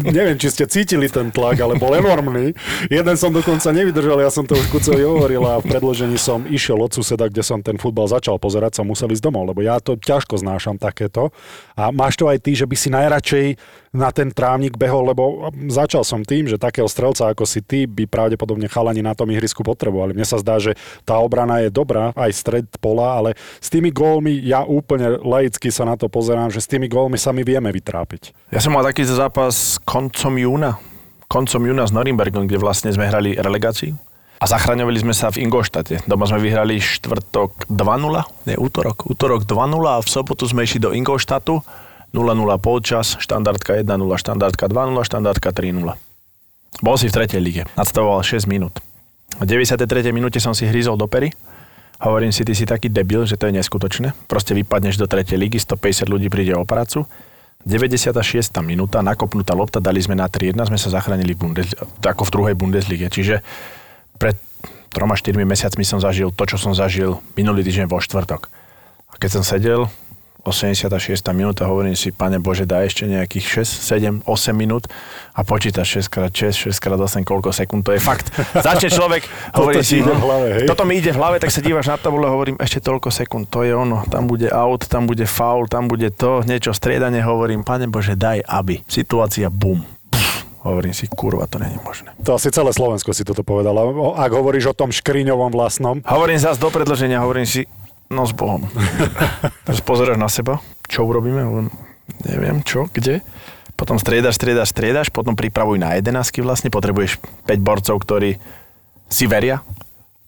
neviem, 0.06 0.38
či 0.38 0.54
ste 0.54 0.70
cítili 0.70 1.10
ten 1.10 1.34
tlak, 1.34 1.58
ale 1.58 1.82
bol 1.82 1.98
enormný. 1.98 2.54
Jeden 2.86 3.16
som 3.18 3.34
dokonca 3.34 3.74
nevydržal, 3.74 4.22
ja 4.22 4.30
som 4.30 4.46
to 4.46 4.54
už 4.54 4.70
Kucovi 4.70 5.02
hovoril 5.02 5.42
a 5.42 5.58
v 5.58 5.66
predložení 5.66 6.14
som 6.14 6.46
išiel 6.46 6.78
od 6.78 6.94
suseda, 6.94 7.26
kde 7.26 7.42
som 7.42 7.58
ten 7.58 7.74
futbal 7.74 8.06
začal 8.06 8.38
pozerať, 8.38 8.78
som 8.78 8.86
musel 8.86 9.10
ísť 9.10 9.26
domov, 9.26 9.50
lebo 9.50 9.66
ja 9.66 9.82
to 9.82 9.98
ťažko 9.98 10.38
znášam 10.38 10.78
takéto. 10.78 11.34
A 11.74 11.90
máš 11.90 12.14
to 12.14 12.30
aj 12.30 12.38
ty, 12.38 12.54
že 12.54 12.70
by 12.70 12.76
si 12.78 12.88
najradšej 12.94 13.46
na 13.96 14.12
ten 14.12 14.28
trávnik 14.28 14.76
behol, 14.76 15.09
lebo 15.09 15.48
začal 15.72 16.04
som 16.04 16.20
tým, 16.20 16.44
že 16.44 16.61
takého 16.61 16.85
strelca 16.87 17.32
ako 17.32 17.48
si 17.48 17.64
ty 17.64 17.88
by 17.88 18.04
pravdepodobne 18.04 18.68
chalani 18.68 19.00
na 19.00 19.16
tom 19.16 19.32
ihrisku 19.32 19.64
potrebovali. 19.64 20.12
Mne 20.12 20.28
sa 20.28 20.37
zdá, 20.37 20.61
že 20.61 20.76
tá 21.09 21.16
obrana 21.16 21.64
je 21.64 21.72
dobrá, 21.72 22.12
aj 22.12 22.30
stred 22.37 22.66
pola, 22.78 23.16
ale 23.16 23.30
s 23.59 23.72
tými 23.72 23.88
gólmi 23.88 24.37
ja 24.44 24.62
úplne 24.68 25.16
laicky 25.24 25.72
sa 25.72 25.88
na 25.88 25.96
to 25.96 26.12
pozerám, 26.12 26.52
že 26.52 26.61
s 26.61 26.68
tými 26.68 26.87
gólmi 26.92 27.16
sa 27.16 27.32
my 27.32 27.40
vieme 27.40 27.72
vytrápiť. 27.72 28.52
Ja 28.52 28.61
som 28.61 28.76
mal 28.76 28.85
taký 28.85 29.09
zápas 29.09 29.80
koncom 29.88 30.37
júna, 30.37 30.76
koncom 31.26 31.64
júna 31.64 31.88
s 31.88 31.96
Norimbergom, 31.96 32.44
kde 32.44 32.61
vlastne 32.61 32.92
sme 32.92 33.09
hrali 33.09 33.35
relegáciu 33.35 33.96
a 34.37 34.44
zachraňovali 34.44 35.00
sme 35.00 35.14
sa 35.16 35.32
v 35.32 35.48
Ingolštate. 35.48 36.04
Doma 36.04 36.28
sme 36.28 36.44
vyhrali 36.44 36.76
štvrtok 36.76 37.72
2-0, 37.72 38.52
nie 38.52 38.56
útorok, 38.61 39.09
útorok 39.09 39.48
2-0 39.48 39.80
a 39.88 39.96
v 40.04 40.09
sobotu 40.09 40.44
sme 40.44 40.68
išli 40.68 40.85
do 40.85 40.92
Ingolštatu 40.92 41.64
0-0 42.16 42.48
polčas, 42.64 43.20
štandardka 43.20 43.76
1-0, 43.76 44.00
štandardka 44.16 44.72
2-0, 44.72 45.05
štandardka 45.05 45.52
3-0. 45.52 45.92
Bol 46.81 46.96
si 46.96 47.12
v 47.12 47.12
tretej 47.12 47.40
lige, 47.44 47.62
nadstavoval 47.76 48.24
6 48.24 48.48
minút. 48.48 48.81
V 49.37 49.44
93. 49.44 49.85
minúte 50.16 50.40
som 50.40 50.57
si 50.57 50.64
hryzol 50.64 50.96
do 50.96 51.05
pery. 51.05 51.37
Hovorím 52.00 52.33
si, 52.33 52.44
ty 52.44 52.57
si 52.57 52.64
taký 52.64 52.88
debil, 52.88 53.29
že 53.29 53.37
to 53.37 53.48
je 53.48 53.57
neskutočné. 53.61 54.16
Proste 54.29 54.57
vypadneš 54.57 54.96
do 54.96 55.05
tretej 55.05 55.37
ligy, 55.37 55.61
150 55.61 56.09
ľudí 56.09 56.33
príde 56.33 56.57
o 56.57 56.64
prácu. 56.64 57.05
96. 57.68 58.16
minúta, 58.64 59.05
nakopnutá 59.05 59.52
lopta, 59.52 59.83
dali 59.83 60.00
sme 60.00 60.16
na 60.16 60.29
3-1, 60.31 60.57
sme 60.72 60.79
sa 60.81 60.88
zachránili 60.88 61.35
v 61.35 61.40
Bundes, 61.40 61.74
ako 62.00 62.22
v 62.29 62.33
druhej 62.33 62.55
Bundeslige. 62.55 63.09
Čiže 63.12 63.44
pred 64.16 64.37
troma, 64.92 65.18
štyrmi 65.18 65.44
mesiacmi 65.44 65.85
som 65.85 66.00
zažil 66.00 66.33
to, 66.33 66.44
čo 66.48 66.57
som 66.57 66.72
zažil 66.72 67.20
minulý 67.37 67.66
týždeň 67.66 67.90
vo 67.90 68.00
štvrtok. 68.00 68.48
A 69.11 69.14
keď 69.18 69.40
som 69.40 69.44
sedel, 69.44 69.90
86. 70.46 71.18
minúta, 71.35 71.66
hovorím 71.66 71.98
si, 71.98 72.14
pane 72.14 72.38
Bože, 72.38 72.62
daj 72.62 72.94
ešte 72.94 73.11
nejakých 73.11 73.66
6, 73.66 74.22
7, 74.22 74.30
8 74.30 74.54
minút 74.54 74.87
a 75.35 75.42
počítaš 75.42 76.06
6x6, 76.06 76.70
6x8, 76.70 77.26
koľko 77.26 77.50
sekúnd, 77.50 77.82
to 77.82 77.90
je 77.90 77.98
fakt. 77.98 78.30
Začne 78.54 78.87
človek, 78.94 79.26
hovorí 79.59 79.82
si, 79.82 79.98
v 79.98 80.06
hlave, 80.06 80.70
toto 80.70 80.87
mi 80.87 81.02
ide 81.02 81.11
v 81.11 81.18
hlave, 81.18 81.42
tak 81.42 81.50
sa 81.50 81.59
dívaš 81.59 81.90
na 81.90 81.98
tabule, 81.98 82.30
hovorím, 82.30 82.54
ešte 82.62 82.78
toľko 82.78 83.11
sekúnd, 83.11 83.50
to 83.50 83.66
je 83.66 83.74
ono, 83.74 84.06
tam 84.06 84.30
bude 84.30 84.46
out, 84.54 84.87
tam 84.87 85.11
bude 85.11 85.26
foul, 85.26 85.66
tam 85.66 85.90
bude 85.90 86.14
to, 86.14 86.46
niečo 86.46 86.70
striedanie, 86.70 87.26
hovorím, 87.26 87.66
pane 87.66 87.90
Bože, 87.90 88.14
daj 88.14 88.46
aby. 88.46 88.87
Situácia, 88.87 89.50
bum, 89.50 89.82
Hovorím 90.66 90.90
si, 90.90 91.06
kurva, 91.06 91.46
to 91.46 91.62
není 91.62 91.78
možné. 91.78 92.11
To 92.26 92.35
asi 92.35 92.50
celé 92.50 92.74
Slovensko 92.74 93.14
si 93.14 93.22
toto 93.22 93.46
povedalo. 93.46 94.18
Ak 94.18 94.35
hovoríš 94.35 94.74
o 94.74 94.74
tom 94.74 94.90
škriňovom 94.90 95.54
vlastnom. 95.54 96.02
Hovorím 96.02 96.42
zase 96.42 96.59
do 96.59 96.74
predlženia, 96.74 97.22
hovorím 97.22 97.46
si, 97.46 97.70
no 98.10 98.26
s 98.26 98.32
Bohom. 98.32 98.66
Teraz 99.66 99.80
pozeráš 99.82 100.18
na 100.18 100.30
seba, 100.30 100.62
čo 100.86 101.06
urobíme, 101.06 101.42
neviem, 102.26 102.62
čo, 102.62 102.86
kde. 102.90 103.22
Potom 103.76 104.00
striedaš, 104.00 104.40
striedaš, 104.40 104.72
striedaš, 104.72 105.12
potom 105.12 105.36
pripravuj 105.36 105.76
na 105.76 106.00
jedenásky 106.00 106.40
vlastne, 106.40 106.72
potrebuješ 106.72 107.20
5 107.44 107.60
borcov, 107.60 107.96
ktorí 108.00 108.40
si 109.12 109.24
veria. 109.28 109.60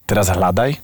Teraz 0.05 0.29
hľadaj, 0.29 0.77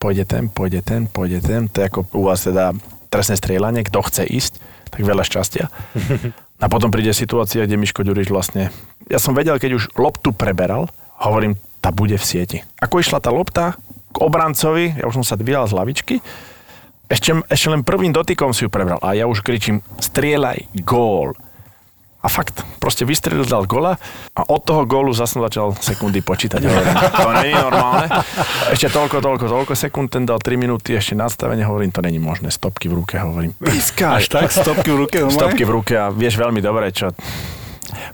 pôjde 0.00 0.24
ten, 0.24 0.48
pôjde 0.48 0.80
ten, 0.80 1.04
pôjde 1.08 1.44
ten. 1.44 1.68
To 1.68 1.76
je 1.80 1.88
ako 1.88 2.00
u 2.16 2.22
vás 2.24 2.44
teda 2.44 2.72
trestné 3.12 3.36
strieľanie, 3.36 3.84
kto 3.84 4.00
chce 4.04 4.24
ísť, 4.24 4.52
tak 4.90 5.04
veľa 5.04 5.24
šťastia. 5.24 5.68
A 6.64 6.72
potom 6.72 6.88
príde 6.88 7.12
situácia, 7.12 7.68
kde 7.68 7.76
Miško 7.76 8.00
Ďuriš 8.00 8.32
vlastne... 8.32 8.72
Ja 9.12 9.20
som 9.20 9.36
vedel, 9.36 9.60
keď 9.60 9.76
už 9.76 9.92
loptu 10.00 10.32
preberal, 10.32 10.88
hovorím, 11.20 11.60
tá 11.84 11.92
bude 11.92 12.16
v 12.16 12.24
sieti. 12.24 12.58
Ako 12.80 13.04
išla 13.04 13.20
tá 13.20 13.28
lopta 13.28 13.76
k 14.16 14.24
obrancovi, 14.24 14.96
ja 14.96 15.04
už 15.04 15.20
som 15.20 15.26
sa 15.28 15.36
dvíjal 15.36 15.68
z 15.68 15.76
lavičky, 15.76 16.16
ešte, 17.06 17.38
ešte 17.52 17.68
len 17.68 17.84
prvým 17.84 18.10
dotykom 18.10 18.56
si 18.56 18.64
ju 18.64 18.70
prebral 18.72 18.98
a 19.04 19.12
ja 19.12 19.28
už 19.28 19.44
kričím, 19.44 19.84
strieľaj, 20.00 20.72
gól. 20.82 21.36
A 22.18 22.26
fakt, 22.26 22.66
proste 22.82 23.06
vystrelil, 23.06 23.46
dal 23.46 23.70
gola 23.70 23.94
a 24.34 24.42
od 24.50 24.58
toho 24.66 24.82
gólu 24.82 25.14
zase 25.14 25.38
začal 25.38 25.78
sekundy 25.78 26.26
počítať. 26.26 26.58
Hovorím, 26.58 26.96
to 26.98 27.30
je 27.46 27.54
normálne. 27.54 28.06
Ešte 28.74 28.90
toľko, 28.90 29.22
toľko, 29.22 29.46
toľko 29.46 29.72
sekúnd, 29.78 30.10
ten 30.10 30.26
dal 30.26 30.42
3 30.42 30.58
minúty 30.58 30.98
ešte 30.98 31.14
nastavenie, 31.14 31.62
hovorím, 31.62 31.94
to 31.94 32.02
není 32.02 32.18
možné. 32.18 32.50
Stopky 32.50 32.90
v 32.90 32.98
ruke, 32.98 33.14
hovorím. 33.22 33.54
Až 33.62 33.70
Pískaj. 33.70 34.26
tak, 34.26 34.50
stopky 34.50 34.90
v 34.90 35.06
ruke. 35.06 35.16
Stopky 35.30 35.62
v 35.62 35.70
ruke 35.70 35.94
a 35.94 36.10
vieš 36.10 36.34
veľmi 36.42 36.58
dobre, 36.58 36.90
čo 36.90 37.14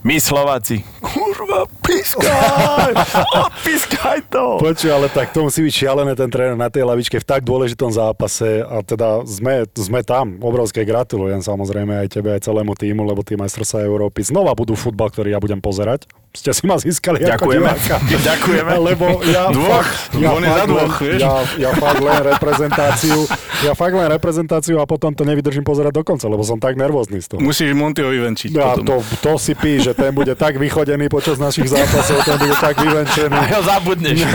my 0.03 0.17
Slováci, 0.17 0.81
kurva, 1.01 1.65
pískaj, 1.81 2.93
pískaj 3.67 4.19
to. 4.29 4.59
Počuj, 4.59 4.91
ale 4.91 5.07
tak 5.09 5.31
to 5.31 5.45
musí 5.45 5.63
byť 5.63 5.75
šialené 5.75 6.13
ten 6.15 6.29
tréner 6.29 6.55
na 6.55 6.69
tej 6.69 6.85
lavičke 6.85 7.19
v 7.19 7.27
tak 7.27 7.41
dôležitom 7.43 7.91
zápase 7.91 8.61
a 8.61 8.81
teda 8.81 9.25
sme, 9.25 9.65
sme 9.73 10.01
tam. 10.03 10.37
Obrovské 10.39 10.83
gratulujem 10.83 11.41
samozrejme 11.41 12.05
aj 12.05 12.09
tebe, 12.11 12.33
aj 12.33 12.45
celému 12.45 12.75
týmu, 12.75 13.03
lebo 13.03 13.23
tí 13.23 13.35
majstrovstvá 13.35 13.83
Európy 13.83 14.23
znova 14.23 14.53
budú 14.53 14.75
futbal, 14.75 15.09
ktorý 15.09 15.33
ja 15.33 15.41
budem 15.41 15.59
pozerať. 15.59 16.07
Ste 16.33 16.57
si 16.57 16.65
ma 16.65 16.81
získali 16.81 17.21
ako 17.21 17.29
Ďakujeme. 17.29 17.61
diváka. 17.61 17.97
Ďakujeme. 18.33 18.73
Lebo 18.81 19.07
ja 19.29 19.53
Dvoch. 19.53 19.85
fakt, 19.85 20.17
ja, 20.17 20.31
fakt 20.33 20.41
len, 20.41 20.65
dvoch, 20.65 20.95
vieš. 20.97 21.21
ja, 21.21 21.35
ja 21.61 21.71
fakt 21.77 22.01
len 22.01 22.21
reprezentáciu, 22.25 23.19
ja 23.61 23.73
fakt 23.77 23.93
len 23.93 24.09
reprezentáciu 24.09 24.81
a 24.81 24.89
potom 24.89 25.13
to 25.13 25.29
nevydržím 25.29 25.61
pozerať 25.61 25.93
dokonca, 25.93 26.25
lebo 26.33 26.41
som 26.41 26.57
tak 26.57 26.81
nervózny 26.81 27.21
z 27.21 27.37
toho. 27.37 27.41
Musíš 27.45 27.77
Montyho 27.77 28.09
vyvenčiť 28.09 28.49
Ja, 28.49 28.73
potom. 28.81 28.89
to, 28.89 28.95
to 29.21 29.33
si 29.37 29.53
pí, 29.63 29.79
že 29.79 29.95
ten 29.95 30.11
bude 30.11 30.35
tak 30.35 30.59
vychodený 30.59 31.07
počas 31.07 31.39
našich 31.39 31.71
zápasov, 31.71 32.27
ten 32.27 32.35
bude 32.35 32.59
tak 32.59 32.75
vyvenčený. 32.83 33.39
A 33.39 33.43
ho 33.47 33.63
zabudneš. 33.63 34.19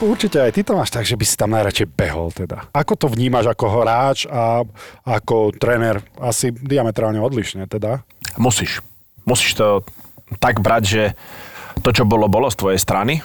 Určite 0.00 0.40
aj 0.40 0.52
ty 0.56 0.60
to 0.64 0.76
máš 0.76 0.92
tak, 0.92 1.04
že 1.04 1.16
by 1.16 1.24
si 1.28 1.36
tam 1.36 1.52
najradšej 1.52 1.88
behol 1.92 2.32
teda. 2.32 2.68
Ako 2.72 2.96
to 2.96 3.08
vnímaš 3.08 3.52
ako 3.52 3.84
hráč 3.84 4.24
a 4.28 4.64
ako 5.04 5.52
tréner? 5.52 6.00
Asi 6.16 6.52
diametrálne 6.52 7.20
odlišne 7.20 7.68
teda. 7.68 8.00
Musíš. 8.40 8.80
Musíš 9.28 9.60
to 9.60 9.84
tak 10.40 10.64
brať, 10.64 10.82
že 10.88 11.02
to, 11.84 11.92
čo 11.92 12.08
bolo, 12.08 12.32
bolo 12.32 12.48
z 12.48 12.56
tvojej 12.56 12.80
strany. 12.80 13.20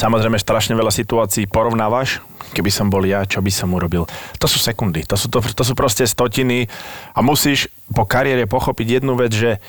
Samozrejme, 0.00 0.40
strašne 0.40 0.72
veľa 0.72 0.88
situácií 0.88 1.44
porovnávaš. 1.44 2.24
Keby 2.56 2.70
som 2.72 2.88
bol 2.88 3.04
ja, 3.04 3.28
čo 3.28 3.44
by 3.44 3.52
som 3.52 3.76
urobil? 3.76 4.08
To 4.40 4.46
sú 4.48 4.56
sekundy, 4.56 5.04
to 5.04 5.20
sú, 5.20 5.28
to, 5.28 5.44
to 5.44 5.60
sú 5.60 5.76
proste 5.76 6.08
stotiny 6.08 6.66
a 7.12 7.20
musíš 7.20 7.68
po 7.92 8.08
kariére 8.08 8.48
pochopiť 8.48 9.02
jednu 9.02 9.18
vec, 9.18 9.34
že, 9.34 9.60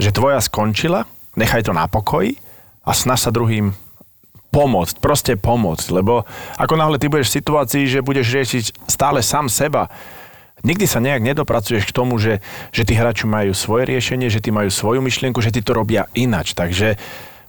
že 0.00 0.10
tvoja 0.10 0.42
skončila, 0.42 1.06
nechaj 1.38 1.68
to 1.68 1.72
na 1.76 1.86
pokoji 1.86 2.40
a 2.82 2.90
snaž 2.90 3.28
sa 3.28 3.30
druhým 3.30 3.76
pomôcť, 4.52 5.00
proste 5.00 5.32
pomôcť, 5.38 5.86
lebo 5.96 6.28
ako 6.60 6.74
náhle 6.76 7.00
ty 7.00 7.08
budeš 7.08 7.32
v 7.32 7.36
situácii, 7.40 7.84
že 7.88 8.04
budeš 8.04 8.26
riešiť 8.36 8.64
stále 8.84 9.24
sám 9.24 9.48
seba, 9.48 9.88
nikdy 10.60 10.84
sa 10.84 11.00
nejak 11.00 11.24
nedopracuješ 11.24 11.88
k 11.88 11.96
tomu, 11.96 12.20
že, 12.20 12.44
že 12.68 12.84
tí 12.84 12.92
hráči 12.92 13.24
majú 13.24 13.56
svoje 13.56 13.88
riešenie, 13.88 14.28
že 14.28 14.44
tí 14.44 14.52
majú 14.52 14.68
svoju 14.68 15.00
myšlienku, 15.00 15.40
že 15.40 15.50
tí 15.50 15.64
to 15.64 15.72
robia 15.72 16.04
inač. 16.12 16.52
Takže 16.52 17.00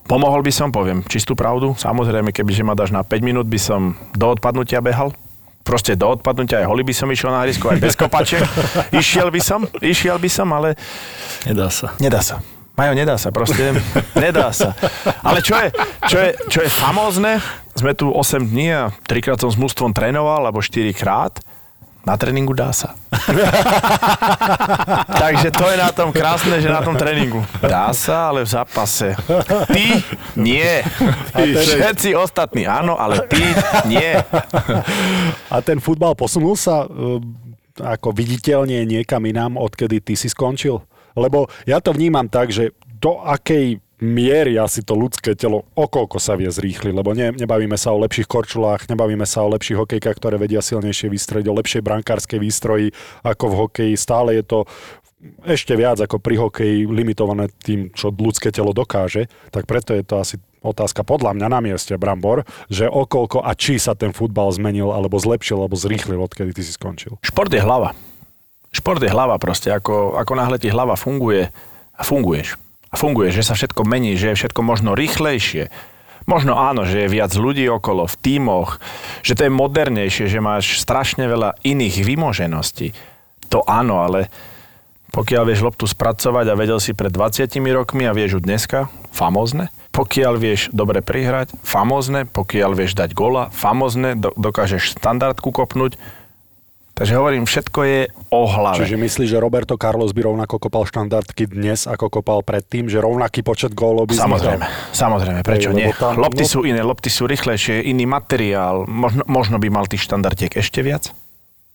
pomohol 0.08 0.42
by 0.42 0.52
som, 0.56 0.72
poviem 0.72 1.04
čistú 1.06 1.36
pravdu. 1.36 1.76
Samozrejme, 1.76 2.32
keby 2.32 2.52
že 2.56 2.64
ma 2.64 2.74
dáš 2.74 2.96
na 2.96 3.04
5 3.04 3.20
minút, 3.20 3.46
by 3.52 3.60
som 3.60 4.00
do 4.16 4.32
odpadnutia 4.32 4.80
behal. 4.80 5.12
Proste 5.64 5.96
do 5.96 6.12
odpadnutia 6.12 6.60
aj 6.60 6.68
holi 6.68 6.84
by 6.84 6.94
som 6.94 7.08
išiel 7.08 7.32
na 7.32 7.48
hrysko, 7.48 7.72
aj 7.72 7.80
bez 7.80 7.96
kopače. 7.96 8.44
išiel 9.02 9.32
by 9.32 9.40
som, 9.40 9.64
išiel 9.80 10.20
by 10.20 10.30
som, 10.30 10.52
ale 10.52 10.76
Nedá 11.48 11.68
sa. 11.72 11.96
Nedá 12.00 12.20
sa. 12.20 12.40
Majo, 12.74 12.98
nedá 12.98 13.22
sa, 13.22 13.30
proste, 13.30 13.70
nedá 14.18 14.50
sa. 14.50 14.74
Ale 15.22 15.46
čo 15.46 15.54
je, 15.54 15.70
čo 16.10 16.18
je, 16.18 16.30
čo 16.50 16.60
je 16.66 16.70
famózne, 16.74 17.38
sme 17.78 17.94
tu 17.94 18.10
8 18.10 18.50
dní 18.50 18.74
a 18.74 18.90
trikrát 19.06 19.38
som 19.38 19.54
s 19.54 19.62
mústvom 19.62 19.94
trénoval, 19.94 20.50
alebo 20.50 20.58
4 20.58 20.90
krát, 20.98 21.38
na 22.04 22.20
tréningu 22.20 22.52
dá 22.52 22.76
sa. 22.76 23.00
Takže 25.24 25.56
to 25.56 25.66
je 25.72 25.78
na 25.80 25.90
tom 25.96 26.12
krásne, 26.12 26.60
že 26.60 26.68
na 26.68 26.84
tom 26.84 27.00
tréningu. 27.00 27.40
Dá 27.64 27.96
sa, 27.96 28.32
ale 28.32 28.44
v 28.44 28.50
zápase. 28.52 29.16
Ty 29.72 29.86
nie. 30.36 30.84
Všetci 31.36 32.16
ostatní 32.16 32.68
áno, 32.68 33.00
ale 33.00 33.24
ty 33.32 33.44
nie. 33.88 34.20
A 35.48 35.56
ten 35.64 35.80
futbal 35.80 36.16
posunul 36.16 36.60
sa 36.60 36.84
uh, 36.84 37.20
ako 37.80 38.14
viditeľne 38.14 38.84
niekam 38.84 39.24
inám, 39.24 39.58
odkedy 39.58 40.04
ty 40.04 40.14
si 40.20 40.28
skončil? 40.28 40.84
Lebo 41.16 41.48
ja 41.64 41.80
to 41.80 41.96
vnímam 41.96 42.28
tak, 42.28 42.52
že 42.52 42.76
do 43.04 43.20
akej 43.20 43.83
miery 44.04 44.60
asi 44.60 44.84
to 44.84 45.00
ľudské 45.00 45.32
telo 45.34 45.64
okolko 45.80 46.20
sa 46.20 46.36
vie 46.36 46.52
zrýchliť, 46.52 46.92
lebo 46.92 47.16
ne, 47.16 47.32
nebavíme 47.32 47.80
sa 47.80 47.96
o 47.96 48.04
lepších 48.04 48.28
korčulách, 48.28 48.92
nebavíme 48.92 49.24
sa 49.24 49.48
o 49.48 49.54
lepších 49.56 49.80
hokejkách, 49.80 50.20
ktoré 50.20 50.36
vedia 50.36 50.60
silnejšie 50.60 51.08
výstrojiť, 51.08 51.48
o 51.48 51.58
lepšej 51.64 51.82
brankárskej 51.82 52.40
výstroji 52.44 52.92
ako 53.24 53.46
v 53.48 53.58
hokeji. 53.64 53.94
Stále 53.96 54.36
je 54.36 54.44
to 54.44 54.60
ešte 55.48 55.72
viac 55.80 56.04
ako 56.04 56.20
pri 56.20 56.36
hokeji 56.36 56.84
limitované 56.84 57.48
tým, 57.64 57.88
čo 57.96 58.12
ľudské 58.12 58.52
telo 58.52 58.76
dokáže, 58.76 59.32
tak 59.56 59.64
preto 59.64 59.96
je 59.96 60.04
to 60.04 60.20
asi 60.20 60.36
otázka 60.60 61.04
podľa 61.08 61.36
mňa 61.36 61.48
na 61.48 61.60
mieste, 61.64 61.96
Brambor, 61.96 62.44
že 62.68 62.88
okolko 62.88 63.40
a 63.40 63.56
či 63.56 63.80
sa 63.80 63.96
ten 63.96 64.12
futbal 64.12 64.52
zmenil, 64.52 64.92
alebo 64.92 65.20
zlepšil, 65.20 65.60
alebo 65.60 65.80
zrýchlil, 65.80 66.20
odkedy 66.20 66.52
ty 66.56 66.62
si 66.64 66.76
skončil. 66.76 67.20
Šport 67.24 67.52
je 67.52 67.64
hlava. 67.64 67.96
Šport 68.74 69.04
je 69.04 69.12
hlava 69.12 69.36
proste. 69.38 69.70
Ako, 69.70 70.18
ako 70.18 70.34
náhle 70.34 70.58
ti 70.58 70.72
hlava 70.72 70.96
funguje 70.96 71.52
a 71.94 72.02
funguješ. 72.02 72.63
Funguje, 72.94 73.34
že 73.34 73.42
sa 73.42 73.58
všetko 73.58 73.82
mení, 73.84 74.14
že 74.14 74.34
je 74.34 74.40
všetko 74.40 74.62
možno 74.62 74.94
rýchlejšie. 74.94 75.74
Možno 76.24 76.56
áno, 76.56 76.88
že 76.88 77.04
je 77.04 77.12
viac 77.12 77.36
ľudí 77.36 77.68
okolo, 77.68 78.08
v 78.08 78.16
tímoch, 78.16 78.80
že 79.26 79.36
to 79.36 79.44
je 79.44 79.52
modernejšie, 79.52 80.32
že 80.32 80.40
máš 80.40 80.80
strašne 80.80 81.28
veľa 81.28 81.60
iných 81.68 82.00
vymožeností. 82.00 82.96
To 83.52 83.66
áno, 83.68 84.02
ale 84.02 84.32
Pokiaľ 85.14 85.44
vieš 85.46 85.62
loptu 85.62 85.86
spracovať 85.86 86.50
a 86.50 86.58
vedel 86.58 86.82
si 86.82 86.98
pred 86.98 87.14
20 87.14 87.46
rokmi 87.70 88.10
a 88.10 88.18
vieš 88.18 88.38
ju 88.38 88.40
dneska, 88.42 88.90
famózne. 89.14 89.70
Pokiaľ 89.94 90.34
vieš 90.42 90.74
dobre 90.74 91.06
prihrať, 91.06 91.54
famózne. 91.62 92.26
Pokiaľ 92.26 92.74
vieš 92.74 92.98
dať 92.98 93.14
gola, 93.14 93.54
famózne. 93.54 94.18
Do, 94.18 94.34
dokážeš 94.34 94.98
standardku 94.98 95.54
kopnúť, 95.54 96.02
Takže 96.94 97.18
hovorím, 97.18 97.50
všetko 97.50 97.80
je 97.90 98.00
o 98.30 98.46
hlave. 98.46 98.78
Čiže 98.86 99.02
myslíš, 99.02 99.30
že 99.34 99.42
Roberto 99.42 99.74
Carlos 99.82 100.14
by 100.14 100.30
rovnako 100.30 100.62
kopal 100.62 100.86
štandardky 100.86 101.50
dnes, 101.50 101.90
ako 101.90 102.22
kopal 102.22 102.46
predtým, 102.46 102.86
že 102.86 103.02
rovnaký 103.02 103.42
počet 103.42 103.74
gólov 103.74 104.14
by 104.14 104.22
Samozrejme, 104.22 104.62
znižal? 104.62 104.94
samozrejme, 104.94 105.40
prečo 105.42 105.74
Hej, 105.74 105.78
nie? 105.78 105.88
tam- 105.98 106.22
lopty 106.22 106.46
no- 106.46 106.52
sú 106.54 106.60
iné, 106.62 106.86
lopty 106.86 107.10
sú 107.10 107.26
rýchlejšie, 107.26 107.82
iný 107.82 108.06
materiál, 108.06 108.86
možno, 108.86 109.26
možno 109.26 109.58
by 109.58 109.74
mal 109.74 109.90
tých 109.90 110.06
štandardiek 110.06 110.54
ešte 110.54 110.86
viac. 110.86 111.10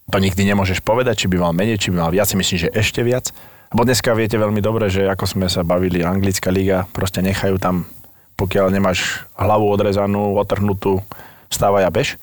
To 0.09 0.23
nikdy 0.23 0.47
nemôžeš 0.47 0.87
povedať, 0.87 1.27
či 1.27 1.27
by 1.27 1.37
mal 1.43 1.51
menej, 1.51 1.83
či 1.83 1.91
by 1.91 1.99
mal 1.99 2.11
viac, 2.14 2.31
si 2.31 2.39
myslím, 2.39 2.71
že 2.71 2.71
ešte 2.71 3.03
viac. 3.03 3.35
Lebo 3.75 3.83
dneska 3.85 4.14
viete 4.14 4.39
veľmi 4.39 4.62
dobre, 4.62 4.87
že 4.87 5.05
ako 5.05 5.27
sme 5.27 5.47
sa 5.51 5.66
bavili, 5.66 6.01
anglická 6.01 6.49
liga, 6.49 6.87
proste 6.95 7.21
nechajú 7.21 7.59
tam, 7.59 7.91
pokiaľ 8.39 8.71
nemáš 8.71 9.27
hlavu 9.35 9.66
odrezanú, 9.66 10.39
otrhnutú, 10.39 11.03
stávaj 11.51 11.85
a 11.85 11.93
bež. 11.93 12.16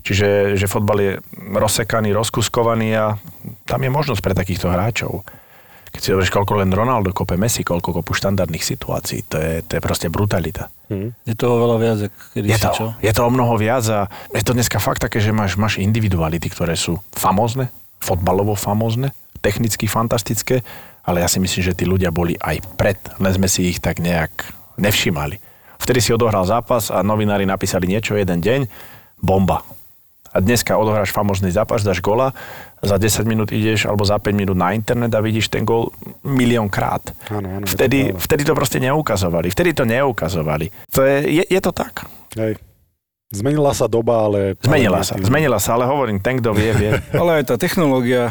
Čiže 0.00 0.56
že 0.56 0.66
fotbal 0.66 0.98
je 1.00 1.12
rozsekaný, 1.54 2.12
rozkuskovaný 2.16 2.88
a 2.96 3.06
tam 3.68 3.80
je 3.84 3.90
možnosť 3.92 4.20
pre 4.24 4.34
takýchto 4.34 4.72
hráčov. 4.72 5.24
Keď 5.90 6.00
si 6.00 6.08
zoberieš, 6.14 6.30
koľko 6.30 6.62
len 6.62 6.70
Ronaldo 6.70 7.10
kope 7.10 7.34
Messi, 7.34 7.66
koľko 7.66 8.00
kopu 8.00 8.14
štandardných 8.14 8.62
situácií, 8.62 9.26
to 9.26 9.36
je, 9.42 9.52
to 9.66 9.72
je 9.78 9.82
proste 9.82 10.06
brutalita. 10.06 10.70
Je 11.26 11.34
toho 11.34 11.58
veľa 11.58 11.76
viac, 11.78 11.98
kedy 12.34 12.46
Je 12.50 12.58
si 12.58 12.62
to, 12.62 12.70
čo? 12.74 12.86
je 12.98 13.12
to 13.14 13.22
o 13.26 13.30
mnoho 13.30 13.54
viac 13.58 13.82
a 13.90 14.06
je 14.30 14.42
to 14.42 14.54
dneska 14.54 14.78
fakt 14.78 15.02
také, 15.02 15.18
že 15.18 15.34
máš, 15.34 15.58
máš 15.58 15.78
individuality, 15.82 16.46
ktoré 16.50 16.78
sú 16.78 16.98
famózne, 17.14 17.70
fotbalovo 17.98 18.54
famózne, 18.54 19.10
technicky 19.42 19.90
fantastické, 19.90 20.62
ale 21.02 21.22
ja 21.22 21.28
si 21.30 21.42
myslím, 21.42 21.62
že 21.62 21.74
tí 21.74 21.84
ľudia 21.86 22.14
boli 22.14 22.38
aj 22.38 22.62
pred, 22.78 22.98
len 23.18 23.32
sme 23.34 23.50
si 23.50 23.70
ich 23.70 23.82
tak 23.82 23.98
nejak 23.98 24.30
nevšimali. 24.78 25.38
Vtedy 25.80 25.98
si 25.98 26.14
odohral 26.14 26.44
zápas 26.46 26.92
a 26.92 27.00
novinári 27.02 27.48
napísali 27.48 27.88
niečo 27.88 28.14
jeden 28.14 28.38
deň, 28.38 28.60
bomba. 29.18 29.64
A 30.30 30.38
dneska 30.38 30.78
odohráš 30.78 31.10
famózny 31.10 31.50
zápas, 31.50 31.82
dáš 31.82 31.98
gola, 31.98 32.30
za 32.80 32.96
10 32.96 33.26
minút 33.26 33.50
ideš 33.52 33.90
alebo 33.90 34.06
za 34.06 34.22
5 34.22 34.30
minút 34.32 34.56
na 34.56 34.72
internet 34.72 35.10
a 35.10 35.20
vidíš 35.20 35.50
ten 35.50 35.66
gol 35.66 35.90
milión 36.22 36.70
krát. 36.70 37.02
Áno, 37.28 37.60
áno, 37.60 37.66
je 37.66 37.74
to 37.74 37.76
vtedy, 37.76 37.98
vtedy 38.14 38.42
to 38.46 38.54
proste 38.54 38.78
neukazovali. 38.78 39.50
Vtedy 39.50 39.74
to 39.74 39.84
neukazovali. 39.84 40.70
To 40.94 41.02
je, 41.02 41.42
je, 41.42 41.44
je 41.50 41.60
to 41.60 41.72
tak. 41.74 42.06
Hej. 42.38 42.56
Zmenila 43.30 43.70
sa 43.70 43.86
doba, 43.86 44.26
ale... 44.26 44.58
Zmenila 44.58 45.06
sa, 45.06 45.14
zmenila 45.14 45.62
sa, 45.62 45.78
ale 45.78 45.86
hovorím, 45.86 46.18
ten, 46.18 46.42
kto 46.42 46.50
vie, 46.50 46.74
vie. 46.74 46.98
Ale 47.20 47.38
aj 47.38 47.54
tá 47.54 47.54
technológia 47.54 48.26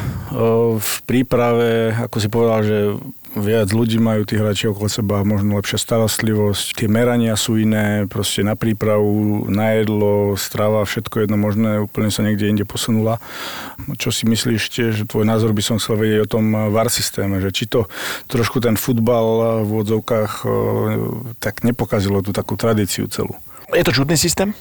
v 0.76 0.92
príprave, 1.08 1.96
ako 1.96 2.18
si 2.20 2.28
povedal, 2.28 2.60
že 2.68 2.78
viac 3.38 3.70
ľudí 3.70 4.02
majú 4.02 4.26
tí 4.26 4.38
hráči 4.38 4.70
okolo 4.70 4.90
seba, 4.90 5.22
možno 5.22 5.58
lepšia 5.60 5.78
starostlivosť, 5.78 6.78
tie 6.82 6.88
merania 6.90 7.38
sú 7.38 7.62
iné, 7.62 8.10
proste 8.10 8.42
na 8.42 8.58
prípravu, 8.58 9.46
na 9.50 9.78
jedlo, 9.78 10.34
strava, 10.34 10.82
všetko 10.86 11.26
jedno 11.28 11.38
možné, 11.38 11.84
úplne 11.84 12.10
sa 12.10 12.26
niekde 12.26 12.50
inde 12.50 12.66
posunula. 12.66 13.22
Čo 13.98 14.10
si 14.10 14.26
myslíš 14.26 14.62
že 14.70 15.04
tvoj 15.06 15.26
názor 15.26 15.54
by 15.54 15.62
som 15.62 15.76
chcel 15.78 15.98
vedieť 15.98 16.20
o 16.26 16.32
tom 16.40 16.46
VAR 16.74 16.90
systéme, 16.90 17.38
že 17.42 17.54
či 17.54 17.70
to 17.70 17.86
trošku 18.30 18.62
ten 18.62 18.78
futbal 18.78 19.62
v 19.66 19.72
odzovkách 19.82 20.34
tak 21.38 21.62
nepokazilo 21.62 22.22
tú 22.26 22.34
takú 22.34 22.58
tradíciu 22.58 23.06
celú. 23.12 23.38
Je 23.70 23.86
to 23.86 23.94
čudný 23.94 24.18
systém? 24.18 24.54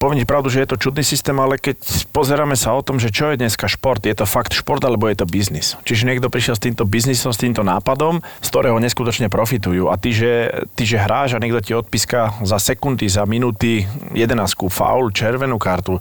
Poviem 0.00 0.24
pravdu, 0.24 0.48
že 0.48 0.64
je 0.64 0.72
to 0.72 0.80
čudný 0.80 1.04
systém, 1.04 1.36
ale 1.36 1.60
keď 1.60 1.76
pozeráme 2.08 2.56
sa 2.56 2.72
o 2.72 2.80
tom, 2.80 2.96
že 2.96 3.12
čo 3.12 3.28
je 3.28 3.36
dneska 3.36 3.68
šport, 3.68 4.00
je 4.00 4.16
to 4.16 4.24
fakt 4.24 4.56
šport 4.56 4.80
alebo 4.80 5.04
je 5.12 5.20
to 5.20 5.28
biznis. 5.28 5.76
Čiže 5.84 6.08
niekto 6.08 6.32
prišiel 6.32 6.56
s 6.56 6.64
týmto 6.64 6.88
biznisom, 6.88 7.36
s 7.36 7.42
týmto 7.44 7.60
nápadom, 7.60 8.24
z 8.40 8.48
ktorého 8.48 8.80
neskutočne 8.80 9.28
profitujú. 9.28 9.92
A 9.92 10.00
ty, 10.00 10.16
že, 10.16 10.64
ty, 10.72 10.88
že 10.88 10.96
hráš 10.96 11.36
a 11.36 11.42
niekto 11.44 11.60
ti 11.60 11.76
odpíska 11.76 12.40
za 12.40 12.56
sekundy, 12.56 13.12
za 13.12 13.28
minúty 13.28 13.84
11 14.16 14.40
faul, 14.72 15.12
červenú 15.12 15.60
kartu. 15.60 16.00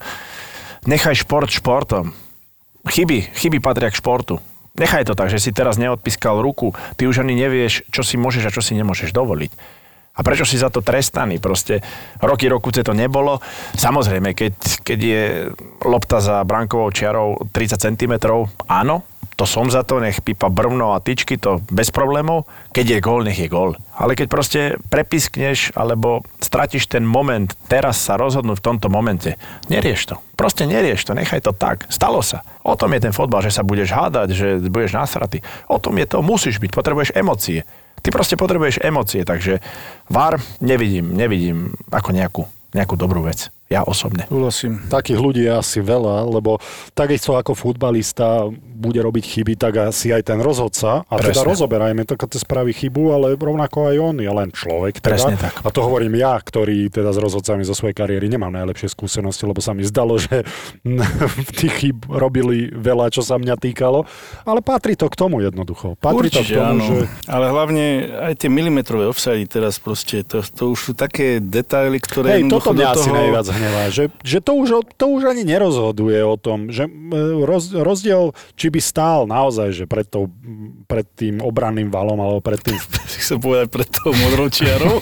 Nechaj 0.88 1.28
šport 1.28 1.52
športom. 1.52 2.16
Chyby, 2.88 3.36
chyby 3.36 3.60
patria 3.60 3.92
k 3.92 4.00
športu. 4.00 4.40
Nechaj 4.80 5.12
to 5.12 5.14
tak, 5.20 5.28
že 5.28 5.44
si 5.44 5.52
teraz 5.52 5.76
neodpískal 5.76 6.40
ruku, 6.40 6.72
ty 6.96 7.04
už 7.04 7.28
ani 7.28 7.36
nevieš, 7.36 7.84
čo 7.92 8.08
si 8.08 8.16
môžeš 8.16 8.48
a 8.48 8.54
čo 8.56 8.64
si 8.64 8.80
nemôžeš 8.80 9.12
dovoliť. 9.12 9.52
A 10.16 10.26
prečo 10.26 10.44
si 10.44 10.60
za 10.60 10.68
to 10.68 10.84
trestaný? 10.84 11.40
Proste 11.40 11.80
roky, 12.20 12.52
rokuce 12.52 12.84
to 12.84 12.92
nebolo. 12.92 13.40
Samozrejme, 13.78 14.36
keď, 14.36 14.54
keď 14.84 15.00
je 15.00 15.24
lopta 15.86 16.20
za 16.20 16.44
brankovou 16.44 16.92
čiarou 16.92 17.40
30 17.52 17.80
cm, 17.80 18.14
áno, 18.68 19.08
to 19.40 19.48
som 19.48 19.72
za 19.72 19.88
to, 19.88 20.04
nech 20.04 20.20
pípa 20.20 20.52
brvno 20.52 20.92
a 20.92 21.00
tyčky, 21.00 21.40
to 21.40 21.64
bez 21.72 21.96
problémov. 21.96 22.44
Keď 22.76 22.86
je 22.92 23.00
gól, 23.00 23.24
nech 23.24 23.40
je 23.40 23.48
gól. 23.48 23.80
Ale 23.96 24.20
keď 24.20 24.28
proste 24.28 24.62
prepiskneš 24.92 25.72
alebo 25.80 26.28
stratíš 26.44 26.92
ten 26.92 27.08
moment, 27.08 27.48
teraz 27.72 28.04
sa 28.04 28.20
rozhodnúť 28.20 28.60
v 28.60 28.66
tomto 28.68 28.92
momente, 28.92 29.40
nerieš 29.72 30.12
to. 30.12 30.16
Proste 30.36 30.68
nerieš 30.68 31.08
to, 31.08 31.16
nechaj 31.16 31.40
to 31.40 31.56
tak. 31.56 31.88
Stalo 31.88 32.20
sa. 32.20 32.44
O 32.68 32.76
tom 32.76 32.92
je 32.92 33.08
ten 33.08 33.16
fotbal, 33.16 33.40
že 33.40 33.56
sa 33.56 33.64
budeš 33.64 33.96
hádať, 33.96 34.28
že 34.36 34.48
budeš 34.68 35.00
nasratý. 35.00 35.40
O 35.72 35.80
tom 35.80 35.96
je 35.96 36.04
to, 36.04 36.20
musíš 36.20 36.60
byť, 36.60 36.76
potrebuješ 36.76 37.16
emócie. 37.16 37.64
Ty 38.00 38.10
proste 38.16 38.40
potrebuješ 38.40 38.82
emócie, 38.82 39.28
takže 39.28 39.60
VAR 40.08 40.40
nevidím, 40.64 41.14
nevidím 41.14 41.76
ako 41.92 42.10
nejakú, 42.16 42.44
nejakú 42.72 42.96
dobrú 42.96 43.28
vec. 43.28 43.52
Ja 43.70 43.86
osobne. 43.86 44.26
Súhlasím. 44.26 44.82
Takých 44.90 45.20
ľudí 45.22 45.46
je 45.46 45.54
asi 45.54 45.78
veľa, 45.78 46.26
lebo 46.26 46.58
takisto 46.98 47.38
ako 47.38 47.54
futbalista 47.54 48.50
bude 48.50 48.98
robiť 48.98 49.22
chyby, 49.30 49.54
tak 49.62 49.94
asi 49.94 50.10
aj 50.10 50.26
ten 50.26 50.42
rozhodca. 50.42 51.06
A 51.06 51.14
teda 51.22 51.46
Presne. 51.46 51.54
rozoberajme 51.54 52.02
to, 52.10 52.18
keď 52.18 52.42
spraví 52.42 52.74
chybu, 52.74 53.14
ale 53.14 53.38
rovnako 53.38 53.94
aj 53.94 53.98
on 54.02 54.16
je 54.18 54.32
len 54.34 54.50
človek. 54.50 54.98
Teda. 54.98 55.22
Presne 55.22 55.38
tak. 55.38 55.54
A 55.62 55.70
to 55.70 55.86
hovorím 55.86 56.18
ja, 56.18 56.34
ktorý 56.42 56.90
teda 56.90 57.14
s 57.14 57.22
rozhodcami 57.22 57.62
zo 57.62 57.78
svojej 57.78 57.94
kariéry 57.94 58.26
nemám 58.26 58.50
najlepšie 58.50 58.90
skúsenosti, 58.90 59.46
lebo 59.46 59.62
sa 59.62 59.78
mi 59.78 59.86
zdalo, 59.86 60.18
že 60.18 60.50
tých 61.62 61.74
chyb 61.86 62.10
robili 62.10 62.74
veľa, 62.74 63.14
čo 63.14 63.22
sa 63.22 63.38
mňa 63.38 63.54
týkalo. 63.54 64.02
Ale 64.50 64.66
patrí 64.66 64.98
to 64.98 65.06
k 65.14 65.14
tomu 65.14 65.46
jednoducho. 65.46 65.94
Patrí 66.02 66.34
to 66.34 66.42
k 66.42 66.58
Určite 66.58 66.58
tomu, 66.58 66.74
áno. 66.74 66.86
že 66.90 66.98
Ale 67.30 67.54
hlavne 67.54 67.86
aj 68.34 68.34
tie 68.34 68.50
milimetrové 68.50 69.06
offside 69.06 69.46
teraz 69.46 69.78
proste, 69.78 70.26
to, 70.26 70.42
to 70.42 70.74
už 70.74 70.80
sú 70.90 70.92
také 70.98 71.38
detaily, 71.38 72.02
ktoré 72.02 72.42
Hej, 72.42 72.50
toto 72.50 72.74
mňa 72.74 72.90
do 72.90 72.94
asi 72.98 73.10
toho... 73.14 73.14
najviac 73.14 73.59
hnevá, 73.60 73.92
že, 73.92 74.08
že 74.24 74.40
to, 74.40 74.56
už, 74.56 74.88
to 74.96 75.06
už 75.12 75.28
ani 75.28 75.44
nerozhoduje 75.44 76.24
o 76.24 76.40
tom, 76.40 76.72
že 76.72 76.88
e, 76.88 76.92
roz, 77.44 77.76
rozdiel, 77.76 78.32
či 78.56 78.72
by 78.72 78.80
stál 78.80 79.28
naozaj, 79.28 79.76
že 79.76 79.84
pred, 79.84 80.08
tou, 80.08 80.32
pred 80.88 81.04
tým 81.20 81.44
obranným 81.44 81.92
valom, 81.92 82.18
alebo 82.24 82.40
pred 82.40 82.64
tým... 82.64 82.80
Si 83.10 83.26
chcem 83.26 83.42
povedať 83.42 83.74
pred 83.74 83.90
tou 83.90 84.14
modrou 84.14 84.54
čiarou. 84.54 85.02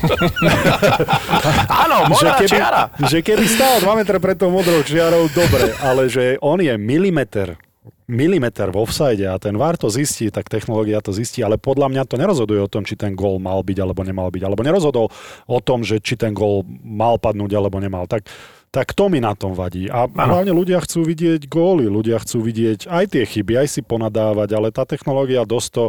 Áno, 1.84 2.08
že, 2.08 2.12
modrá 2.16 2.32
keby, 2.39 2.49
čiara. 2.55 2.84
že 3.03 3.20
keby 3.20 3.45
stál 3.51 3.84
2 3.84 3.99
metre 3.99 4.18
pred 4.24 4.39
tou 4.39 4.47
modrou 4.47 4.80
čiarou, 4.80 5.28
dobre, 5.28 5.76
ale 5.84 6.08
že 6.08 6.39
on 6.39 6.55
je 6.64 6.72
milimeter 6.80 7.60
milimeter 8.07 8.71
v 8.71 8.79
offside 8.79 9.23
a 9.27 9.35
ten 9.35 9.55
VAR 9.59 9.75
to 9.75 9.91
zistí, 9.91 10.31
tak 10.31 10.47
technológia 10.47 11.03
to 11.03 11.11
zistí, 11.11 11.43
ale 11.43 11.59
podľa 11.59 11.91
mňa 11.91 12.03
to 12.07 12.15
nerozhoduje 12.15 12.63
o 12.63 12.71
tom, 12.71 12.88
či 12.88 12.95
ten 12.95 13.13
gól 13.13 13.38
mal 13.38 13.59
byť 13.61 13.77
alebo 13.83 14.01
nemal 14.07 14.31
byť, 14.31 14.43
alebo 14.47 14.61
nerozhodol 14.63 15.07
o 15.47 15.59
tom, 15.59 15.83
že 15.83 15.99
či 15.99 16.15
ten 16.15 16.31
gól 16.31 16.63
mal 16.83 17.19
padnúť 17.19 17.51
alebo 17.57 17.77
nemal. 17.83 18.07
Tak, 18.07 18.27
tak 18.70 18.91
to 18.91 19.07
mi 19.07 19.18
na 19.18 19.32
tom 19.32 19.51
vadí. 19.51 19.88
A 19.88 20.05
Áno. 20.05 20.13
hlavne 20.13 20.51
ľudia 20.51 20.78
chcú 20.78 21.01
vidieť 21.01 21.45
góly, 21.45 21.88
ľudia 21.88 22.18
chcú 22.18 22.41
vidieť 22.41 22.86
aj 22.86 23.03
tie 23.09 23.24
chyby, 23.24 23.53
aj 23.57 23.68
si 23.70 23.82
ponadávať, 23.82 24.49
ale 24.51 24.68
tá 24.70 24.84
technológia 24.84 25.43
dosť 25.43 25.70
to, 25.72 25.84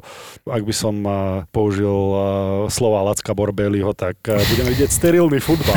ak 0.45 0.63
by 0.63 0.73
som 0.73 0.95
použil 1.49 1.99
slova 2.67 3.03
Lacka 3.05 3.33
Borbeliho, 3.33 3.93
tak 3.93 4.17
budeme 4.25 4.73
vidieť 4.73 4.89
sterilný 4.89 5.37
futbal. 5.39 5.75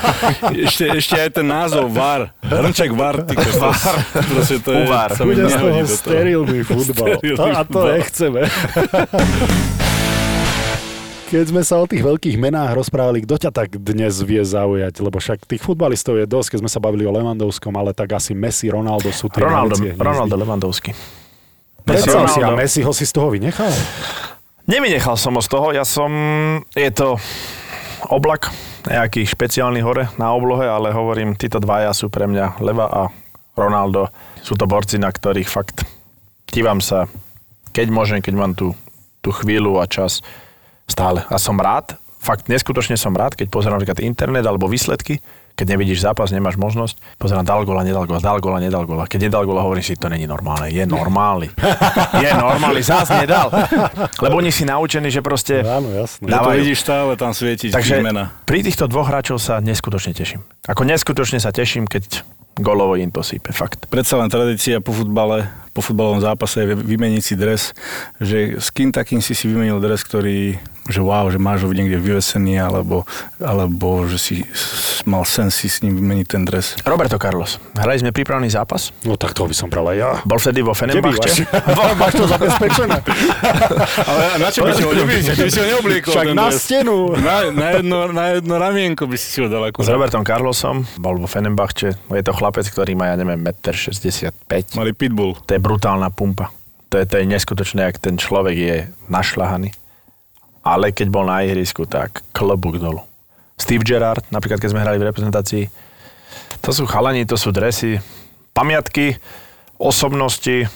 ešte, 0.68 0.84
ešte 0.92 1.16
aj 1.16 1.30
ten 1.32 1.46
názov 1.46 1.90
VAR. 1.90 2.30
Hrnček 2.40 2.92
VAR. 2.92 3.24
Ty 3.24 3.34
kokos. 3.34 3.82
Proste 4.12 4.56
to 4.60 4.70
je, 4.70 4.84
Uvar. 4.84 5.10
sa 5.10 5.24
mi 5.24 5.34
nehodí 5.34 5.50
do 5.80 5.86
toho. 5.86 5.96
sterilný 5.96 6.60
futbal. 6.62 7.08
Sterilný 7.18 7.34
To, 7.34 7.44
a 7.44 7.62
to 7.62 7.64
futbal. 7.64 7.86
nechceme. 7.90 8.40
Keď 11.24 11.56
sme 11.56 11.64
sa 11.64 11.80
o 11.80 11.88
tých 11.88 12.04
veľkých 12.04 12.36
menách 12.36 12.76
rozprávali, 12.76 13.24
kto 13.24 13.48
ťa 13.48 13.50
tak 13.50 13.80
dnes 13.80 14.12
vie 14.20 14.44
zaujať? 14.44 15.00
Lebo 15.00 15.16
však 15.16 15.48
tých 15.48 15.64
futbalistov 15.64 16.20
je 16.20 16.28
dosť, 16.28 16.54
keď 16.54 16.58
sme 16.60 16.70
sa 16.70 16.84
bavili 16.84 17.08
o 17.08 17.12
Lewandowskom, 17.16 17.72
ale 17.80 17.96
tak 17.96 18.12
asi 18.12 18.36
Messi, 18.36 18.68
Ronaldo 18.68 19.08
sú 19.08 19.32
tie 19.32 19.40
Ronaldo. 19.40 19.80
Ronaldo 19.96 20.36
Lewandowski. 20.36 20.92
Predstav 21.84 22.28
si, 22.28 22.44
a. 22.44 22.52
Messi 22.52 22.84
ho 22.84 22.92
si 22.92 23.08
z 23.08 23.12
toho 23.16 23.32
vynechal? 23.32 23.72
Nevynechal 24.68 25.16
som 25.16 25.36
ho 25.36 25.40
z 25.40 25.48
toho, 25.48 25.72
ja 25.72 25.84
som, 25.88 26.12
je 26.76 26.92
to 26.92 27.16
oblak, 28.12 28.52
nejaký 28.84 29.24
špeciálny 29.24 29.80
hore 29.80 30.12
na 30.20 30.32
oblohe, 30.36 30.68
ale 30.68 30.92
hovorím, 30.92 31.40
títo 31.40 31.56
dvaja 31.56 31.96
sú 31.96 32.12
pre 32.12 32.28
mňa 32.28 32.60
Leva 32.60 32.86
a 32.88 33.02
Ronaldo. 33.56 34.12
Sú 34.44 34.60
to 34.60 34.68
borci, 34.68 35.00
na 35.00 35.08
ktorých 35.08 35.48
fakt 35.48 35.88
dívam 36.52 36.84
sa, 36.84 37.08
keď 37.72 37.86
môžem, 37.88 38.20
keď 38.20 38.34
mám 38.36 38.52
tú, 38.52 38.76
tú 39.24 39.32
chvíľu 39.32 39.80
a 39.80 39.88
čas 39.88 40.20
stále. 40.86 41.24
A 41.28 41.36
som 41.36 41.56
rád, 41.56 41.96
fakt 42.18 42.48
neskutočne 42.48 42.96
som 42.96 43.12
rád, 43.12 43.36
keď 43.36 43.48
pozerám 43.52 43.80
napríklad 43.80 44.00
internet 44.00 44.44
alebo 44.44 44.68
výsledky, 44.68 45.20
Keď 45.54 45.70
nevidíš 45.70 46.02
zápas, 46.02 46.34
nemáš 46.34 46.58
možnosť, 46.58 46.98
pozerám, 47.14 47.46
dal 47.46 47.62
gola, 47.62 47.86
nedal 47.86 48.10
gola, 48.10 48.18
dal 48.18 48.42
gola, 48.42 48.58
nedal 48.58 48.82
gola. 48.90 49.06
Keď 49.06 49.30
nedal 49.30 49.46
gola, 49.46 49.62
hovorím 49.62 49.86
si, 49.86 49.94
to 49.94 50.10
není 50.10 50.26
normálne. 50.26 50.66
Je 50.66 50.82
normálny. 50.82 51.46
Je 52.18 52.30
normálny, 52.34 52.82
zás 52.82 53.06
nedal. 53.14 53.54
Lebo 54.18 54.42
oni 54.42 54.50
si 54.50 54.66
naučení, 54.66 55.14
že 55.14 55.22
proste 55.22 55.62
Áno, 55.62 55.94
jasné. 55.94 56.26
Ja 56.26 56.42
to 56.42 56.50
dávajú. 56.50 56.58
vidíš 56.58 56.78
stále 56.82 57.14
tam 57.14 57.30
svietiť 57.30 57.70
Takže 57.70 58.02
výmena. 58.02 58.34
pri 58.42 58.66
týchto 58.66 58.90
dvoch 58.90 59.06
hráčov 59.06 59.38
sa 59.38 59.62
neskutočne 59.62 60.10
teším. 60.10 60.42
Ako 60.66 60.82
neskutočne 60.82 61.38
sa 61.38 61.54
teším, 61.54 61.86
keď 61.86 62.26
golovo 62.58 62.98
im 62.98 63.14
to 63.14 63.22
sype, 63.22 63.54
fakt. 63.54 63.86
Predsa 63.86 64.18
len 64.18 64.34
tradícia 64.34 64.82
po 64.82 64.90
futbale, 64.90 65.46
po 65.74 65.82
futbalovom 65.82 66.22
zápase 66.22 66.62
vymeniť 66.64 67.20
si 67.20 67.34
dres, 67.34 67.74
že 68.16 68.56
s 68.56 68.70
kým 68.70 68.88
takým 68.88 69.18
si 69.18 69.34
si 69.34 69.44
vymenil 69.44 69.76
dres, 69.76 70.00
ktorý, 70.00 70.54
že 70.86 71.00
wow, 71.00 71.26
že 71.26 71.36
máš 71.36 71.66
ho 71.66 71.70
niekde 71.70 71.98
vyvesený, 71.98 72.56
alebo, 72.56 73.02
alebo 73.36 74.06
že 74.06 74.16
si 74.16 74.34
s- 74.46 75.02
mal 75.02 75.26
sen 75.26 75.50
si 75.50 75.66
s 75.66 75.82
ním 75.82 75.98
vymeniť 75.98 76.26
ten 76.28 76.46
dres. 76.46 76.78
Roberto 76.80 77.18
Carlos, 77.18 77.58
hrali 77.74 77.98
sme 77.98 78.10
prípravný 78.10 78.46
zápas, 78.46 78.94
No 79.02 79.18
tak 79.18 79.34
to 79.34 79.44
by 79.44 79.52
som 79.52 79.66
bral 79.66 79.90
aj 79.90 79.96
ja. 79.96 80.10
bol 80.22 80.38
vtedy 80.38 80.62
vo? 80.62 80.70
Fenerbahče. 80.72 81.42
Máš 82.00 82.12
to 82.14 82.24
zabezpečené? 82.24 82.98
Ale 84.10 84.22
na 84.38 84.48
čo 84.48 84.62
by 84.62 84.72
si 84.72 84.82
ho, 84.82 84.90
by 84.94 85.18
si 85.50 85.58
ho 85.58 85.66
neobliekol? 85.66 86.12
Však 86.14 86.28
na 86.32 86.48
dres? 86.48 86.62
stenu. 86.62 86.96
Na, 87.16 87.50
na, 87.50 87.66
jedno, 87.74 87.98
na 88.08 88.24
jedno 88.32 88.54
ramienko 88.56 89.04
by 89.04 89.16
si 89.18 89.26
si 89.28 89.38
ho 89.40 89.48
dal 89.48 89.66
S 89.66 89.74
ako 89.74 89.90
Robertom 89.90 90.22
Carlosom, 90.22 90.86
bol 90.96 91.18
vo 91.18 91.26
Fenerbahče, 91.26 91.88
je 92.08 92.22
to 92.22 92.32
chlapec, 92.32 92.64
ktorý 92.64 92.94
má, 92.94 93.10
ja 93.10 93.16
neviem, 93.16 93.42
1,65 93.42 94.30
m. 94.46 94.62
Mali 94.74 94.92
pitbull. 94.92 95.34
To 95.40 95.50
je 95.50 95.60
brutálna 95.64 96.12
pumpa. 96.12 96.52
To 96.92 97.00
je, 97.00 97.08
to 97.08 97.16
je 97.16 97.24
neskutočné, 97.24 97.88
ak 97.88 97.96
ten 97.96 98.20
človek 98.20 98.56
je 98.56 98.76
našľahaný. 99.08 99.72
Ale 100.60 100.92
keď 100.92 101.08
bol 101.08 101.24
na 101.24 101.40
ihrisku, 101.40 101.88
tak 101.88 102.20
klobúk 102.36 102.76
dolu. 102.76 103.00
Steve 103.56 103.80
Gerrard, 103.80 104.28
napríklad 104.28 104.60
keď 104.60 104.70
sme 104.76 104.84
hrali 104.84 105.00
v 105.00 105.08
reprezentácii, 105.08 105.64
to 106.60 106.70
sú 106.72 106.84
chalani, 106.84 107.24
to 107.24 107.40
sú 107.40 107.52
dresy, 107.52 107.96
pamiatky, 108.52 109.16
osobnosti, 109.80 110.68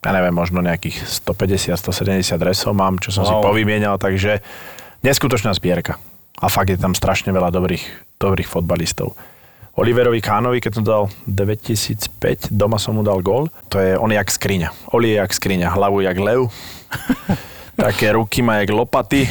ja 0.00 0.10
neviem, 0.16 0.32
možno 0.32 0.64
nejakých 0.64 1.04
150-170 1.26 2.40
dresov 2.40 2.72
mám, 2.72 2.96
čo 2.98 3.12
som 3.12 3.24
wow. 3.24 3.28
si 3.28 3.34
Wow. 3.36 3.46
povymienial, 3.52 3.96
takže 4.00 4.40
neskutočná 5.04 5.52
zbierka. 5.52 6.00
A 6.40 6.48
fakt 6.48 6.72
je 6.72 6.80
tam 6.80 6.96
strašne 6.96 7.36
veľa 7.36 7.52
dobrých, 7.52 8.16
dobrých 8.16 8.48
fotbalistov. 8.48 9.12
Oliverovi 9.80 10.20
Kánovi, 10.20 10.60
keď 10.60 10.72
som 10.76 10.84
dal 10.84 11.08
2005, 11.24 12.52
doma 12.52 12.76
som 12.76 12.92
mu 12.92 13.00
dal 13.00 13.24
gól, 13.24 13.48
to 13.72 13.80
je 13.80 13.96
on 13.96 14.12
jak 14.12 14.28
skriňa. 14.28 14.92
Oli 14.92 15.16
je 15.16 15.24
jak 15.24 15.32
skriňa, 15.32 15.72
hlavu 15.72 16.04
jak 16.04 16.20
lev, 16.20 16.52
také 17.88 18.12
ruky 18.12 18.44
má 18.44 18.60
jak 18.60 18.76
lopaty, 18.76 19.24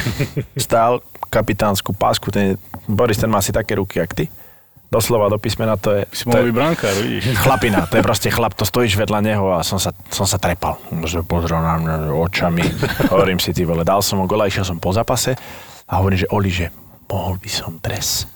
stál 0.58 1.06
kapitánsku 1.30 1.94
pásku, 1.94 2.34
ten, 2.34 2.58
Boris, 2.90 3.22
ten 3.22 3.30
má 3.30 3.38
asi 3.38 3.54
také 3.54 3.78
ruky 3.78 4.02
jak 4.02 4.10
ty. 4.10 4.26
Doslova 4.90 5.30
do 5.30 5.38
písmena 5.38 5.78
to 5.78 5.94
je... 5.94 6.02
Si 6.10 6.26
to 6.26 6.34
mohol 6.34 6.42
je 6.42 6.46
byť 6.50 6.54
brankár, 6.58 6.94
vidíš. 6.98 7.24
chlapina, 7.46 7.86
to 7.86 7.94
je 7.94 8.02
proste 8.02 8.26
chlap, 8.34 8.58
to 8.58 8.66
stojíš 8.66 8.98
vedľa 8.98 9.22
neho 9.22 9.54
a 9.54 9.62
som 9.62 9.78
sa, 9.78 9.94
som 10.10 10.26
sa 10.26 10.34
trepal. 10.42 10.82
Pozrel 11.30 11.62
na 11.62 11.78
mňa 11.78 11.94
očami, 12.10 12.66
hovorím 13.14 13.38
si, 13.38 13.54
ty 13.54 13.62
vole, 13.62 13.86
dal 13.86 14.02
som 14.02 14.18
mu 14.18 14.26
gola, 14.26 14.50
išiel 14.50 14.66
som 14.66 14.82
po 14.82 14.90
zápase 14.90 15.38
a 15.86 16.02
hovorím, 16.02 16.26
že 16.26 16.28
Oli, 16.34 16.50
že 16.50 16.66
mohol 17.06 17.38
by 17.38 17.50
som 17.54 17.78
dres. 17.78 18.26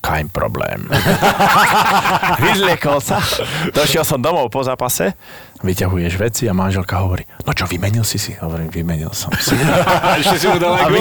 Kein 0.00 0.32
problém. 0.32 0.88
Vyzliekol 2.44 3.04
sa, 3.04 3.20
došiel 3.76 4.00
som 4.00 4.16
domov 4.16 4.48
po 4.48 4.64
zápase, 4.64 5.12
vyťahuješ 5.60 6.16
veci 6.16 6.48
a 6.48 6.56
manželka 6.56 7.04
hovorí, 7.04 7.28
no 7.44 7.52
čo, 7.52 7.68
vymenil 7.68 8.00
si 8.00 8.16
si? 8.16 8.32
Hovorím, 8.40 8.72
vymenil 8.72 9.12
som 9.12 9.28
si. 9.36 9.52
Ešte 10.24 10.40
si 10.40 10.46
mu 10.48 10.56
dal 10.56 10.72
aj 10.72 10.84
A 10.84 10.88
vy, 10.88 11.00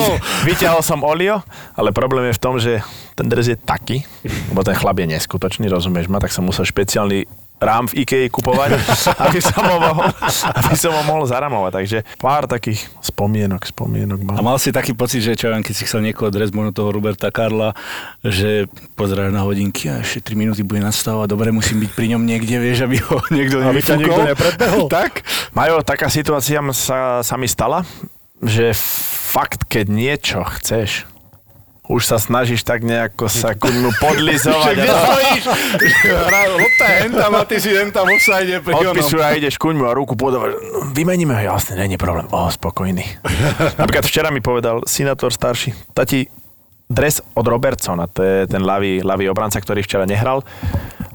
vyťahol 0.52 0.84
som 0.84 1.00
olio, 1.08 1.40
ale 1.80 1.96
problém 1.96 2.28
je 2.28 2.36
v 2.36 2.42
tom, 2.44 2.60
že 2.60 2.84
ten 3.16 3.32
dres 3.32 3.48
je 3.48 3.56
taký, 3.56 4.04
lebo 4.52 4.68
ten 4.68 4.76
chlap 4.76 5.00
je 5.00 5.08
neskutočný, 5.16 5.72
rozumieš 5.72 6.12
ma, 6.12 6.20
tak 6.20 6.36
som 6.36 6.44
musel 6.44 6.68
špeciálny 6.68 7.24
rám 7.60 7.92
v 7.92 8.02
Ikei 8.02 8.28
kupovať, 8.28 8.80
aby 9.28 9.40
som 9.40 9.62
ho 9.62 9.78
mohol, 9.78 10.10
aby 10.56 10.76
som 10.76 10.92
ho 10.96 11.04
mohol 11.04 11.24
zaramovať. 11.24 11.72
Takže 11.76 11.98
pár 12.18 12.48
takých 12.48 12.88
spomienok, 13.00 13.68
spomienok 13.68 14.20
A 14.24 14.40
mám. 14.40 14.56
mal 14.56 14.58
si 14.58 14.72
taký 14.72 14.96
pocit, 14.96 15.20
že 15.20 15.36
čo 15.36 15.48
ja 15.48 15.54
viem, 15.54 15.64
keď 15.64 15.76
si 15.76 15.84
chcel 15.84 16.00
niekoho 16.02 16.32
dres, 16.32 16.50
možno 16.50 16.72
toho 16.72 16.90
Roberta 16.90 17.28
Karla, 17.30 17.76
že 18.20 18.66
pozeráš 18.96 19.30
na 19.30 19.44
hodinky 19.44 19.92
a 19.92 20.00
ešte 20.00 20.32
3 20.32 20.40
minúty 20.40 20.64
bude 20.64 20.80
nastavovať, 20.80 21.28
dobre, 21.28 21.52
musím 21.52 21.84
byť 21.84 21.92
pri 21.92 22.16
ňom 22.16 22.24
niekde, 22.24 22.56
vieš, 22.58 22.88
aby 22.88 22.98
ho 23.04 23.20
niekto 23.36 23.60
Aby 23.60 23.82
ťa 23.84 23.96
nevyfúkol. 24.00 24.24
nepredbehol. 24.26 24.86
Tak? 25.00 25.22
Majo, 25.52 25.84
taká 25.84 26.08
situácia 26.08 26.64
sa, 26.72 27.20
sa 27.22 27.36
mi 27.36 27.46
stala, 27.46 27.84
že 28.40 28.72
fakt, 29.30 29.68
keď 29.68 29.86
niečo 29.86 30.40
chceš, 30.58 31.04
už 31.90 32.06
sa 32.06 32.22
snažíš 32.22 32.62
tak 32.62 32.86
nejako 32.86 33.26
sa 33.26 33.58
ku 33.58 33.66
mnu 33.66 33.90
podlizovať. 33.98 34.74
Kde 34.78 34.94
a- 34.94 35.02
stojíš? 35.10 35.44
Lopta 36.54 36.86
je 36.86 36.98
hentam 37.10 37.32
a 37.34 37.42
ty 37.50 37.58
si 37.58 37.74
hentam 37.74 38.06
offside 38.06 38.62
pri 38.62 38.74
a 39.18 39.34
ideš 39.34 39.58
kuňmu 39.58 39.90
a 39.90 39.98
ruku 39.98 40.14
podávaš. 40.14 40.54
No, 40.62 40.86
vymeníme 40.94 41.34
ho, 41.34 41.42
jasne, 41.58 41.82
není 41.82 41.98
problém. 41.98 42.30
O, 42.30 42.46
spokojný. 42.46 43.02
Napríklad 43.82 44.06
včera 44.06 44.30
mi 44.30 44.38
povedal 44.38 44.86
synátor 44.86 45.34
starší, 45.34 45.74
tati, 45.98 46.30
dres 46.86 47.26
od 47.34 47.46
Robertsona, 47.50 48.06
to 48.06 48.22
je 48.22 48.46
ten 48.46 48.62
ľavý, 48.62 49.02
ľavý 49.02 49.26
obranca, 49.26 49.58
ktorý 49.58 49.82
včera 49.82 50.06
nehral. 50.06 50.46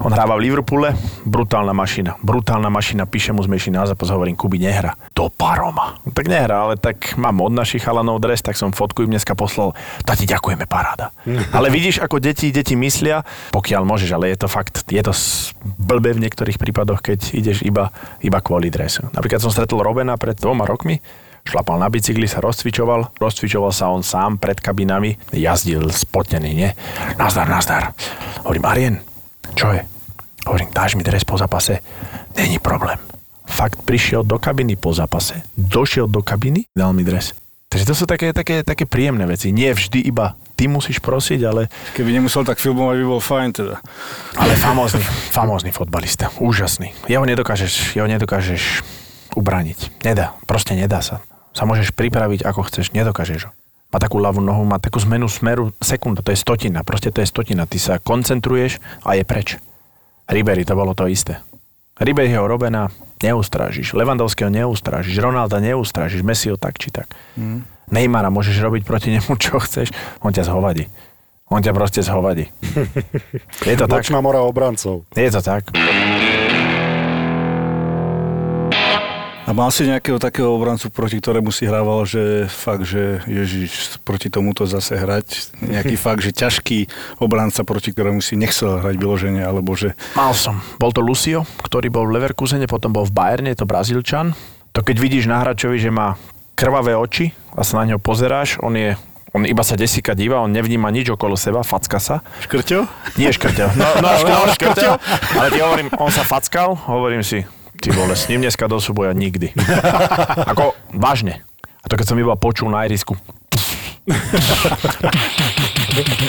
On 0.03 0.11
hráva 0.11 0.35
v 0.35 0.51
Liverpoole, 0.51 0.91
brutálna 1.23 1.71
mašina. 1.71 2.19
Brutálna 2.19 2.67
mašina, 2.67 3.07
píše 3.07 3.31
mu 3.31 3.39
z 3.39 3.71
na 3.71 3.87
zápas, 3.87 4.11
hovorím, 4.11 4.35
Kuby 4.35 4.59
nehra. 4.59 4.91
Do 5.15 5.31
paroma. 5.31 5.95
No, 6.03 6.11
tak 6.11 6.27
nehra, 6.27 6.67
ale 6.67 6.75
tak 6.75 7.15
mám 7.15 7.39
od 7.39 7.55
našich 7.55 7.87
chalanov 7.87 8.19
dres, 8.19 8.43
tak 8.43 8.59
som 8.59 8.75
fotku 8.75 9.07
im 9.07 9.15
dneska 9.15 9.39
poslal. 9.39 9.71
Tati, 10.03 10.27
ďakujeme, 10.27 10.67
paráda. 10.67 11.15
ale 11.55 11.71
vidíš, 11.71 12.03
ako 12.03 12.19
deti, 12.19 12.51
deti 12.51 12.75
myslia, 12.75 13.23
pokiaľ 13.55 13.87
môžeš, 13.87 14.11
ale 14.11 14.35
je 14.35 14.43
to 14.43 14.47
fakt, 14.51 14.83
je 14.83 14.99
to 14.99 15.15
blbé 15.63 16.11
v 16.11 16.27
niektorých 16.27 16.59
prípadoch, 16.59 16.99
keď 16.99 17.31
ideš 17.31 17.63
iba, 17.63 17.95
iba 18.19 18.43
kvôli 18.43 18.67
dresu. 18.67 19.07
Napríklad 19.15 19.39
som 19.39 19.53
stretol 19.53 19.79
Robena 19.79 20.19
pred 20.19 20.35
dvoma 20.35 20.67
rokmi, 20.67 20.99
šlapal 21.47 21.79
na 21.79 21.87
bicykli, 21.87 22.27
sa 22.27 22.43
rozcvičoval, 22.43 23.15
rozcvičoval 23.15 23.71
sa 23.71 23.87
on 23.95 24.03
sám 24.03 24.43
pred 24.43 24.59
kabinami, 24.59 25.15
jazdil 25.31 25.87
spotený, 25.87 26.51
nie? 26.51 26.69
Nazdar, 27.15 27.47
nazdar. 27.47 27.95
Hovorím, 28.43 28.65
Arien, 28.67 28.95
čo 29.55 29.71
je? 29.71 29.81
Hovorím, 30.45 30.69
dáš 30.75 30.93
mi 30.93 31.01
dres 31.01 31.23
po 31.25 31.39
zápase? 31.39 31.81
Není 32.37 32.59
problém. 32.59 32.99
Fakt 33.45 33.81
prišiel 33.87 34.21
do 34.27 34.37
kabiny 34.37 34.75
po 34.75 34.93
zápase, 34.93 35.41
došiel 35.57 36.11
do 36.11 36.21
kabiny, 36.21 36.67
dal 36.75 36.93
mi 36.93 37.01
dres. 37.01 37.33
Takže 37.69 37.85
to 37.85 37.95
sú 37.97 38.05
také, 38.05 38.31
také, 38.31 38.61
také 38.61 38.85
príjemné 38.85 39.25
veci. 39.25 39.49
Nie 39.49 39.73
vždy 39.73 40.05
iba 40.05 40.37
ty 40.55 40.69
musíš 40.71 41.03
prosiť, 41.03 41.39
ale, 41.43 41.67
Keby 41.97 42.15
nemusel 42.15 42.47
tak 42.47 42.61
filmovať, 42.61 42.95
by 43.03 43.05
bol 43.05 43.19
fajn 43.19 43.49
teda. 43.51 43.75
ale 44.39 44.53
famózny, 44.55 45.03
famózny 45.33 45.71
fotbalista. 45.75 46.31
Úžasný. 46.39 46.95
Jeho 47.11 47.25
nedokážeš, 47.27 47.99
jeho 47.99 48.07
nedokážeš 48.07 48.85
ubraniť. 49.35 50.03
Nedá. 50.07 50.31
Proste 50.47 50.77
nedá 50.77 51.03
sa. 51.03 51.19
Sa 51.51 51.67
môžeš 51.67 51.91
pripraviť 51.91 52.47
ako 52.47 52.67
chceš, 52.71 52.95
nedokážeš 52.95 53.47
ho. 53.47 53.51
Má 53.95 54.03
takú 54.03 54.19
ľavú 54.19 54.43
nohu, 54.43 54.67
má 54.67 54.75
takú 54.75 54.99
zmenu 55.07 55.31
smeru, 55.31 55.71
sekunda, 55.79 56.19
to 56.19 56.35
je 56.35 56.43
stotina, 56.43 56.83
proste 56.83 57.15
to 57.15 57.23
je 57.23 57.31
stotina. 57.31 57.63
Ty 57.63 57.79
sa 57.79 57.93
koncentruješ 57.95 58.83
a 59.07 59.15
je 59.15 59.23
preč. 59.23 59.55
Ribery 60.27 60.67
to 60.67 60.75
bolo 60.75 60.91
to 60.91 61.07
isté. 61.07 61.39
Riberyho 61.95 62.43
Robena 62.43 62.91
neustrážiš, 63.23 63.95
Levandovského 63.95 64.51
neustrážiš, 64.51 65.15
Ronalda 65.15 65.63
neustrážiš, 65.63 66.27
Messiho 66.27 66.59
tak 66.59 66.75
či 66.75 66.91
tak. 66.91 67.07
Mm. 67.39 67.63
Neymara 67.87 68.27
môžeš 68.27 68.59
robiť 68.59 68.83
proti 68.83 69.15
nemu, 69.15 69.31
čo 69.43 69.63
chceš, 69.63 69.95
on 70.19 70.35
ťa 70.35 70.43
zhovadí. 70.43 70.91
On 71.47 71.63
ťa 71.63 71.71
proste 71.71 72.03
zhovadí. 72.03 72.51
Je 73.69 73.79
to 73.79 73.87
tak. 73.87 74.03
Nočná 74.03 74.19
mora 74.19 74.43
obrancov. 74.43 75.07
Je 75.15 75.31
to 75.31 75.39
tak. 75.39 75.71
A 79.45 79.53
mal 79.53 79.69
si 79.69 79.85
nejakého 79.85 80.17
takého 80.17 80.49
obrancu, 80.49 80.89
proti 80.89 81.21
ktorému 81.21 81.53
si 81.53 81.69
hrával, 81.69 82.01
že 82.09 82.49
fakt, 82.49 82.89
že 82.89 83.21
Ježiš, 83.29 84.01
proti 84.01 84.33
tomuto 84.33 84.65
zase 84.65 84.97
hrať, 84.97 85.53
nejaký 85.61 85.93
fakt, 86.05 86.25
že 86.25 86.33
ťažký 86.33 86.89
obranca, 87.21 87.61
proti 87.61 87.93
ktorému 87.93 88.25
si 88.25 88.33
nechcel 88.33 88.81
hrať 88.81 88.97
vyloženie, 88.97 89.45
alebo 89.45 89.77
že 89.77 89.93
Mal 90.17 90.33
som. 90.33 90.65
Bol 90.81 90.89
to 90.89 91.05
Lucio, 91.05 91.45
ktorý 91.61 91.93
bol 91.93 92.09
v 92.09 92.17
Leverkusene, 92.17 92.65
potom 92.65 92.89
bol 92.89 93.05
v 93.05 93.13
Bayerne, 93.13 93.53
je 93.53 93.61
to 93.61 93.69
Brazílčan. 93.69 94.33
To 94.73 94.81
keď 94.81 94.97
vidíš 94.97 95.29
na 95.29 95.37
hráčovi, 95.45 95.77
že 95.77 95.93
má 95.93 96.17
krvavé 96.57 96.97
oči 96.97 97.29
a 97.53 97.61
sa 97.61 97.85
na 97.85 97.93
ňo 97.93 98.01
pozeráš, 98.01 98.57
on 98.65 98.73
je 98.73 98.97
on 99.35 99.43
iba 99.43 99.67
sa 99.67 99.75
desíka 99.75 100.15
díva, 100.15 100.39
on 100.39 100.55
nevníma 100.55 100.87
nič 100.95 101.11
okolo 101.11 101.35
seba, 101.35 101.59
facka 101.59 101.99
sa. 101.99 102.23
škrťo? 102.47 102.87
Nie 103.19 103.35
škrťal. 103.35 103.75
No, 103.75 103.87
no, 103.99 104.09
no 104.31 104.47
škrťal. 104.55 104.95
Ale 105.35 105.47
ti 105.51 105.59
hovorím, 105.59 105.91
on 105.99 106.07
sa 106.07 106.23
fackal, 106.23 106.79
hovorím 106.87 107.19
si, 107.19 107.43
ty 107.85 107.93
vole, 107.93 108.17
s 108.17 108.25
ním 108.25 108.41
dneska 108.41 108.65
do 108.65 108.81
súboja 108.81 109.13
nikdy. 109.13 109.53
Ako, 110.51 110.73
vážne. 110.89 111.45
A 111.61 111.85
to 111.85 112.01
keď 112.01 112.09
som 112.09 112.17
iba 112.17 112.33
počul 112.33 112.73
na 112.73 112.81
irisku, 112.81 113.13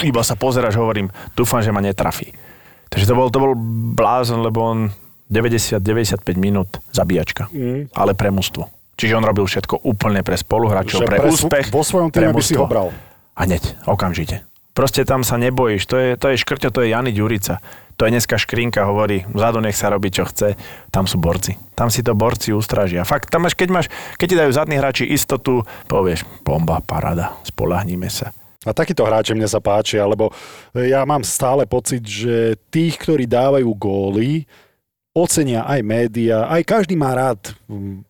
iba 0.04 0.20
sa 0.20 0.36
pozeráš, 0.36 0.76
hovorím, 0.76 1.08
dúfam, 1.32 1.64
že 1.64 1.72
ma 1.72 1.80
netrafí. 1.80 2.36
Takže 2.92 3.08
to 3.08 3.14
bol, 3.16 3.32
to 3.32 3.40
bol 3.40 3.52
blázon, 3.96 4.44
lebo 4.44 4.60
on 4.60 4.78
90-95 5.32 6.36
minút 6.36 6.76
zabíjačka. 6.92 7.48
Mm. 7.48 7.88
Ale 7.96 8.12
pre 8.12 8.28
mužstvo. 8.28 8.68
Čiže 9.00 9.16
on 9.16 9.24
robil 9.24 9.48
všetko 9.48 9.80
úplne 9.88 10.20
pre 10.20 10.36
spoluhráčov, 10.36 11.08
pre, 11.08 11.24
pre- 11.24 11.28
úspech. 11.32 11.72
vo 11.72 11.80
svojom 11.80 12.12
týme 12.12 12.36
by 12.36 12.44
si 12.44 12.52
ho 12.52 12.68
bral. 12.68 12.92
A 13.36 13.48
hneď, 13.48 13.80
okamžite. 13.88 14.44
Proste 14.76 15.08
tam 15.08 15.24
sa 15.24 15.40
nebojíš. 15.40 15.88
To 15.88 15.96
je, 15.96 16.08
to 16.20 16.32
je 16.32 16.36
škrťo, 16.36 16.68
to 16.68 16.84
je 16.84 16.92
Jani 16.92 17.16
Ďurica. 17.16 17.64
To 17.96 18.04
je 18.04 18.12
dneska 18.12 18.36
škrinka, 18.36 18.84
hovorí, 18.84 19.24
vzadu 19.32 19.64
nech 19.64 19.72
sa 19.72 19.88
robí, 19.88 20.12
čo 20.12 20.28
chce. 20.28 20.52
Tam 20.92 21.08
sú 21.08 21.16
borci. 21.16 21.56
Tam 21.72 21.88
si 21.88 22.04
to 22.04 22.12
borci 22.12 22.52
ustražia. 22.52 23.08
Fakt, 23.08 23.32
tam 23.32 23.48
máš, 23.48 23.56
keď, 23.56 23.68
máš, 23.72 23.86
keď 24.20 24.26
ti 24.28 24.36
dajú 24.36 24.50
zadní 24.52 24.76
hráči 24.76 25.04
istotu, 25.08 25.64
povieš, 25.88 26.28
bomba, 26.44 26.84
parada, 26.84 27.32
spolahníme 27.48 28.12
sa. 28.12 28.36
A 28.66 28.74
takíto 28.76 29.06
hráči 29.06 29.32
mne 29.32 29.48
sa 29.48 29.62
páčia, 29.62 30.04
lebo 30.04 30.28
ja 30.76 31.06
mám 31.08 31.24
stále 31.24 31.64
pocit, 31.64 32.04
že 32.04 32.60
tých, 32.68 33.00
ktorí 33.00 33.24
dávajú 33.24 33.70
góly, 33.78 34.44
ocenia 35.16 35.64
aj 35.64 35.80
média, 35.80 36.44
aj 36.44 36.60
každý 36.68 36.92
má 36.92 37.16
rád 37.16 37.56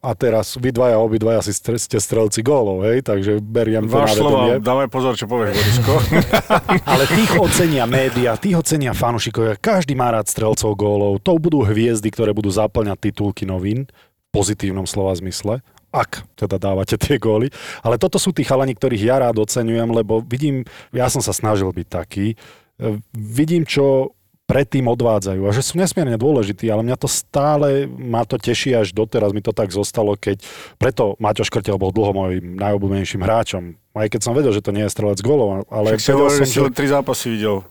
a 0.03 0.11
teraz 0.19 0.59
vy 0.59 0.75
dvaja, 0.75 0.99
obidvaja 0.99 1.39
si 1.47 1.55
stre- 1.55 1.79
ste 1.79 2.03
strelci 2.03 2.43
gólov, 2.43 2.83
hej, 2.83 3.07
takže 3.07 3.39
beriem 3.39 3.87
to 3.87 3.95
Váš 3.95 4.19
slova, 4.19 4.59
dávaj 4.59 4.91
pozor, 4.91 5.15
čo 5.15 5.31
povieš, 5.31 5.55
Borisko. 5.55 5.95
Ale 6.91 7.07
tých 7.07 7.33
ocenia 7.39 7.87
média, 7.87 8.35
tých 8.35 8.59
ocenia 8.59 8.91
fanúšikovia, 8.91 9.55
každý 9.55 9.95
má 9.95 10.11
rád 10.11 10.27
strelcov 10.27 10.75
gólov, 10.75 11.23
to 11.23 11.39
budú 11.39 11.63
hviezdy, 11.63 12.11
ktoré 12.11 12.35
budú 12.35 12.51
zaplňať 12.51 13.15
titulky 13.15 13.47
novín, 13.47 13.87
v 13.87 14.29
pozitívnom 14.35 14.91
slova 14.91 15.15
zmysle, 15.15 15.63
ak 15.95 16.27
teda 16.35 16.59
dávate 16.59 16.99
tie 16.99 17.23
góly. 17.23 17.55
Ale 17.87 18.03
toto 18.03 18.19
sú 18.19 18.35
tí 18.35 18.43
chalani, 18.43 18.75
ktorých 18.75 19.07
ja 19.07 19.17
rád 19.23 19.39
oceňujem, 19.47 19.95
lebo 19.95 20.27
vidím, 20.27 20.67
ja 20.91 21.07
som 21.07 21.23
sa 21.23 21.31
snažil 21.31 21.71
byť 21.71 21.87
taký, 21.87 22.35
e, 22.35 22.99
vidím, 23.15 23.63
čo 23.63 24.16
predtým 24.47 24.87
odvádzajú 24.87 25.43
a 25.43 25.51
že 25.51 25.63
sú 25.63 25.75
nesmierne 25.75 26.15
dôležití, 26.15 26.71
ale 26.71 26.87
mňa 26.87 26.97
to 26.97 27.11
stále, 27.11 27.91
ma 27.91 28.23
to 28.23 28.39
teší 28.39 28.79
až 28.79 28.95
doteraz, 28.95 29.35
mi 29.35 29.43
to 29.43 29.51
tak 29.51 29.75
zostalo, 29.75 30.15
keď 30.15 30.41
preto 30.79 31.19
Maťo 31.19 31.43
Škrtel 31.43 31.77
bol 31.77 31.91
dlho 31.91 32.15
môjim 32.15 32.55
najobľúbenejším 32.55 33.27
hráčom. 33.27 33.75
Aj 33.99 34.07
keď 34.07 34.21
som 34.23 34.33
vedel, 34.39 34.55
že 34.55 34.63
to 34.63 34.71
nie 34.71 34.87
je 34.87 34.95
strelec 34.95 35.19
golov, 35.19 35.67
ale 35.67 35.99
Však 35.99 36.15
vedel 36.15 36.31
som, 36.31 36.71
že 36.71 36.73
tri 36.73 36.87
zápasy 36.87 37.27
videl. 37.35 37.67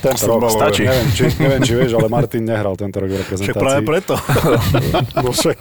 Tento 0.00 0.24
rok. 0.26 0.48
Stačí. 0.48 0.82
Neviem 0.88 1.08
či, 1.12 1.24
neviem, 1.38 1.60
či 1.60 1.72
vieš, 1.76 1.92
ale 1.94 2.08
Martin 2.08 2.42
nehral 2.42 2.74
tento 2.74 2.98
rok 2.98 3.08
v 3.08 3.14
Však 3.14 3.22
reprezentácii. 3.22 3.60
práve 3.60 3.80
preto. 3.84 4.14
No 5.20 5.30
však 5.36 5.60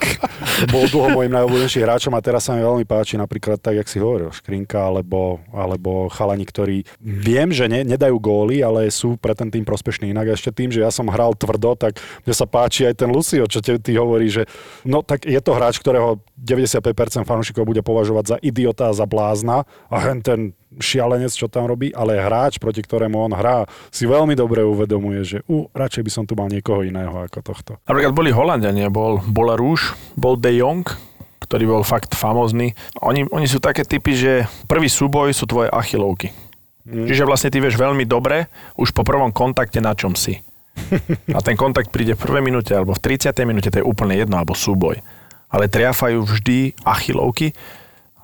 bol 0.72 0.88
dlho 0.88 1.10
môjim 1.14 1.32
najobľúbenejším 1.36 1.82
hráčom 1.84 2.14
a 2.16 2.22
teraz 2.24 2.48
sa 2.48 2.56
mi 2.56 2.64
veľmi 2.64 2.88
páči 2.88 3.20
napríklad 3.20 3.60
tak, 3.60 3.76
jak 3.76 3.88
si 3.92 4.00
hovoril, 4.00 4.32
Škrinka 4.32 4.80
alebo, 4.88 5.44
alebo 5.52 6.08
chalani, 6.08 6.48
ktorí 6.48 6.88
viem, 7.02 7.52
že 7.52 7.68
ne, 7.68 7.84
nedajú 7.84 8.16
góly, 8.18 8.64
ale 8.64 8.88
sú 8.90 9.20
pre 9.20 9.36
ten 9.36 9.52
tým 9.52 9.68
prospešní. 9.68 10.12
Inak 10.12 10.40
ešte 10.40 10.56
tým, 10.56 10.72
že 10.72 10.80
ja 10.82 10.90
som 10.90 11.12
hral 11.12 11.36
tvrdo, 11.36 11.76
tak 11.76 12.00
mne 12.24 12.34
sa 12.34 12.48
páči 12.48 12.88
aj 12.88 12.96
ten 13.04 13.10
Lucio, 13.12 13.44
čo 13.52 13.60
te, 13.60 13.76
ty 13.78 14.00
hovorí, 14.00 14.32
že 14.32 14.48
no 14.88 15.04
tak 15.04 15.28
je 15.28 15.40
to 15.44 15.52
hráč, 15.52 15.78
ktorého 15.82 16.24
95% 16.40 17.28
fanúšikov 17.28 17.68
bude 17.68 17.84
považovať 17.84 18.26
za 18.26 18.38
idiota 18.40 18.90
a 18.90 18.96
za 18.96 19.04
blázna 19.04 19.68
a 19.92 19.96
hen 20.00 20.24
ten 20.24 20.40
šialenec, 20.78 21.34
čo 21.34 21.50
tam 21.50 21.66
robí, 21.66 21.90
ale 21.90 22.22
hráč, 22.22 22.62
proti 22.62 22.86
ktorému 22.86 23.18
on 23.18 23.34
hrá, 23.34 23.66
si 23.90 24.06
veľmi 24.06 24.38
dobre 24.38 24.62
uvedomuje, 24.62 25.22
že 25.26 25.38
uh, 25.50 25.66
radšej 25.74 26.06
by 26.06 26.12
som 26.14 26.24
tu 26.30 26.38
mal 26.38 26.46
niekoho 26.46 26.86
iného 26.86 27.26
ako 27.26 27.40
tohto. 27.42 27.72
Napríklad 27.90 28.14
boli 28.14 28.30
Holandiania, 28.30 28.94
bol 28.94 29.18
Rouge, 29.34 29.98
bol 30.14 30.38
De 30.38 30.54
Jong, 30.54 30.86
ktorý 31.42 31.66
bol 31.66 31.82
fakt 31.82 32.14
famózny. 32.14 32.78
Oni, 33.02 33.26
oni 33.34 33.50
sú 33.50 33.58
také 33.58 33.82
typy, 33.82 34.14
že 34.14 34.34
prvý 34.70 34.86
súboj 34.86 35.34
sú 35.34 35.50
tvoje 35.50 35.74
achilovky. 35.74 36.30
Mm. 36.86 37.10
Čiže 37.10 37.26
vlastne 37.26 37.50
ty 37.50 37.58
vieš 37.58 37.78
veľmi 37.82 38.06
dobre 38.06 38.46
už 38.78 38.94
po 38.94 39.02
prvom 39.02 39.34
kontakte 39.34 39.82
na 39.82 39.98
čom 39.98 40.14
si. 40.14 40.38
A 41.36 41.42
ten 41.42 41.58
kontakt 41.58 41.90
príde 41.90 42.14
v 42.14 42.22
prvej 42.22 42.44
minúte 42.46 42.78
alebo 42.78 42.94
v 42.94 43.02
30. 43.02 43.34
minúte, 43.50 43.74
to 43.74 43.82
je 43.82 43.86
úplne 43.86 44.14
jedno, 44.14 44.38
alebo 44.38 44.54
súboj. 44.54 45.02
Ale 45.50 45.66
triafajú 45.66 46.22
vždy 46.22 46.78
achilovky 46.86 47.58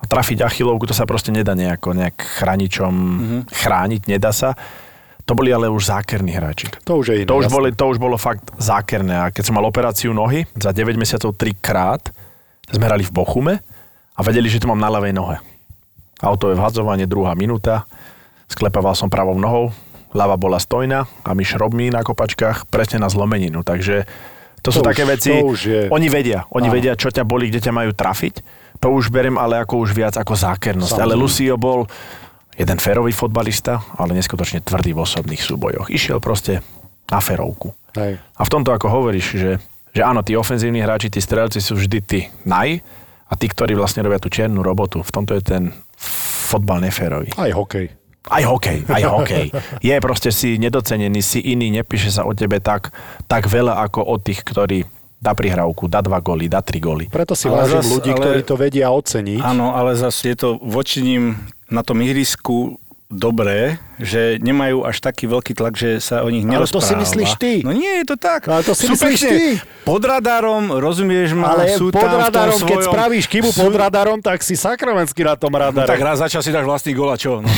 trafiť 0.06 0.46
achilovku 0.46 0.86
to 0.86 0.94
sa 0.94 1.04
proste 1.04 1.34
nedá 1.34 1.52
nejako 1.52 1.92
nejak 1.92 2.16
chraničom 2.42 2.94
mm-hmm. 2.94 3.40
chrániť, 3.50 4.02
nedá 4.06 4.30
sa. 4.30 4.54
To 5.26 5.34
boli 5.34 5.50
ale 5.50 5.66
už 5.66 5.90
zákerní 5.90 6.38
hráči. 6.38 6.70
To 6.86 7.02
už 7.02 7.06
je 7.10 7.16
iné. 7.22 7.28
To 7.28 7.42
už, 7.42 7.50
jasné. 7.50 7.56
boli, 7.58 7.68
to 7.74 7.84
už 7.90 7.98
bolo 7.98 8.14
fakt 8.14 8.46
zákerné. 8.62 9.18
A 9.18 9.34
keď 9.34 9.50
som 9.50 9.58
mal 9.58 9.66
operáciu 9.66 10.14
nohy, 10.14 10.46
za 10.54 10.70
9 10.70 10.94
mesiacov 10.94 11.34
3 11.34 11.50
krát 11.58 12.14
sme 12.70 12.86
hrali 12.86 13.02
v 13.02 13.10
Bochume 13.10 13.54
a 14.14 14.20
vedeli, 14.22 14.46
že 14.46 14.62
to 14.62 14.70
mám 14.70 14.78
na 14.78 14.86
ľavej 14.86 15.10
nohe. 15.10 15.42
Autové 16.22 16.54
vhadzovanie, 16.54 17.10
druhá 17.10 17.34
minúta, 17.34 17.90
sklepával 18.46 18.94
som 18.94 19.10
pravou 19.10 19.34
nohou, 19.34 19.74
ľava 20.14 20.38
bola 20.38 20.62
stojná 20.62 21.10
a 21.26 21.30
my 21.34 21.42
šrobmi 21.42 21.90
na 21.90 22.06
kopačkách 22.06 22.70
presne 22.70 23.02
na 23.02 23.10
zlomeninu. 23.10 23.66
Takže 23.66 24.06
to, 24.62 24.70
sú 24.70 24.80
To 24.80 24.86
už- 24.86 24.90
také 24.94 25.04
veci, 25.04 25.34
to 25.34 25.46
už 25.46 25.60
je- 25.66 25.88
oni 25.90 26.08
vedia, 26.08 26.46
oni 26.54 26.70
Áno. 26.70 26.74
vedia, 26.74 26.94
čo 26.94 27.10
ťa 27.10 27.26
boli, 27.26 27.50
kde 27.50 27.66
ťa 27.66 27.72
majú 27.74 27.90
trafiť. 27.92 28.34
To 28.80 28.92
už 28.92 29.08
berem 29.08 29.36
ale 29.40 29.60
ako 29.60 29.82
už 29.82 29.90
viac 29.96 30.14
ako 30.16 30.36
zákernosť. 30.36 30.96
Ale 31.00 31.16
Lucio 31.16 31.56
bol 31.56 31.88
jeden 32.56 32.78
férový 32.80 33.12
fotbalista, 33.12 33.84
ale 34.00 34.16
neskutočne 34.16 34.64
tvrdý 34.64 34.96
v 34.96 35.04
osobných 35.04 35.42
súbojoch. 35.44 35.92
Išiel 35.92 36.18
proste 36.20 36.64
na 37.12 37.20
férovku. 37.20 37.76
Hej. 37.94 38.18
A 38.18 38.42
v 38.44 38.52
tomto, 38.52 38.72
ako 38.72 38.88
hovoríš, 38.88 39.26
že, 39.36 39.52
že 39.92 40.02
áno, 40.02 40.24
tí 40.24 40.36
ofenzívni 40.36 40.80
hráči, 40.80 41.12
tí 41.12 41.20
strelci 41.20 41.60
sú 41.60 41.76
vždy 41.76 41.98
tí 42.02 42.20
naj 42.44 42.80
a 43.28 43.32
tí, 43.36 43.46
ktorí 43.48 43.76
vlastne 43.76 44.04
robia 44.04 44.20
tú 44.20 44.32
čiernu 44.32 44.60
robotu. 44.64 45.04
V 45.04 45.12
tomto 45.12 45.36
je 45.36 45.42
ten 45.44 45.62
fotbal 46.46 46.80
neférový. 46.84 47.32
Aj 47.36 47.52
hokej. 47.52 47.92
Aj 48.26 48.42
hokej, 48.42 48.90
aj 48.90 49.02
hokej. 49.06 49.46
Je 49.78 49.94
proste 50.02 50.34
si 50.34 50.58
nedocenený, 50.58 51.22
si 51.22 51.38
iný, 51.38 51.70
nepíše 51.70 52.10
sa 52.10 52.26
o 52.26 52.34
tebe 52.34 52.58
tak, 52.58 52.90
tak 53.30 53.46
veľa 53.46 53.86
ako 53.86 54.02
o 54.02 54.18
tých, 54.18 54.42
ktorí 54.42 54.82
dá 55.16 55.32
prihrávku, 55.32 55.86
dá 55.86 56.00
dva 56.00 56.18
góly, 56.18 56.46
dá 56.46 56.60
tri 56.60 56.78
góly. 56.78 57.08
Preto 57.08 57.32
si 57.32 57.46
Ale 57.46 57.64
vážim 57.64 57.80
zas- 57.80 57.90
ľudí, 57.90 58.10
ale- 58.10 58.20
ktorí 58.20 58.40
to 58.42 58.54
vedia 58.54 58.86
oceniť. 58.88 59.40
Áno, 59.40 59.72
ale 59.72 59.94
zase 59.94 60.32
je 60.32 60.36
to 60.36 60.48
voči 60.58 61.00
ním 61.00 61.36
na 61.66 61.80
tom 61.80 61.98
ihrisku 61.98 62.78
dobré, 63.06 63.78
že 63.98 64.36
nemajú 64.38 64.82
až 64.82 64.96
taký 64.98 65.24
veľký 65.26 65.52
tlak, 65.52 65.72
že 65.72 65.98
sa 65.98 66.20
o 66.20 66.28
nich 66.28 66.42
Ale 66.42 66.64
to 66.64 66.78
si 66.78 66.92
nerozpráva. 66.92 67.00
myslíš 67.02 67.30
ty. 67.36 67.52
No 67.60 67.70
nie 67.70 67.92
je 67.96 68.04
to 68.04 68.16
tak. 68.16 68.44
Ale 68.44 68.60
to 68.60 68.72
si 68.72 68.84
Sú 68.84 68.92
myslíš 68.92 69.18
pekne 69.18 69.30
ty. 69.30 69.44
Pod 69.82 70.02
radarom, 70.02 70.74
rozumieš 70.74 71.32
ma, 71.32 71.54
Ale 71.54 71.72
sú 71.72 71.88
pod 71.88 72.02
tam 72.02 72.18
radarom, 72.20 72.58
keď 72.58 72.78
svojom- 72.78 72.90
spravíš 72.90 73.24
chybu 73.26 73.48
sú- 73.48 73.60
pod 73.62 73.72
radarom, 73.72 74.18
tak 74.18 74.40
si 74.40 74.52
sakramensky 74.52 75.22
na 75.22 75.34
tom 75.34 75.48
No, 75.48 75.62
radare. 75.62 75.86
tak 75.86 75.98
raz 75.98 76.18
začal 76.18 76.40
si 76.40 76.50
dáš 76.50 76.62
vlastný 76.62 76.92
gól 76.92 77.08
a 77.08 77.16
čo? 77.16 77.38
No. 77.38 77.48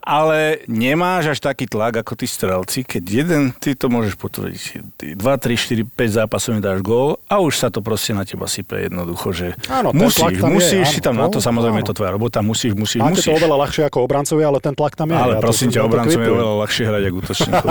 Ale 0.00 0.62
nemáš 0.66 1.26
až 1.28 1.38
taký 1.40 1.66
tlak 1.66 1.96
ako 1.96 2.14
tí 2.14 2.26
strelci, 2.26 2.82
keď 2.82 3.02
jeden, 3.04 3.42
ty 3.52 3.72
to 3.72 3.88
môžeš 3.88 4.14
potvrdiť, 4.14 4.62
ty 4.94 5.06
2, 5.12 5.18
3, 5.18 5.54
4, 5.54 5.82
5 5.84 6.18
zápasov 6.18 6.50
mi 6.52 6.60
dáš 6.60 6.80
gól 6.80 7.18
a 7.26 7.38
už 7.38 7.54
sa 7.56 7.68
to 7.68 7.80
proste 7.80 8.12
na 8.12 8.22
teba 8.22 8.46
sype 8.46 8.78
jednoducho, 8.78 9.30
že 9.30 9.46
Áno, 9.66 9.90
musíš, 9.90 10.38
tam 10.38 10.50
je, 10.50 10.54
musíš 10.54 10.84
áno, 10.84 10.92
si 10.92 11.00
tam 11.00 11.14
na 11.16 11.26
to, 11.26 11.32
to- 11.32 11.42
samozrejme, 11.42 11.76
áno. 11.76 11.82
je 11.82 11.90
to 11.90 11.94
tvoja 11.94 12.10
robota, 12.10 12.38
musíš, 12.40 12.72
musíš, 12.72 13.00
Máte 13.00 13.18
musíš. 13.18 13.26
to 13.26 13.34
oveľa 13.34 13.56
ľahšie 13.58 13.82
ako 13.84 13.98
obrancovia, 14.00 14.48
ale 14.54 14.60
ten 14.60 14.72
tlak 14.72 14.94
tam 14.94 15.08
je. 15.08 15.16
Ale 15.16 15.34
Ja 15.34 15.40
prosím 15.40 15.68
si- 15.68 15.74
ťa, 15.74 15.80
obrancom 15.82 16.14
je 16.16 16.30
oveľa 16.30 16.54
ľahšie 16.60 16.84
hrať 16.84 17.02
ako 17.04 17.16
útočníkom. 17.18 17.68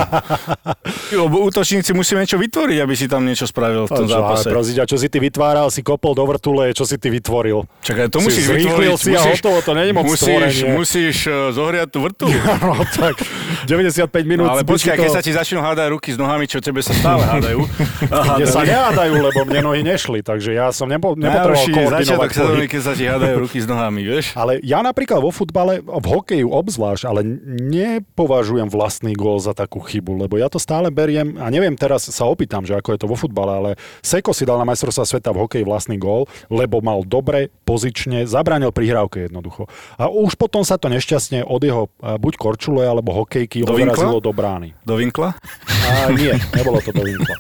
Lebo 1.24 1.38
útočníci 1.42 1.92
musí 1.92 2.12
niečo 2.14 2.36
vytvoriť, 2.36 2.78
aby 2.80 2.94
si 2.94 3.06
tam 3.06 3.22
niečo 3.22 3.46
spravil 3.46 3.86
v 3.86 3.92
tom 3.94 4.04
Čo, 4.04 4.20
ale 4.20 4.36
zápase. 4.36 4.48
prosím 4.50 4.74
ťa, 4.76 4.86
čo 4.86 4.98
si 4.98 5.08
ty 5.08 5.18
vytváral, 5.18 5.68
si 5.70 5.82
kopol 5.82 6.12
do 6.12 6.26
vrtule, 6.26 6.72
čo 6.72 6.84
si 6.84 6.98
ty 6.98 7.08
vytvoril. 7.08 7.64
Čakaj, 7.80 8.10
to 8.10 8.20
Si 8.20 8.26
musíš 8.26 8.44
zrýchlil 8.46 8.94
vytvoriť. 8.94 9.00
si 9.00 9.12
a 9.12 9.22
hotovo, 9.24 9.58
to 9.60 9.72
není 9.72 9.92
moc 9.92 10.04
musíš, 10.06 10.20
stvorenie. 10.20 10.68
musíš 10.74 11.16
uh, 11.24 11.34
zohriať 11.50 11.88
tú 11.88 12.00
vrtu. 12.02 12.28
No 12.64 12.80
tak, 12.88 13.20
95 13.66 14.10
minút. 14.24 14.48
Ale 14.48 14.62
by 14.62 14.72
si 14.72 14.74
počkaj, 14.74 14.96
to- 14.96 15.02
keď 15.02 15.12
sa 15.12 15.22
ti 15.22 15.32
začnú 15.32 15.60
hádať 15.60 15.88
ruky 15.90 16.10
s 16.10 16.18
nohami, 16.18 16.46
čo 16.46 16.58
tebe 16.58 16.80
sa 16.80 16.92
stále 16.92 17.22
hádajú. 17.22 17.60
Kde 18.34 18.46
sa 18.46 18.62
nehádajú, 18.62 19.14
lebo 19.16 19.40
mne 19.44 19.62
nohy 19.64 19.82
nešli, 19.82 20.20
takže 20.20 20.52
ja 20.52 20.70
som 20.70 20.86
nepo, 20.86 21.14
nepotreboval 21.14 21.54
Najhorší 21.54 21.72
koordinovať 21.72 22.02
začiatok 22.04 22.32
sezóny, 22.34 22.66
keď 22.66 22.82
sa 22.82 22.94
ti 22.94 23.04
hádajú 23.06 23.36
ruky 23.40 23.58
s 23.58 23.66
nohami, 23.66 24.02
vieš? 24.02 24.26
Ale 24.34 24.58
ja 24.60 24.80
napríklad 24.80 25.20
vo 25.20 25.30
futbale, 25.30 25.80
v 25.80 26.06
hokeju 26.08 26.48
obzvlášť, 26.48 26.73
ale 27.06 27.22
nepovažujem 27.70 28.70
vlastný 28.70 29.14
gól 29.14 29.38
za 29.38 29.54
takú 29.54 29.82
chybu, 29.82 30.26
lebo 30.26 30.38
ja 30.38 30.50
to 30.50 30.58
stále 30.58 30.90
beriem, 30.90 31.38
a 31.38 31.50
neviem, 31.54 31.74
teraz 31.78 32.10
sa 32.10 32.26
opýtam, 32.26 32.66
že 32.66 32.74
ako 32.78 32.90
je 32.94 33.00
to 33.00 33.08
vo 33.10 33.18
futbale, 33.18 33.52
ale 33.54 33.70
Seko 34.02 34.34
si 34.34 34.46
dal 34.46 34.58
na 34.58 34.66
majstrovstvá 34.66 35.06
sveta 35.06 35.30
v 35.34 35.42
hokeji 35.46 35.64
vlastný 35.66 35.98
gól, 35.98 36.26
lebo 36.50 36.82
mal 36.82 37.02
dobre, 37.04 37.54
pozične, 37.64 38.26
zabránil 38.30 38.74
prihrávke 38.74 39.28
jednoducho. 39.28 39.70
A 39.98 40.10
už 40.10 40.38
potom 40.38 40.62
sa 40.66 40.78
to 40.78 40.90
nešťastne 40.92 41.46
od 41.46 41.62
jeho 41.62 41.90
buď 42.00 42.34
korčule 42.38 42.84
alebo 42.84 43.14
hokejky 43.14 43.64
Do 43.64 43.76
vinkla? 43.78 43.94
odrazilo 43.94 44.18
do 44.22 44.32
brány. 44.32 44.76
Do 44.84 44.96
vinkla? 45.00 45.36
A 45.88 46.12
nie, 46.12 46.34
nebolo 46.54 46.80
to 46.84 46.92
do 46.92 47.04
vinkla. 47.04 47.38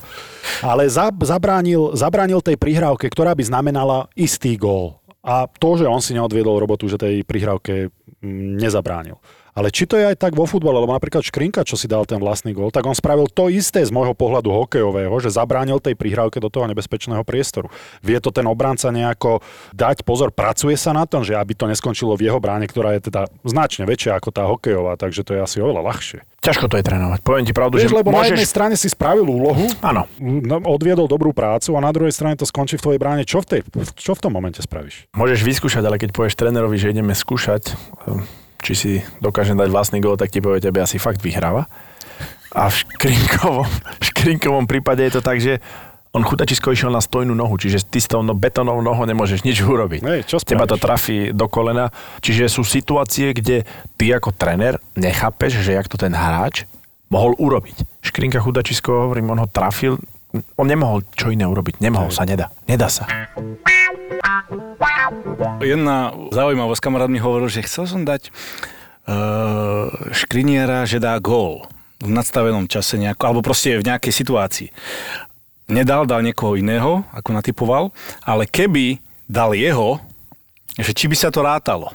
Ale 0.63 0.87
za, 0.87 1.11
zabránil, 1.11 1.95
zabránil 1.95 2.39
tej 2.43 2.59
prihrávke, 2.59 3.07
ktorá 3.11 3.35
by 3.35 3.43
znamenala 3.47 4.07
istý 4.15 4.55
gól. 4.59 5.02
A 5.23 5.47
to, 5.47 5.79
že 5.79 5.87
on 5.87 6.03
si 6.03 6.11
neodviedol 6.11 6.59
robotu, 6.59 6.91
že 6.91 6.99
tej 6.99 7.23
prihrávke 7.23 7.89
mm, 8.19 8.59
nezabránil. 8.59 9.15
Ale 9.53 9.69
či 9.69 9.85
to 9.85 10.01
je 10.01 10.09
aj 10.09 10.17
tak 10.17 10.33
vo 10.33 10.49
futbale, 10.49 10.81
lebo 10.81 10.97
napríklad 10.97 11.21
Škrinka, 11.21 11.61
čo 11.61 11.77
si 11.77 11.85
dal 11.85 12.09
ten 12.09 12.17
vlastný 12.17 12.57
gól, 12.57 12.73
tak 12.73 12.89
on 12.89 12.97
spravil 12.97 13.29
to 13.29 13.53
isté 13.53 13.85
z 13.85 13.93
môjho 13.93 14.17
pohľadu 14.17 14.49
hokejového, 14.49 15.13
že 15.21 15.29
zabránil 15.29 15.77
tej 15.77 15.93
prihrávke 15.93 16.41
do 16.41 16.49
toho 16.49 16.65
nebezpečného 16.65 17.21
priestoru. 17.21 17.69
Vie 18.01 18.17
to 18.17 18.33
ten 18.33 18.49
obranca 18.49 18.89
nejako 18.89 19.45
dať 19.77 20.01
pozor, 20.01 20.33
pracuje 20.33 20.73
sa 20.73 20.89
na 20.91 21.05
tom, 21.05 21.21
že 21.21 21.37
aby 21.37 21.53
to 21.53 21.69
neskončilo 21.69 22.17
v 22.17 22.33
jeho 22.33 22.41
bráne, 22.41 22.65
ktorá 22.65 22.97
je 22.97 23.13
teda 23.13 23.29
značne 23.45 23.85
väčšia 23.85 24.17
ako 24.17 24.29
tá 24.33 24.43
hokejová, 24.49 24.97
takže 24.97 25.21
to 25.21 25.37
je 25.37 25.41
asi 25.45 25.57
oveľa 25.61 25.85
ľahšie. 25.85 26.19
Ťažko 26.43 26.67
to 26.67 26.75
je 26.75 26.83
trénovať. 26.83 27.23
Poviem 27.23 27.47
ti 27.47 27.55
pravdu, 27.55 27.79
Vieš, 27.79 27.87
že 27.87 27.95
lebo 28.03 28.11
na 28.11 28.27
jednej 28.27 28.43
môžeš... 28.43 28.51
strane 28.51 28.75
si 28.75 28.91
spravil 28.91 29.23
úlohu, 29.23 29.63
Áno, 29.79 30.11
no, 30.19 30.59
odviedol 30.67 31.07
dobrú 31.07 31.31
prácu 31.31 31.71
a 31.77 31.79
na 31.79 31.93
druhej 31.95 32.11
strane 32.11 32.35
to 32.35 32.43
skončí 32.43 32.75
v 32.75 32.83
tvojej 32.83 32.99
bráne. 32.99 33.23
Čo 33.23 33.39
v, 33.39 33.45
tej, 33.47 33.59
čo 33.95 34.11
v 34.11 34.19
tom 34.19 34.35
momente 34.35 34.59
spravíš? 34.59 35.07
môžeš 35.15 35.39
vyskúšať, 35.39 35.87
ale 35.87 35.95
keď 35.95 36.11
povieš 36.11 36.35
trénerovi, 36.35 36.75
že 36.75 36.91
ideme 36.91 37.15
skúšať, 37.15 37.79
či 38.63 38.73
si 38.73 38.91
dokážem 39.19 39.59
dať 39.59 39.67
vlastný 39.67 39.99
gól, 39.99 40.15
tak 40.15 40.31
ti 40.31 40.39
povie, 40.39 40.63
tebe 40.63 40.79
asi 40.79 40.95
fakt 40.95 41.19
vyhráva. 41.19 41.67
A 42.55 42.71
v 42.71 42.75
škrinkovom, 42.87 43.67
v 43.99 44.03
škrinkovom 44.07 44.65
prípade 44.65 45.03
je 45.03 45.13
to 45.19 45.21
tak, 45.21 45.43
že 45.43 45.59
on 46.13 46.21
chutačisko 46.21 46.69
išiel 46.69 46.93
na 46.93 47.01
stojnú 47.01 47.33
nohu, 47.33 47.57
čiže 47.57 47.89
ty 47.89 47.97
s 47.97 48.05
tou 48.05 48.21
no, 48.21 48.37
betónovou 48.37 48.85
nohou 48.85 49.09
nemôžeš 49.09 49.41
nič 49.41 49.65
urobiť. 49.65 50.05
Hej, 50.05 50.21
čo 50.29 50.37
Teba 50.37 50.69
to 50.69 50.77
trafí 50.77 51.33
do 51.33 51.49
kolena. 51.49 51.89
Čiže 52.21 52.53
sú 52.53 52.61
situácie, 52.61 53.33
kde 53.33 53.65
ty 53.97 54.13
ako 54.13 54.29
tréner 54.29 54.77
nechápeš, 54.93 55.65
že 55.65 55.73
jak 55.73 55.89
to 55.89 55.97
ten 55.97 56.13
hráč 56.13 56.69
mohol 57.09 57.33
urobiť. 57.41 58.05
Škrinka 58.05 58.37
chudačisko, 58.45 59.09
hovorím, 59.09 59.33
on 59.33 59.41
ho 59.41 59.49
trafil, 59.49 59.97
on 60.33 60.67
nemohol 60.67 61.05
čo 61.13 61.29
iné 61.29 61.45
urobiť. 61.45 61.77
Nemohol 61.79 62.09
sa, 62.09 62.25
nedá. 62.25 62.49
Nedá 62.65 62.89
sa. 62.89 63.05
Jedna 65.61 66.11
zaujímavosť, 66.33 66.81
kamarát 66.81 67.11
mi 67.11 67.21
hovoril, 67.21 67.49
že 67.51 67.65
chcel 67.65 67.85
som 67.85 68.01
dať 68.01 68.33
uh, 69.05 69.89
škriniera, 70.11 70.89
že 70.89 70.97
dá 70.97 71.15
gól 71.21 71.69
v 72.03 72.11
nadstavenom 72.11 72.67
čase 72.67 72.99
nejako, 72.99 73.23
alebo 73.29 73.41
proste 73.45 73.79
v 73.79 73.87
nejakej 73.87 74.13
situácii. 74.13 74.69
Nedal, 75.71 76.03
dal 76.03 76.19
niekoho 76.19 76.59
iného, 76.59 77.07
ako 77.15 77.29
natypoval, 77.31 77.83
ale 78.27 78.43
keby 78.43 78.99
dal 79.29 79.55
jeho, 79.55 80.03
že 80.75 80.91
či 80.91 81.07
by 81.07 81.15
sa 81.15 81.31
to 81.31 81.39
rátalo. 81.39 81.93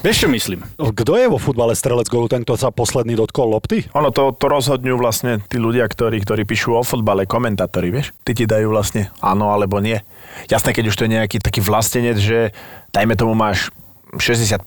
Vieš, 0.00 0.24
čo 0.24 0.28
myslím? 0.32 0.64
Kto 0.80 1.12
je 1.20 1.28
vo 1.28 1.36
futbale 1.36 1.76
strelec 1.76 2.08
gólu, 2.08 2.26
ten, 2.26 2.40
kto 2.42 2.56
sa 2.56 2.72
posledný 2.72 3.14
dotkol 3.20 3.52
lopty? 3.52 3.84
Ono 3.92 4.08
to, 4.08 4.32
to 4.32 4.48
rozhodňujú 4.48 4.96
vlastne 4.96 5.44
tí 5.46 5.60
ľudia, 5.60 5.84
ktorí, 5.84 6.24
ktorí 6.24 6.48
píšu 6.48 6.72
o 6.72 6.82
fotbale, 6.82 7.28
komentátori, 7.28 7.92
vieš? 7.92 8.16
Ty 8.24 8.32
ti 8.32 8.48
dajú 8.48 8.72
vlastne 8.72 9.12
áno 9.20 9.52
alebo 9.52 9.78
nie. 9.78 10.00
Jasné, 10.48 10.72
keď 10.72 10.84
už 10.88 10.96
to 10.96 11.04
je 11.04 11.14
nejaký 11.20 11.36
taký 11.38 11.60
vlastenec, 11.60 12.16
že 12.16 12.56
dajme 12.96 13.12
tomu 13.14 13.36
máš 13.36 13.68
60% 14.12 14.58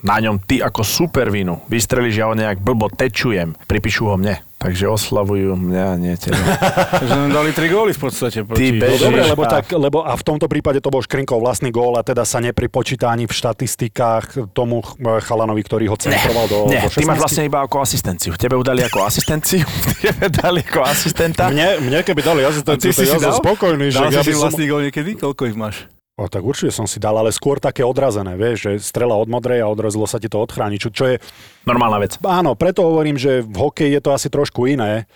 na 0.00 0.16
ňom 0.18 0.38
ty 0.38 0.58
ako 0.58 0.80
supervinu. 0.80 1.60
Vystrelíš, 1.66 2.16
ja 2.16 2.26
ho 2.26 2.34
nejak 2.34 2.58
blbo 2.58 2.88
tečujem. 2.88 3.52
Pripíšu 3.64 4.06
ho 4.06 4.16
mne. 4.16 4.40
Takže 4.56 4.84
oslavujú 4.86 5.56
mňa, 5.56 5.96
nie 5.96 6.12
teba. 6.14 6.36
Takže 6.92 7.08
sme 7.08 7.32
dali 7.32 7.50
tri 7.50 7.66
góly 7.66 7.92
v 7.92 8.00
podstate. 8.02 8.44
Proti... 8.44 8.60
No 8.70 8.84
bež- 8.84 9.00
dobre, 9.00 9.22
lebo, 9.24 9.42
a- 9.42 9.50
tak, 9.50 9.64
lebo 9.70 9.98
a 10.00 10.12
v 10.12 10.20
tomto 10.22 10.46
prípade 10.46 10.78
to 10.78 10.88
bol 10.88 11.00
Škrinkov 11.00 11.40
vlastný 11.40 11.68
gól 11.70 11.96
a 11.96 12.04
teda 12.04 12.22
sa 12.22 12.38
nepripočíta 12.38 13.08
ani 13.08 13.24
v 13.24 13.32
štatistikách 13.32 14.52
tomu 14.52 14.80
ch- 14.80 15.00
chalanovi, 15.24 15.60
ktorý 15.60 15.88
ho 15.88 15.96
centroval 15.96 16.44
do, 16.44 16.68
Nie, 16.68 16.84
do 16.84 16.92
ty 16.92 17.04
máš 17.04 17.16
16. 17.16 17.24
vlastne 17.24 17.42
iba 17.48 17.58
ako 17.60 17.76
asistenciu. 17.78 18.30
Tebe 18.36 18.52
udali 18.54 18.80
ako 18.82 19.00
asistenciu, 19.00 19.64
tebe 20.04 20.28
dali 20.28 20.60
ako 20.60 20.80
asistenta. 20.84 21.48
Mne, 21.48 21.80
mne 21.80 21.98
keby 22.00 22.20
dali 22.20 22.40
asistenciu, 22.44 22.84
ty 22.84 22.92
si 22.92 23.00
ja 23.02 23.04
si 23.06 23.16
som 23.16 23.20
dal? 23.22 23.40
spokojný, 23.40 23.88
že 23.88 23.96
Dal 23.98 24.12
ja 24.12 24.20
si 24.20 24.20
by 24.20 24.24
si 24.26 24.34
som... 24.34 24.44
vlastný 24.44 24.64
gól 24.66 24.80
niekedy? 24.82 25.10
Koľko 25.16 25.42
ich 25.46 25.56
máš? 25.56 25.76
O, 26.20 26.28
tak 26.28 26.44
určite 26.44 26.68
som 26.68 26.84
si 26.84 27.00
dal, 27.00 27.16
ale 27.16 27.32
skôr 27.32 27.56
také 27.56 27.80
odrazené, 27.80 28.36
vieš, 28.36 28.68
že 28.68 28.92
strela 28.92 29.16
od 29.16 29.24
modrej 29.24 29.64
a 29.64 29.72
odrazilo 29.72 30.04
sa 30.04 30.20
ti 30.20 30.28
to 30.28 30.36
od 30.36 30.52
chráni, 30.52 30.76
čo, 30.76 30.92
je... 30.92 31.16
Normálna 31.64 31.96
vec. 31.96 32.20
Áno, 32.20 32.52
preto 32.52 32.84
hovorím, 32.84 33.16
že 33.16 33.40
v 33.40 33.56
hokeji 33.56 33.96
je 33.96 34.02
to 34.04 34.12
asi 34.12 34.28
trošku 34.28 34.68
iné, 34.68 35.08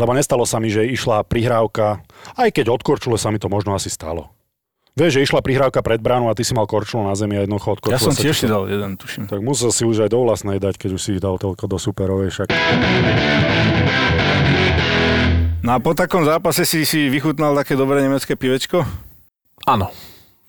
lebo 0.00 0.16
nestalo 0.16 0.48
sa 0.48 0.56
mi, 0.56 0.72
že 0.72 0.88
išla 0.88 1.28
prihrávka, 1.28 2.00
aj 2.40 2.56
keď 2.56 2.72
od 2.72 2.80
korčule 2.80 3.20
sa 3.20 3.28
mi 3.28 3.36
to 3.36 3.52
možno 3.52 3.76
asi 3.76 3.92
stalo. 3.92 4.32
Vieš, 4.96 5.20
že 5.20 5.28
išla 5.28 5.44
prihrávka 5.44 5.84
pred 5.84 6.00
bránu 6.00 6.32
a 6.32 6.36
ty 6.36 6.40
si 6.40 6.56
mal 6.56 6.64
korčulu 6.64 7.04
na 7.04 7.12
zemi 7.12 7.36
a 7.36 7.44
jednoducho 7.44 7.76
od 7.76 7.92
Ja 7.92 8.00
som 8.00 8.16
sa 8.16 8.24
tiež 8.24 8.40
si 8.40 8.48
dal 8.48 8.64
jeden, 8.64 8.96
tuším. 8.96 9.28
Tak 9.28 9.44
musel 9.44 9.68
si 9.68 9.84
už 9.84 10.08
aj 10.08 10.10
do 10.16 10.24
vlastnej 10.24 10.56
dať, 10.56 10.80
keď 10.80 10.90
už 10.96 11.02
si 11.04 11.20
dal 11.20 11.36
toľko 11.36 11.68
do 11.68 11.76
superovej 11.76 12.32
však. 12.32 12.48
No 15.60 15.76
a 15.76 15.78
po 15.84 15.92
takom 15.92 16.24
zápase 16.24 16.64
si 16.64 16.88
si 16.88 17.12
vychutnal 17.12 17.52
také 17.52 17.76
dobré 17.76 18.00
nemecké 18.00 18.40
pivečko? 18.40 18.88
Áno. 19.68 19.92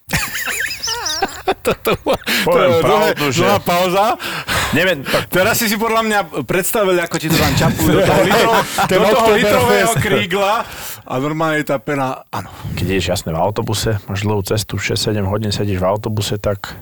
To 1.63 1.91
Poviem 2.43 2.69
je 2.69 2.79
dlhé- 2.79 3.13
pravdu, 3.13 3.25
že... 3.31 3.41
dlhá 3.43 3.59
pauza. 3.59 4.05
Neviem, 4.71 4.99
tak 5.03 5.31
Teraz 5.31 5.55
si 5.57 5.67
si 5.67 5.79
podľa 5.79 6.01
mňa 6.03 6.19
predstavil, 6.43 6.95
ako 6.99 7.15
ti 7.15 7.27
to 7.27 7.37
tam 7.39 7.53
čapú 7.55 7.87
do 7.95 7.99
toho, 8.03 8.21
litro, 8.23 8.51
do 8.83 9.07
toho 9.09 9.29
litrového 9.31 9.91
krígla 9.95 10.67
a 11.07 11.13
normálne 11.17 11.63
je 11.63 11.67
tá 11.67 11.79
pena, 11.79 12.27
áno. 12.29 12.51
keď 12.75 12.85
ideš 12.89 13.07
jasne 13.15 13.31
v 13.31 13.39
autobuse, 13.39 13.95
máš 14.05 14.27
dlhú 14.27 14.43
cestu, 14.43 14.75
6-7 14.75 15.23
hodín 15.23 15.51
sedíš 15.51 15.79
v 15.79 15.87
autobuse, 15.87 16.35
tak 16.35 16.75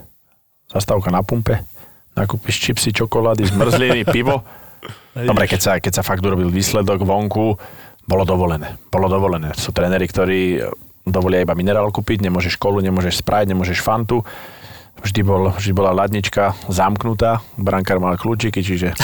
zastávka 0.65 1.13
na 1.13 1.21
pumpe, 1.21 1.61
nakúpiš 2.17 2.57
čipsy, 2.57 2.89
čokolády, 2.89 3.45
zmrzliny, 3.45 4.01
pivo. 4.15 4.41
Dobre, 5.13 5.45
keď 5.45 5.59
sa, 5.61 5.71
keď 5.77 6.01
sa 6.01 6.03
fakt 6.05 6.25
urobil 6.25 6.49
výsledok 6.49 7.05
vonku, 7.05 7.57
bolo 8.05 8.23
dovolené. 8.25 8.77
Bolo 8.89 9.09
dovolené. 9.09 9.53
Sú 9.57 9.73
tréneri, 9.73 10.05
ktorí 10.05 10.61
dovolia 11.05 11.45
iba 11.45 11.53
minerál 11.53 11.93
kúpiť, 11.93 12.25
nemôžeš 12.25 12.57
kolu, 12.57 12.81
nemôžeš 12.81 13.21
sprite, 13.21 13.53
nemôžeš 13.53 13.79
fantu. 13.79 14.25
Vždy, 14.95 15.21
bol, 15.21 15.51
vždy 15.53 15.73
bola 15.75 15.91
ladnička 15.93 16.55
zamknutá, 16.65 17.43
brankár 17.59 17.99
mal 17.99 18.15
kľúčiky, 18.15 18.63
čiže 18.63 18.95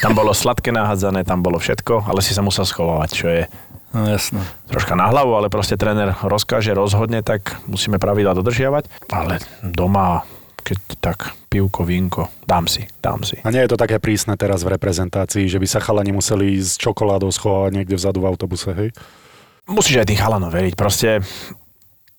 tam 0.00 0.14
bolo 0.14 0.30
sladké 0.30 0.70
nahádzané, 0.70 1.26
tam 1.26 1.42
bolo 1.42 1.58
všetko, 1.58 2.06
ale 2.06 2.22
si 2.22 2.32
sa 2.32 2.40
musel 2.40 2.64
schovávať, 2.64 3.10
čo 3.12 3.26
je 3.28 3.42
No 3.90 4.06
jasno. 4.06 4.38
troška 4.70 4.94
na 4.94 5.10
hlavu, 5.10 5.34
ale 5.34 5.50
proste 5.50 5.74
tréner 5.74 6.14
rozkáže, 6.22 6.70
rozhodne, 6.70 7.26
tak 7.26 7.58
musíme 7.66 7.98
pravidla 7.98 8.38
dodržiavať. 8.38 8.86
Ale 9.10 9.42
doma, 9.66 10.22
keď 10.62 10.78
tak 11.02 11.18
pivko, 11.50 11.82
vínko, 11.82 12.30
dám 12.46 12.70
si, 12.70 12.86
dám 13.02 13.26
si. 13.26 13.42
A 13.42 13.50
nie 13.50 13.58
je 13.66 13.74
to 13.74 13.74
také 13.74 13.98
prísne 13.98 14.38
teraz 14.38 14.62
v 14.62 14.78
reprezentácii, 14.78 15.50
že 15.50 15.58
by 15.58 15.66
sa 15.66 15.82
chalani 15.82 16.14
museli 16.14 16.54
s 16.54 16.78
čokoládou 16.78 17.34
schovávať 17.34 17.82
niekde 17.82 17.98
vzadu 17.98 18.22
v 18.22 18.30
autobuse, 18.30 18.70
hej? 18.70 18.94
Musíš 19.70 20.02
aj 20.02 20.10
tým 20.10 20.18
chalanom 20.18 20.50
veriť, 20.50 20.74
proste 20.74 21.22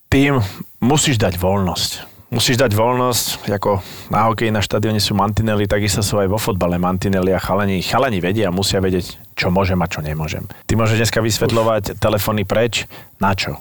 tým 0.08 0.40
musíš 0.80 1.20
dať 1.20 1.36
voľnosť. 1.36 1.92
Musíš 2.32 2.56
dať 2.56 2.72
voľnosť, 2.72 3.52
ako 3.52 3.84
na 4.08 4.32
hokeji 4.32 4.56
na 4.56 4.64
štadióne 4.64 5.04
sú 5.04 5.12
mantinely, 5.20 5.68
takisto 5.68 6.00
sú 6.00 6.16
aj 6.16 6.32
vo 6.32 6.40
fotbale 6.40 6.80
mantinely 6.80 7.36
a 7.36 7.44
chalani, 7.44 7.84
chalani 7.84 8.24
vedia, 8.24 8.56
musia 8.56 8.80
vedieť, 8.80 9.36
čo 9.36 9.52
môžem 9.52 9.76
a 9.84 9.92
čo 9.92 10.00
nemôžem. 10.00 10.48
Ty 10.64 10.80
môžeš 10.80 10.96
dneska 10.96 11.20
vysvetľovať 11.20 12.00
telefóny 12.00 12.48
preč, 12.48 12.88
na 13.20 13.36
čo? 13.36 13.60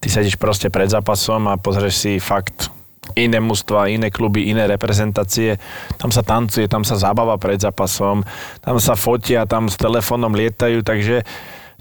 Ty 0.00 0.08
sedíš 0.08 0.40
proste 0.40 0.72
pred 0.72 0.88
zápasom 0.88 1.52
a 1.52 1.60
pozrieš 1.60 2.00
si 2.00 2.12
fakt 2.16 2.72
iné 3.12 3.44
mužstva, 3.44 3.92
iné 3.92 4.08
kluby, 4.08 4.48
iné 4.48 4.64
reprezentácie. 4.64 5.60
Tam 6.00 6.08
sa 6.08 6.24
tancuje, 6.24 6.64
tam 6.72 6.88
sa 6.88 6.96
zabáva 6.96 7.36
pred 7.36 7.60
zápasom, 7.60 8.24
tam 8.64 8.76
sa 8.80 8.96
fotia, 8.96 9.44
tam 9.44 9.68
s 9.68 9.76
telefónom 9.76 10.32
lietajú, 10.32 10.80
takže 10.80 11.28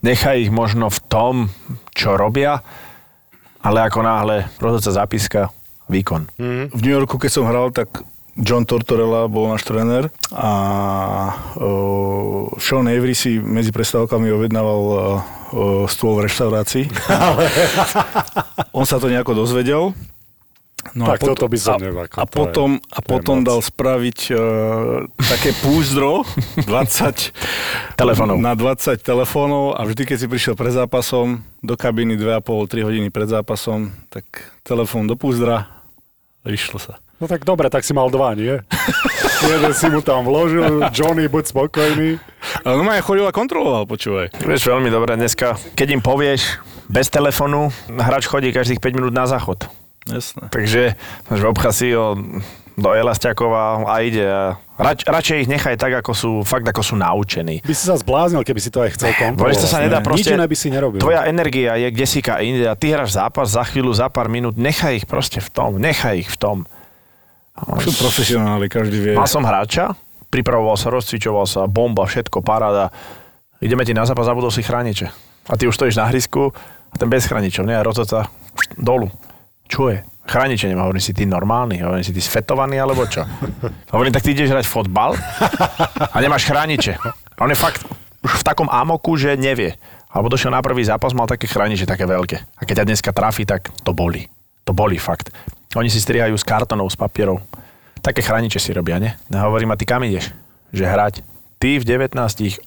nechaj 0.01 0.49
ich 0.49 0.51
možno 0.53 0.89
v 0.89 0.99
tom, 1.09 1.33
čo 1.93 2.17
robia, 2.17 2.61
ale 3.61 3.85
ako 3.85 3.99
náhle 4.01 4.49
rozhodca 4.57 4.91
zápiska, 4.91 5.41
výkon. 5.89 6.29
V 6.71 6.79
New 6.81 6.93
Yorku, 6.93 7.21
keď 7.21 7.31
som 7.31 7.45
hral, 7.45 7.69
tak 7.69 8.01
John 8.39 8.63
Tortorella 8.63 9.27
bol 9.27 9.51
náš 9.51 9.67
tréner 9.67 10.07
a 10.31 10.51
uh, 11.59 12.47
Sean 12.57 12.87
Avery 12.87 13.11
si 13.11 13.37
medzi 13.37 13.75
prestávkami 13.75 14.31
objednával 14.31 14.81
uh, 14.87 14.95
uh, 14.95 15.83
stôl 15.91 16.15
v 16.15 16.31
reštaurácii. 16.31 16.87
On 18.77 18.87
sa 18.87 19.03
to 19.03 19.11
nejako 19.11 19.35
dozvedel. 19.35 19.91
No 20.91 21.05
Tak 21.05 21.21
toto 21.21 21.45
by 21.45 21.57
som 21.57 21.77
a, 21.77 22.09
ako 22.09 22.17
a 22.17 22.25
je- 22.25 22.31
potom, 22.33 22.69
a 22.81 22.99
potom 22.99 23.37
dal 23.41 23.61
spraviť 23.61 24.19
uh, 24.31 24.39
také 25.15 25.53
púzdro 25.59 26.25
20 26.65 27.31
Telefónov. 27.95 28.37
na 28.37 28.53
20 28.53 28.97
telefónov 28.97 29.77
a 29.77 29.85
vždy, 29.85 30.03
keď 30.03 30.17
si 30.17 30.27
prišiel 30.27 30.53
pred 30.53 30.73
zápasom 30.73 31.39
do 31.59 31.77
kabiny 31.77 32.17
2,5-3 32.17 32.81
hodiny 32.83 33.07
pred 33.07 33.29
zápasom, 33.29 33.93
tak 34.09 34.25
telefón 34.61 35.05
do 35.05 35.13
púzdra 35.13 35.69
a 36.41 36.47
išlo 36.47 36.81
sa. 36.81 36.97
No 37.21 37.29
tak 37.29 37.45
dobre, 37.45 37.69
tak 37.69 37.85
si 37.85 37.93
mal 37.93 38.09
dva, 38.09 38.33
nie? 38.33 38.57
Jeden 39.45 39.73
si 39.73 39.85
mu 39.85 40.01
tam 40.01 40.25
vložil, 40.25 40.81
Johnny, 40.89 41.29
buď 41.29 41.43
spokojný. 41.47 42.17
Ale 42.61 42.73
no 42.75 42.89
ja 42.89 43.01
chodil 43.01 43.21
a 43.21 43.29
kontroloval, 43.29 43.85
počúvaj. 43.85 44.33
Vieš 44.39 44.65
veľmi 44.65 44.89
dobre 44.89 45.13
dneska, 45.13 45.53
keď 45.77 45.87
im 45.93 46.01
povieš 46.01 46.57
bez 46.89 47.07
telefónu, 47.07 47.69
hráč 47.87 48.25
chodí 48.25 48.49
každých 48.49 48.81
5 48.81 48.97
minút 48.97 49.13
na 49.13 49.29
záchod. 49.29 49.69
Jasné. 50.11 50.51
Takže 50.51 50.83
že 51.31 51.45
obchá 51.47 51.71
si 51.71 51.95
ho 51.95 52.19
do 52.79 52.89
Elastiakova 52.95 53.83
a 53.85 53.95
ide. 54.01 54.23
A 54.25 54.55
rač, 54.79 55.03
radšej 55.03 55.45
ich 55.45 55.49
nechaj 55.51 55.75
tak, 55.77 55.91
ako 56.01 56.11
sú, 56.15 56.31
fakt 56.41 56.65
ako 56.65 56.81
sú 56.81 56.95
naučení. 56.97 57.61
By 57.61 57.73
si 57.75 57.83
sa 57.85 57.99
zbláznil, 57.99 58.41
keby 58.41 58.59
si 58.63 58.71
to 58.73 58.81
aj 58.81 58.95
chcel 58.97 59.11
kontrolovať. 59.13 59.59
To 59.59 59.69
sa 59.69 59.79
nedá 59.83 59.99
Ne, 60.01 60.07
proste... 60.07 60.31
Nič 60.31 60.39
iné 60.39 60.45
by 60.47 60.57
si 60.57 60.67
nerobil. 60.71 60.99
Tvoja 61.03 61.27
energia 61.27 61.77
je 61.77 61.87
kde 61.91 62.05
si 62.07 62.19
ka 62.23 62.41
inde 62.41 62.65
a 62.65 62.73
ty 62.73 62.89
hráš 62.89 63.13
zápas 63.19 63.51
za 63.51 63.61
chvíľu, 63.67 63.91
za 63.93 64.07
pár 64.09 64.31
minút, 64.31 64.57
nechaj 64.57 65.03
ich 65.03 65.05
proste 65.05 65.43
v 65.43 65.49
tom, 65.51 65.77
nechaj 65.77 66.25
ich 66.25 66.29
v 66.31 66.37
tom. 66.39 66.57
Sú 67.83 67.91
profesionáli, 67.99 68.71
každý 68.71 68.97
vie. 68.97 69.13
Mal 69.13 69.29
som 69.29 69.45
hráča, 69.45 69.93
pripravoval 70.33 70.79
sa, 70.79 70.89
rozcvičoval 70.89 71.45
sa, 71.45 71.67
bomba, 71.67 72.07
všetko, 72.07 72.41
paráda. 72.41 72.89
Ideme 73.61 73.85
ti 73.85 73.93
na 73.93 74.07
zápas, 74.07 74.25
zabudol 74.25 74.49
si 74.49 74.65
chrániče. 74.65 75.11
A 75.51 75.53
ty 75.59 75.69
už 75.69 75.75
stojíš 75.77 75.99
na 75.99 76.09
hrisku 76.09 76.49
a 76.89 76.95
ten 76.97 77.11
bez 77.11 77.27
chráničov, 77.29 77.67
nie? 77.67 77.77
Rozhodca 77.77 78.31
dolu. 78.79 79.11
Čo 79.71 79.87
je? 79.87 80.03
Chrániče 80.27 80.67
nemá, 80.67 80.83
hovorím 80.83 81.01
si, 81.01 81.15
ty 81.15 81.23
normálny, 81.23 81.79
hovorím 81.79 82.03
si, 82.03 82.11
ty 82.11 82.19
sfetovaný, 82.19 82.77
alebo 82.77 83.07
čo? 83.07 83.23
Hovorím, 83.95 84.13
tak 84.13 84.23
ty 84.23 84.35
ideš 84.35 84.51
hrať 84.51 84.67
fotbal 84.67 85.15
a 86.11 86.15
nemáš 86.19 86.45
chrániče. 86.45 86.99
A 87.01 87.39
on 87.39 87.51
je 87.51 87.57
fakt 87.57 87.83
už 88.21 88.31
v 88.39 88.43
takom 88.45 88.69
amoku, 88.69 89.17
že 89.17 89.33
nevie. 89.39 89.75
Alebo 90.11 90.29
došiel 90.29 90.51
na 90.53 90.61
prvý 90.61 90.83
zápas, 90.83 91.15
mal 91.15 91.25
také 91.25 91.47
chrániče, 91.47 91.87
také 91.87 92.03
veľké. 92.03 92.37
A 92.59 92.61
keď 92.67 92.83
ťa 92.83 92.87
dneska 92.91 93.11
trafí, 93.15 93.47
tak 93.47 93.71
to 93.81 93.95
boli. 93.95 94.27
To 94.67 94.75
boli 94.75 94.99
fakt. 94.99 95.31
Oni 95.73 95.87
si 95.89 96.03
strihajú 96.03 96.35
z 96.35 96.43
kartonov, 96.43 96.91
z 96.91 96.99
papierov. 96.99 97.39
Také 98.03 98.19
chrániče 98.21 98.59
si 98.59 98.75
robia, 98.75 98.99
nie? 98.99 99.11
No, 99.31 99.47
hovorím, 99.47 99.71
a 99.71 99.79
ty 99.79 99.87
kam 99.87 100.03
ideš? 100.03 100.35
Že 100.75 100.85
hrať? 100.85 101.13
Ty 101.61 101.77
v 101.77 101.85
19 101.85 102.17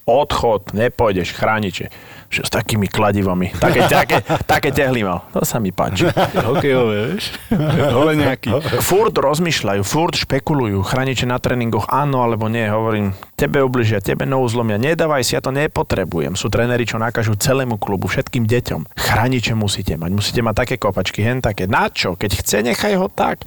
odchod, 0.06 0.70
nepôjdeš, 0.70 1.34
chrániče. 1.34 1.90
Že 2.30 2.40
s 2.46 2.50
takými 2.50 2.86
kladivami. 2.86 3.50
Také, 3.58 3.90
také, 3.90 4.22
také 4.46 4.70
tehly 4.70 5.02
mal. 5.02 5.26
To 5.34 5.42
sa 5.42 5.58
mi 5.58 5.74
páči. 5.74 6.06
Hokejové, 6.46 7.18
vieš? 7.18 7.34
Hole 7.94 8.14
nejaký. 8.14 8.54
Furt 8.78 9.14
rozmýšľajú, 9.18 9.82
furt 9.82 10.14
špekulujú. 10.14 10.86
Chrániče 10.86 11.26
na 11.26 11.42
tréningoch 11.42 11.90
áno 11.90 12.22
alebo 12.22 12.46
nie. 12.46 12.70
Hovorím, 12.70 13.18
tebe 13.34 13.66
ubližia, 13.66 13.98
tebe 13.98 14.30
nohu 14.30 14.46
zlomia. 14.46 14.78
Nedávaj 14.78 15.26
si, 15.26 15.34
ja 15.34 15.42
to 15.42 15.50
nepotrebujem. 15.50 16.38
Sú 16.38 16.46
tréneri, 16.46 16.86
čo 16.86 17.02
nakažú 17.02 17.34
celému 17.34 17.82
klubu, 17.82 18.06
všetkým 18.06 18.46
deťom. 18.46 18.94
Chrániče 18.94 19.58
musíte 19.58 19.98
mať. 19.98 20.10
Musíte 20.14 20.38
mať 20.38 20.54
také 20.62 20.74
kopačky, 20.78 21.18
hen 21.26 21.42
také. 21.42 21.66
Na 21.66 21.90
čo? 21.90 22.14
Keď 22.14 22.30
chce, 22.30 22.62
nechaj 22.62 22.94
ho 22.94 23.10
tak. 23.10 23.42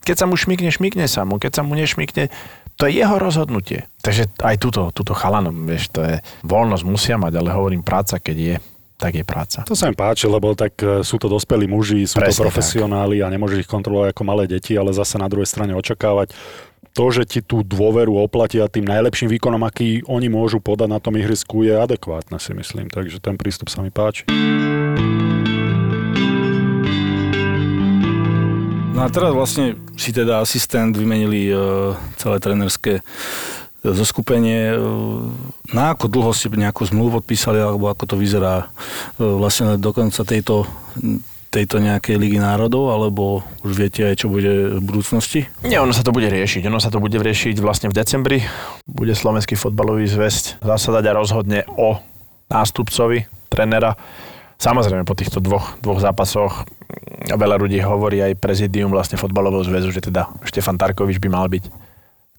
Keď 0.00 0.16
sa 0.16 0.26
mu 0.26 0.34
šmikne, 0.34 0.72
šmikne 0.72 1.06
sa 1.06 1.28
mu. 1.28 1.36
Keď 1.36 1.60
sa 1.60 1.62
mu 1.62 1.76
nešmikne, 1.76 2.32
to 2.80 2.88
je 2.88 2.96
jeho 2.96 3.20
rozhodnutie. 3.20 3.84
Takže 4.00 4.32
aj 4.40 4.56
túto, 4.56 4.88
túto 4.96 5.12
chalanom, 5.12 5.68
vieš, 5.68 5.92
to 5.92 6.00
je 6.00 6.16
voľnosť 6.48 6.84
musia 6.88 7.20
mať, 7.20 7.36
ale 7.36 7.52
hovorím, 7.52 7.84
práca, 7.84 8.16
keď 8.16 8.36
je, 8.40 8.54
tak 8.96 9.12
je 9.20 9.24
práca. 9.24 9.68
To 9.68 9.76
sa 9.76 9.92
mi 9.92 9.96
páči, 9.96 10.24
lebo 10.24 10.56
tak 10.56 10.80
e, 10.80 11.04
sú 11.04 11.20
to 11.20 11.28
dospelí 11.28 11.68
muži, 11.68 12.08
sú 12.08 12.16
Presne 12.16 12.40
to 12.40 12.48
profesionáli 12.48 13.20
a 13.20 13.28
nemôžeš 13.28 13.68
ich 13.68 13.70
kontrolovať 13.70 14.16
ako 14.16 14.22
malé 14.24 14.48
deti, 14.48 14.72
ale 14.80 14.96
zase 14.96 15.20
na 15.20 15.28
druhej 15.28 15.44
strane 15.44 15.76
očakávať 15.76 16.32
to, 16.90 17.06
že 17.12 17.22
ti 17.28 17.40
tú 17.44 17.62
dôveru 17.62 18.16
oplatia 18.18 18.66
tým 18.66 18.88
najlepším 18.88 19.30
výkonom, 19.30 19.62
aký 19.62 20.02
oni 20.10 20.26
môžu 20.26 20.58
podať 20.58 20.88
na 20.90 20.98
tom 20.98 21.14
ihrisku, 21.14 21.62
je 21.62 21.76
adekvátne, 21.76 22.40
si 22.42 22.50
myslím. 22.56 22.90
Takže 22.90 23.22
ten 23.22 23.38
prístup 23.38 23.70
sa 23.70 23.84
mi 23.84 23.92
páči. 23.94 24.26
No 29.00 29.08
a 29.08 29.16
teraz 29.16 29.32
vlastne 29.32 29.80
si 29.96 30.12
teda 30.12 30.44
asistent 30.44 30.92
vymenili 30.92 31.48
e, 31.48 31.56
celé 32.20 32.36
trenerské 32.36 33.00
e, 33.00 33.02
zoskupenie. 33.80 34.76
E, 34.76 34.78
na 35.72 35.96
ako 35.96 36.04
dlho 36.04 36.36
ste 36.36 36.52
nejakú 36.52 36.84
zmluvu 36.84 37.24
podpísali, 37.24 37.64
alebo 37.64 37.88
ako 37.88 38.04
to 38.04 38.16
vyzerá 38.20 38.68
vlastne 39.16 39.80
do 39.80 39.96
konca 39.96 40.20
tejto, 40.20 40.68
tejto 41.48 41.80
nejakej 41.80 42.20
ligy 42.20 42.44
národov, 42.44 42.92
alebo 42.92 43.40
už 43.64 43.72
viete 43.72 44.04
aj, 44.04 44.20
čo 44.20 44.28
bude 44.28 44.76
v 44.76 44.84
budúcnosti? 44.84 45.48
Nie, 45.64 45.80
ono 45.80 45.96
sa 45.96 46.04
to 46.04 46.12
bude 46.12 46.28
riešiť. 46.28 46.68
Ono 46.68 46.76
sa 46.76 46.92
to 46.92 47.00
bude 47.00 47.16
riešiť 47.16 47.56
vlastne 47.56 47.88
v 47.88 47.96
decembri. 47.96 48.44
Bude 48.84 49.16
Slovenský 49.16 49.56
fotbalový 49.56 50.12
zväzť 50.12 50.60
zasadať 50.60 51.08
a 51.08 51.16
rozhodne 51.16 51.64
o 51.72 51.96
nástupcovi 52.52 53.24
trénera. 53.48 53.96
Samozrejme, 54.60 55.08
po 55.08 55.16
týchto 55.16 55.40
dvoch, 55.40 55.80
dvoch 55.80 56.04
zápasoch 56.04 56.68
mm, 56.68 57.32
veľa 57.32 57.56
ľudí 57.56 57.80
hovorí 57.80 58.20
aj 58.20 58.36
prezidium 58.36 58.92
vlastne 58.92 59.16
fotbalového 59.16 59.64
zväzu, 59.64 59.88
že 59.88 60.04
teda 60.04 60.28
Štefan 60.44 60.76
Tarkovič 60.76 61.16
by 61.16 61.28
mal 61.32 61.48
byť 61.48 61.89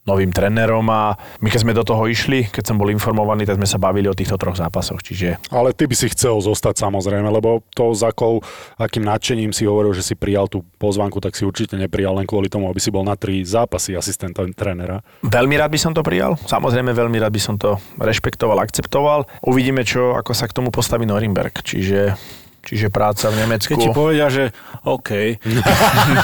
novým 0.01 0.33
trénerom 0.33 0.85
a 0.89 1.13
my 1.41 1.47
keď 1.53 1.59
sme 1.61 1.77
do 1.77 1.85
toho 1.85 2.09
išli, 2.09 2.49
keď 2.49 2.73
som 2.73 2.77
bol 2.81 2.89
informovaný, 2.89 3.45
tak 3.45 3.61
sme 3.61 3.69
sa 3.69 3.77
bavili 3.77 4.09
o 4.09 4.17
týchto 4.17 4.33
troch 4.41 4.57
zápasoch, 4.57 5.05
čiže 5.05 5.37
Ale 5.53 5.77
ty 5.77 5.85
by 5.85 5.93
si 5.93 6.09
chcel 6.09 6.41
zostať 6.41 6.81
samozrejme, 6.81 7.29
lebo 7.29 7.61
to 7.77 7.93
za 7.93 8.09
akou, 8.09 8.41
akým 8.81 9.05
nadšením 9.05 9.53
si 9.53 9.69
hovoril, 9.69 9.93
že 9.93 10.01
si 10.01 10.17
prijal 10.17 10.49
tú 10.49 10.65
pozvanku, 10.81 11.21
tak 11.21 11.37
si 11.37 11.45
určite 11.45 11.77
neprijal 11.77 12.17
len 12.17 12.25
kvôli 12.25 12.49
tomu, 12.49 12.65
aby 12.67 12.81
si 12.81 12.89
bol 12.89 13.05
na 13.05 13.13
tri 13.13 13.45
zápasy 13.45 13.93
asistenta 13.93 14.41
trénera. 14.51 15.05
veľmi 15.21 15.55
rád 15.55 15.69
by 15.69 15.79
som 15.79 15.93
to 15.93 16.01
prijal. 16.01 16.35
Samozrejme, 16.49 16.91
veľmi 16.91 17.17
rád 17.21 17.31
by 17.31 17.41
som 17.41 17.55
to 17.61 17.77
rešpektoval, 18.01 18.57
akceptoval. 18.59 19.29
Uvidíme, 19.45 19.85
čo, 19.85 20.17
ako 20.17 20.33
sa 20.33 20.49
k 20.49 20.55
tomu 20.57 20.73
postaví 20.73 21.05
Norimberg, 21.05 21.61
čiže 21.61 22.17
Čiže 22.61 22.93
práca 22.93 23.33
v 23.33 23.41
Nemecku. 23.41 23.73
Keď 23.73 23.79
ti 23.81 23.89
povedia, 23.89 24.29
že 24.29 24.53
OK, 24.85 25.41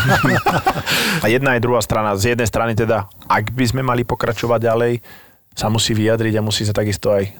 A 1.24 1.26
jedna 1.28 1.58
aj 1.58 1.62
druhá 1.64 1.82
strana. 1.82 2.14
Z 2.14 2.38
jednej 2.38 2.48
strany 2.48 2.74
teda, 2.78 3.10
ak 3.26 3.52
by 3.54 3.66
sme 3.66 3.82
mali 3.82 4.06
pokračovať 4.06 4.60
ďalej, 4.62 4.94
sa 5.58 5.74
musí 5.74 5.98
vyjadriť 5.98 6.38
a 6.38 6.46
musí 6.46 6.62
sa 6.62 6.74
takisto 6.78 7.10
aj, 7.10 7.34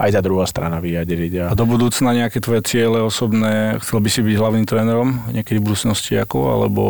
aj 0.00 0.10
tá 0.16 0.20
druhá 0.24 0.48
strana 0.48 0.80
vyjadriť. 0.80 1.32
A 1.44 1.52
a 1.52 1.58
do 1.58 1.68
budúcna 1.68 2.16
nejaké 2.16 2.40
tvoje 2.40 2.64
ciele 2.64 3.04
osobné, 3.04 3.76
chcel 3.84 4.00
by 4.00 4.08
si 4.08 4.20
byť 4.24 4.36
hlavným 4.40 4.64
trénerom 4.64 5.08
niekedy 5.36 5.60
v 5.60 5.66
budúcnosti 5.68 6.16
ako, 6.16 6.38
alebo... 6.56 6.82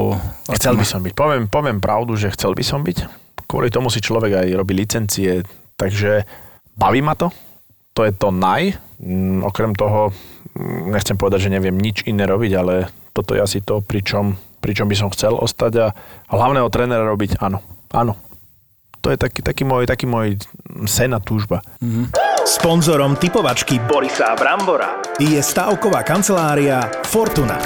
chcel 0.55 0.79
by 0.79 0.87
som 0.87 1.03
byť. 1.03 1.13
Poviem, 1.19 1.51
poviem 1.51 1.83
pravdu, 1.83 2.15
že 2.15 2.31
chcel 2.31 2.55
by 2.55 2.63
som 2.63 2.87
byť. 2.87 3.27
Kvôli 3.51 3.75
tomu 3.75 3.91
si 3.91 3.99
človek 3.99 4.47
aj 4.47 4.49
robí 4.55 4.79
licencie, 4.79 5.43
takže 5.75 6.23
baví 6.79 7.03
ma 7.03 7.19
to. 7.19 7.35
To 7.99 8.07
je 8.07 8.15
to 8.15 8.31
naj. 8.31 8.79
Mm, 9.03 9.43
Okrem 9.43 9.75
toho, 9.75 10.15
nechcem 10.91 11.15
povedať, 11.15 11.49
že 11.49 11.55
neviem 11.55 11.79
nič 11.79 12.03
iné 12.05 12.27
robiť, 12.27 12.53
ale 12.59 12.91
toto 13.15 13.35
je 13.35 13.41
asi 13.43 13.59
to, 13.63 13.83
pričom, 13.83 14.35
pričom 14.59 14.91
by 14.91 14.97
som 14.99 15.09
chcel 15.15 15.39
ostať 15.39 15.73
a 15.79 15.87
hlavného 16.31 16.69
trénera 16.71 17.07
robiť, 17.07 17.39
áno. 17.39 17.63
Áno. 17.95 18.19
To 18.99 19.15
je 19.15 19.19
taký, 19.19 19.41
taký, 19.47 19.63
môj, 19.63 19.87
taký 19.87 20.11
môj 20.11 20.43
sen 20.91 21.15
a 21.15 21.23
túžba. 21.23 21.63
Sponzorom 22.43 23.15
typovačky 23.15 23.79
Borisa 23.79 24.35
Brambora 24.35 24.99
je 25.23 25.39
stavková 25.39 26.03
kancelária 26.03 26.83
Fortuna. 27.07 27.63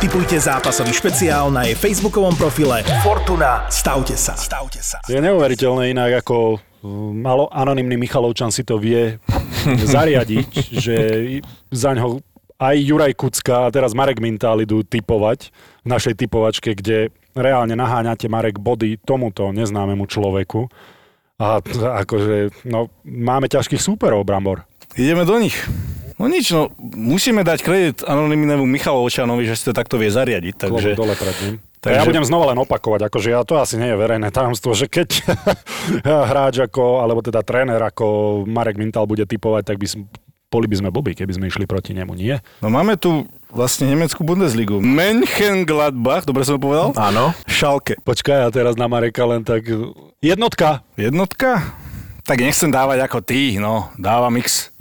Typujte 0.00 0.40
zápasový 0.40 0.96
špeciál 0.96 1.52
na 1.52 1.68
jej 1.68 1.76
facebookovom 1.76 2.32
profile 2.32 2.80
Fortuna. 3.04 3.68
Stavte 3.68 4.16
sa. 4.16 4.32
Stavte 4.32 4.80
sa. 4.80 5.04
Je 5.04 5.20
neuveriteľné 5.20 5.92
inak, 5.92 6.24
ako 6.24 6.56
mm, 6.80 7.12
malo 7.20 7.52
anonymný 7.52 8.00
Michalovčan 8.00 8.48
si 8.48 8.64
to 8.64 8.80
vie 8.80 9.20
zariadiť, 9.94 10.48
že 10.80 10.96
za 11.68 11.92
ňo 11.92 12.24
aj 12.60 12.76
Juraj 12.76 13.16
Kucka 13.16 13.66
a 13.66 13.72
teraz 13.72 13.96
Marek 13.96 14.20
Mintál 14.20 14.60
idú 14.60 14.84
typovať 14.84 15.48
v 15.80 15.88
našej 15.88 16.14
typovačke, 16.20 16.76
kde 16.76 17.08
reálne 17.32 17.72
naháňate 17.72 18.28
Marek 18.28 18.60
body 18.60 19.00
tomuto 19.00 19.48
neznámemu 19.50 20.04
človeku. 20.04 20.68
A 21.40 21.64
akože, 22.04 22.68
no, 22.68 22.92
máme 23.08 23.48
ťažkých 23.48 23.80
súperov, 23.80 24.28
Brambor. 24.28 24.68
Ideme 24.92 25.24
do 25.24 25.40
nich. 25.40 25.56
No 26.20 26.28
nič, 26.28 26.52
no 26.52 26.68
musíme 26.76 27.40
dať 27.40 27.64
kredit 27.64 27.98
anonymnému 28.04 28.68
Michalovčanovi, 28.68 29.48
že 29.48 29.56
si 29.56 29.64
to 29.64 29.72
takto 29.72 29.96
vie 29.96 30.12
zariadiť, 30.12 30.54
takže... 30.60 30.88
Dole 30.92 31.16
pred 31.16 31.36
ním. 31.40 31.54
Takže-. 31.80 31.96
Ja 31.96 32.04
budem 32.04 32.28
znova 32.28 32.52
len 32.52 32.60
opakovať, 32.60 33.08
akože 33.08 33.32
ja 33.32 33.40
to 33.40 33.56
asi 33.56 33.80
nie 33.80 33.88
je 33.88 33.96
verejné 33.96 34.28
tajomstvo, 34.28 34.76
že 34.76 34.84
keď 34.84 35.24
hráč 36.28 36.60
ako, 36.60 37.00
alebo 37.00 37.24
teda 37.24 37.40
tréner 37.40 37.80
ako 37.80 38.44
Marek 38.44 38.76
Mintal 38.76 39.08
bude 39.08 39.24
typovať, 39.24 39.64
tak 39.64 39.80
by 39.80 39.88
boli 40.50 40.66
by 40.66 40.82
sme 40.82 40.90
blbí, 40.90 41.14
keby 41.14 41.32
sme 41.38 41.46
išli 41.46 41.64
proti 41.64 41.94
nemu, 41.94 42.12
nie? 42.18 42.34
No 42.58 42.74
máme 42.74 42.98
tu 42.98 43.30
vlastne 43.54 43.86
nemeckú 43.86 44.26
Bundesligu. 44.26 44.82
Mönchengladbach, 44.82 46.26
dobre 46.26 46.42
som 46.42 46.58
to 46.58 46.66
povedal? 46.66 46.90
Áno. 46.98 47.30
Schalke. 47.46 47.94
Počkaj, 48.02 48.46
a 48.46 48.48
teraz 48.50 48.74
na 48.74 48.90
Mareka 48.90 49.22
len 49.30 49.46
tak... 49.46 49.70
Jednotka! 50.18 50.82
Jednotka? 50.98 51.70
Tak 52.26 52.42
nechcem 52.42 52.74
dávať 52.74 53.06
ako 53.06 53.22
ty, 53.22 53.62
no. 53.62 53.94
Dávam 53.94 54.34
X. 54.42 54.74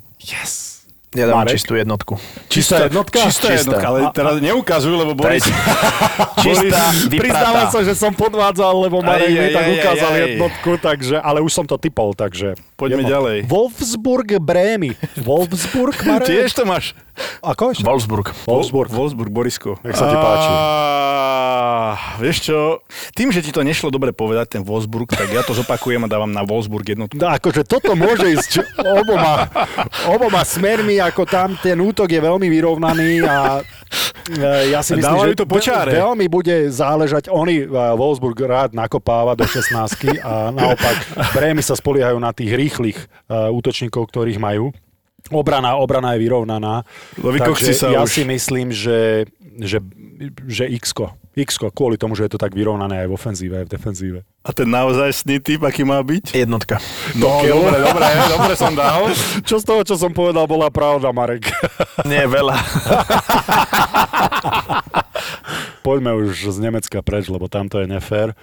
Ja 1.09 1.25
dám 1.25 1.41
Marek? 1.41 1.57
čistú 1.57 1.73
jednotku. 1.73 2.21
Čistá 2.53 2.85
jednotka? 2.85 3.17
Čistá, 3.25 3.49
Čistá. 3.49 3.65
jednotka, 3.65 3.85
ale 3.89 3.99
teraz 4.13 4.37
neukazujú, 4.45 4.93
lebo 4.93 5.17
Boris... 5.17 5.41
Čistá, 6.45 6.93
Priznávam 7.09 7.65
sa, 7.73 7.81
že 7.81 7.97
som 7.97 8.13
podvádzal, 8.13 8.73
lebo 8.85 9.01
Marek 9.01 9.25
Aj, 9.25 9.33
mi 9.33 9.41
aj, 9.49 9.53
tak 9.57 9.65
aj, 9.65 9.73
ukázal 9.73 10.11
aj, 10.13 10.13
aj. 10.13 10.21
jednotku, 10.29 10.71
takže, 10.77 11.15
ale 11.17 11.41
už 11.41 11.49
som 11.49 11.65
to 11.65 11.81
typol, 11.81 12.13
takže... 12.13 12.53
Poďme 12.77 13.09
ďalej. 13.09 13.49
Wolfsburg 13.49 14.37
Brémy. 14.37 14.93
Wolfsburg, 15.17 15.97
Marek? 16.05 16.29
Tiež 16.29 16.53
to 16.53 16.69
máš. 16.69 16.93
Ako 17.43 17.71
ešte? 17.71 17.83
Wolfsburg. 17.85 18.31
Wolfsburg. 18.47 18.89
Wolfsburg, 18.91 19.31
Borisko. 19.31 19.79
Nech 19.83 19.95
sa 19.95 20.07
ti 20.07 20.17
páči. 20.17 20.49
A, 20.49 22.15
vieš 22.19 22.51
čo, 22.51 22.83
tým, 23.15 23.31
že 23.33 23.41
ti 23.41 23.49
to 23.49 23.63
nešlo 23.63 23.89
dobre 23.89 24.11
povedať, 24.11 24.59
ten 24.59 24.63
Wolfsburg, 24.63 25.09
tak 25.09 25.31
ja 25.31 25.41
to 25.41 25.55
zopakujem 25.55 26.03
a 26.05 26.07
dávam 26.11 26.29
na 26.29 26.43
Wolfsburg 26.43 26.85
jednotku. 26.85 27.17
No, 27.17 27.31
akože 27.31 27.65
toto 27.65 27.95
môže 27.95 28.29
ísť 28.29 28.63
oboma, 28.83 29.47
oboma 30.11 30.41
smermi, 30.43 30.99
ako 30.99 31.25
tam 31.25 31.55
ten 31.59 31.79
útok 31.79 32.11
je 32.11 32.21
veľmi 32.21 32.47
vyrovnaný 32.51 33.23
a 33.25 33.63
e, 34.29 34.75
ja 34.75 34.83
si 34.83 34.95
myslím, 34.97 35.15
dávajú 35.17 35.31
že 35.33 35.39
to 35.39 35.47
po 35.47 35.59
čáre. 35.61 35.91
veľmi 35.95 36.25
bude 36.27 36.69
záležať. 36.69 37.31
Oni, 37.31 37.63
e, 37.63 37.67
Wolfsburg 37.69 38.37
rád 38.43 38.71
nakopáva 38.75 39.33
do 39.33 39.47
16 39.47 40.19
a 40.21 40.51
naopak 40.51 40.95
Brémy 41.35 41.63
sa 41.63 41.73
spoliehajú 41.73 42.19
na 42.19 42.35
tých 42.35 42.53
rýchlych 42.53 42.97
e, 42.97 43.05
útočníkov, 43.49 44.09
ktorých 44.09 44.41
majú. 44.41 44.71
Obrana, 45.29 45.77
obrana 45.77 46.17
je 46.17 46.19
vyrovnaná. 46.25 46.83
No 47.21 47.27
Takže 47.33 47.73
sa 47.77 47.93
ja 47.93 48.01
už. 48.01 48.09
si 48.09 48.23
myslím, 48.25 48.73
že, 48.73 49.29
že, 49.61 49.77
že 50.49 50.65
X-ko. 50.81 51.13
X-ko, 51.37 51.71
kvôli 51.71 51.95
tomu, 51.95 52.17
že 52.17 52.27
je 52.27 52.35
to 52.35 52.41
tak 52.41 52.51
vyrovnané 52.51 53.05
aj 53.05 53.07
v 53.07 53.13
ofenzíve, 53.15 53.55
aj 53.63 53.65
v 53.69 53.71
defenzíve. 53.71 54.19
A 54.43 54.49
ten 54.51 54.67
naozaj 54.67 55.23
typ, 55.39 55.61
aký 55.63 55.85
má 55.87 56.01
byť? 56.03 56.35
Jednotka. 56.35 56.81
No, 57.15 57.39
dobre, 57.45 57.77
dobre, 57.79 58.05
dobre 58.27 58.53
som 58.57 58.73
dal. 58.75 59.07
Čo 59.45 59.61
z 59.61 59.65
toho, 59.65 59.81
čo 59.85 59.95
som 59.95 60.11
povedal, 60.11 60.43
bola 60.49 60.67
pravda, 60.73 61.13
Marek. 61.13 61.47
Nie, 62.03 62.27
veľa. 62.27 62.55
Poďme 65.85 66.17
už 66.17 66.51
z 66.51 66.57
Nemecka 66.59 66.99
preč, 66.99 67.31
lebo 67.31 67.47
tamto 67.47 67.79
je 67.79 67.87
nefér. 67.87 68.35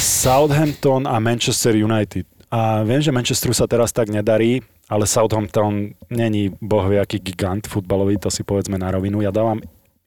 Southampton 0.00 1.04
a 1.04 1.18
Manchester 1.18 1.74
United. 1.76 2.24
A 2.48 2.86
viem, 2.86 3.02
že 3.02 3.10
Manchesteru 3.10 3.50
sa 3.50 3.66
teraz 3.66 3.90
tak 3.90 4.08
nedarí, 4.14 4.62
ale 4.86 5.04
Southampton 5.06 5.92
není 6.10 6.52
bohviaký 6.60 7.18
gigant 7.18 7.66
futbalový, 7.66 8.20
to 8.20 8.28
si 8.30 8.42
povedzme 8.42 8.76
na 8.76 8.90
rovinu. 8.90 9.20
Ja 9.20 9.32
dávam 9.32 9.60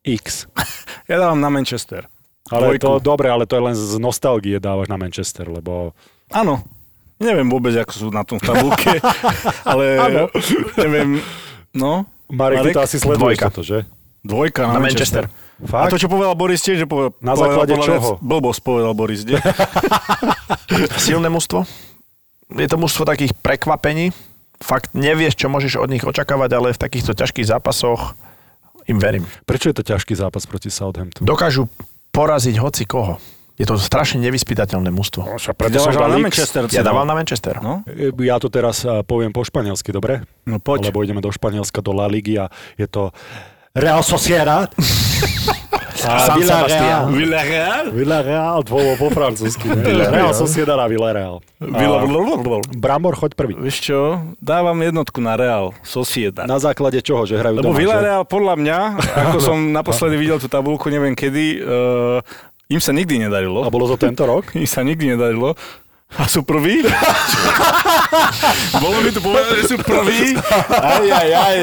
X. 0.04 0.46
Ja 1.08 1.24
dávam 1.24 1.40
na 1.40 1.48
Manchester. 1.48 2.04
Ale 2.52 2.76
to 2.76 3.00
Dvojku. 3.00 3.04
dobre, 3.04 3.32
ale 3.32 3.48
to 3.48 3.56
je 3.56 3.64
len 3.64 3.76
z 3.76 3.96
nostalgie 3.96 4.60
dávaš 4.60 4.92
na 4.92 5.00
Manchester, 5.00 5.48
lebo 5.48 5.96
Áno. 6.36 6.68
Neviem 7.18 7.48
vôbec, 7.48 7.72
ako 7.80 7.94
sú 7.96 8.08
na 8.12 8.28
tom 8.28 8.36
v 8.38 8.46
tabulke, 8.46 9.00
ale 9.72 10.04
neviem, 10.78 11.24
no. 11.72 12.04
Marek, 12.28 12.60
ty 12.62 12.76
to 12.76 12.84
Marek? 12.84 12.88
asi 12.92 12.98
sleduješ 13.00 13.40
Dvojka. 13.40 13.46
toto, 13.48 13.64
že? 13.64 13.88
Dvojka 14.20 14.68
na, 14.68 14.78
Na 14.78 14.84
Manchester. 14.84 15.32
A 15.32 15.66
Fakt? 15.66 15.96
to, 15.96 15.98
čo 15.98 16.12
povedal 16.12 16.36
Boris 16.36 16.60
tiež, 16.62 16.84
že 16.84 16.86
povedal, 16.86 17.16
Na 17.18 17.34
povedal 17.34 17.48
základe 17.48 17.74
mňa 17.74 17.88
čoho? 17.88 18.10
Blbosť 18.20 18.60
povedal 18.62 18.92
Boris? 18.94 19.24
Silné 21.08 21.32
mužstvo. 21.32 21.64
Je 22.52 22.68
to 22.68 22.78
mužstvo 22.78 23.04
takých 23.04 23.32
prekvapení. 23.40 24.12
Fakt 24.58 24.98
nevieš, 24.98 25.38
čo 25.38 25.48
môžeš 25.54 25.78
od 25.78 25.90
nich 25.90 26.02
očakávať, 26.02 26.50
ale 26.58 26.68
v 26.74 26.80
takýchto 26.82 27.14
ťažkých 27.14 27.46
zápasoch 27.46 28.18
im 28.90 28.98
verím. 28.98 29.26
Prečo 29.46 29.70
je 29.70 29.76
to 29.78 29.84
ťažký 29.86 30.18
zápas 30.18 30.48
proti 30.50 30.74
Southamptonu? 30.74 31.28
Dokážu 31.28 31.70
poraziť 32.10 32.56
hoci 32.58 32.90
koho. 32.90 33.22
Je 33.58 33.66
to 33.66 33.74
strašne 33.82 34.22
nevyspytateľné 34.22 34.94
mužstvo. 34.94 35.34
Však 35.38 35.58
preto 35.58 35.82
som 35.82 35.90
dal 35.90 36.14
na. 36.14 36.22
Manchester. 36.22 36.70
Ja 36.70 36.86
dával 36.86 37.10
na 37.10 37.18
Manchester. 37.18 37.58
No, 37.58 37.82
Ja 38.22 38.38
to 38.38 38.54
teraz 38.54 38.86
a, 38.86 39.02
poviem 39.02 39.34
po 39.34 39.42
španielsky, 39.42 39.90
dobre? 39.90 40.22
no 40.46 40.62
poď. 40.62 40.94
Lebo 40.94 41.02
ideme 41.02 41.26
do 41.26 41.34
Španielska, 41.34 41.82
do 41.82 41.90
La 41.90 42.06
Ligy 42.06 42.38
a 42.38 42.54
je 42.78 42.86
to 42.86 43.10
Real 43.74 44.06
Sociedad. 44.06 44.70
a 46.06 46.20
San 46.22 46.38
Sebastián. 46.44 47.10
Villarreal? 47.16 47.86
Villarreal, 47.90 48.60
to 48.62 48.78
bolo 48.78 48.94
po 49.00 49.08
francúzsky. 49.10 49.66
Villarreal. 49.66 50.30
Real 50.30 50.34
Sociedad 50.36 50.78
a 50.78 50.86
Villarreal. 50.86 51.42
Villarreal. 51.58 52.62
Brambor, 52.78 53.18
choď 53.18 53.32
prvý. 53.34 53.54
Vieš 53.58 53.78
čo, 53.82 54.00
dávam 54.38 54.78
jednotku 54.78 55.18
na 55.24 55.34
Real, 55.34 55.74
Sociedad. 55.82 56.46
Na 56.46 56.62
základe 56.62 57.02
čoho, 57.02 57.26
že 57.26 57.40
hrajú 57.40 57.64
Lebo 57.64 57.74
doma, 57.74 57.76
že? 57.76 57.82
Villarreal 57.82 58.24
podľa 58.28 58.56
mňa, 58.60 58.80
ako 59.32 59.38
som 59.42 59.58
naposledy 59.74 60.20
videl 60.20 60.38
tú 60.38 60.46
tabulku, 60.46 60.92
neviem 60.94 61.18
kedy, 61.18 61.64
uh, 61.66 62.20
im 62.68 62.82
sa 62.84 62.92
nikdy 62.92 63.24
nedarilo. 63.24 63.64
A 63.64 63.72
bolo 63.72 63.88
to 63.88 63.96
tento 63.96 64.28
rok? 64.28 64.52
Im 64.60 64.68
sa 64.68 64.84
nikdy 64.84 65.16
nedarilo. 65.16 65.56
A 66.16 66.24
sú 66.32 66.40
prví? 66.40 66.88
Bolo 68.84 69.04
mi 69.04 69.12
tu 69.12 69.20
povedať, 69.20 69.54
že 69.60 69.76
sú 69.76 69.78
prví? 69.84 70.40
Aj, 70.72 71.04
aj, 71.04 71.30
aj. 71.36 71.58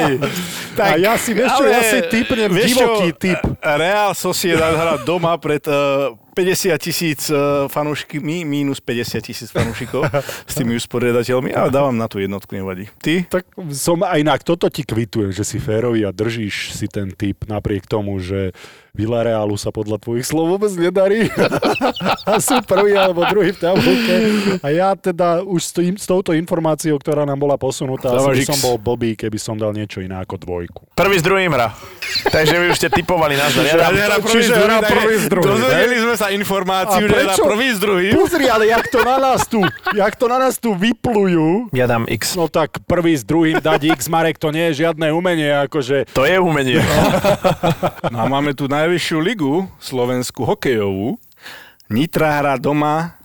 a 0.76 0.86
ja 1.00 1.16
si, 1.16 1.32
vieš 1.32 1.48
čo, 1.56 1.64
ja 1.64 1.80
si 1.80 1.98
typnem 2.12 2.52
divoký 2.52 3.16
typ. 3.16 3.40
Real 3.64 4.12
Sociedad 4.12 4.76
hrá 4.76 5.00
doma 5.00 5.40
pred 5.40 5.64
uh, 5.64 6.12
50 6.34 6.74
tisíc 6.82 7.30
uh, 7.30 7.70
fanúšikmi, 7.70 8.42
mínus 8.42 8.82
50 8.82 9.22
tisíc 9.22 9.48
fanúšikov 9.54 10.04
s 10.50 10.54
tými 10.58 10.74
usporiadateľmi, 10.74 11.54
ale 11.54 11.70
dávam 11.70 11.94
na 11.94 12.10
tú 12.10 12.18
jednotku, 12.18 12.50
nevadí. 12.52 12.90
Ty? 12.98 13.30
Tak 13.30 13.54
som 13.70 14.02
aj 14.02 14.18
inak, 14.18 14.42
toto 14.42 14.66
ti 14.66 14.82
kvitujem, 14.82 15.30
že 15.30 15.46
si 15.46 15.62
férový 15.62 16.02
a 16.02 16.10
držíš 16.10 16.74
si 16.74 16.90
ten 16.90 17.14
typ 17.14 17.46
napriek 17.46 17.86
tomu, 17.86 18.18
že 18.18 18.50
Villarealu 18.94 19.58
sa 19.58 19.74
podľa 19.74 19.98
tvojich 19.98 20.22
slov 20.22 20.54
vôbec 20.54 20.70
nedarí. 20.78 21.26
a 22.30 22.38
sú 22.46 22.62
prvý 22.62 22.94
alebo 22.94 23.26
druhý 23.26 23.50
v 23.50 23.58
tabulke. 23.58 24.14
A 24.62 24.70
ja 24.70 24.94
teda 24.94 25.42
už 25.42 25.66
stojím 25.66 25.98
s 25.98 26.06
touto 26.06 26.30
informáciou, 26.30 26.94
ktorá 27.02 27.26
nám 27.26 27.42
bola 27.42 27.58
posunutá, 27.58 28.14
asi 28.14 28.46
by 28.46 28.54
som 28.54 28.58
bol 28.62 28.78
blbý, 28.78 29.18
keby 29.18 29.34
som 29.34 29.58
dal 29.58 29.74
niečo 29.74 29.98
iné 29.98 30.14
ako 30.22 30.38
dvojku. 30.38 30.80
Prvý 30.94 31.18
s 31.18 31.26
druhým 31.26 31.50
hra. 31.50 31.74
Takže 32.30 32.54
vy 32.54 32.66
už 32.70 32.78
ste 32.78 32.86
typovali 32.86 33.34
nás. 33.34 33.50
Ja 33.58 33.90
dám, 33.90 34.22
čiže 34.30 34.54
hrá 34.54 34.78
prvý 34.86 35.14
s 35.18 35.26
druhým, 35.26 35.58
Dozvedeli 35.58 35.96
sme 35.98 36.14
sa 36.14 36.23
informáciu, 36.30 37.04
A 37.04 37.08
že 37.08 37.12
prečo? 37.12 37.42
prvý 37.44 37.68
s 37.74 37.78
druhým. 37.80 38.12
Pozri, 38.14 38.46
ale 38.46 38.70
jak 38.70 38.88
to 38.88 39.04
na 39.04 39.16
nás 39.18 39.44
tu, 39.44 39.60
jak 39.92 40.14
to 40.16 40.24
na 40.28 40.38
nás 40.38 40.56
tu 40.56 40.72
vyplujú, 40.72 41.68
ja 41.74 41.84
dám 41.84 42.06
X. 42.08 42.38
No 42.38 42.46
tak 42.46 42.80
prvý 42.86 43.18
s 43.18 43.24
druhým 43.26 43.58
dať 43.58 43.92
X, 43.98 44.08
Marek, 44.08 44.38
to 44.38 44.48
nie 44.48 44.72
je 44.72 44.86
žiadne 44.86 45.10
umenie, 45.10 45.50
akože 45.66 46.08
To 46.12 46.24
je 46.24 46.36
umenie. 46.38 46.80
No 48.08 48.18
a 48.20 48.26
máme 48.26 48.52
tu 48.52 48.70
najvyššiu 48.70 49.18
ligu, 49.18 49.66
slovenskú 49.76 50.46
hokejovú. 50.46 51.16
Nitra 51.88 52.40
hrá 52.40 52.54
doma 52.56 53.18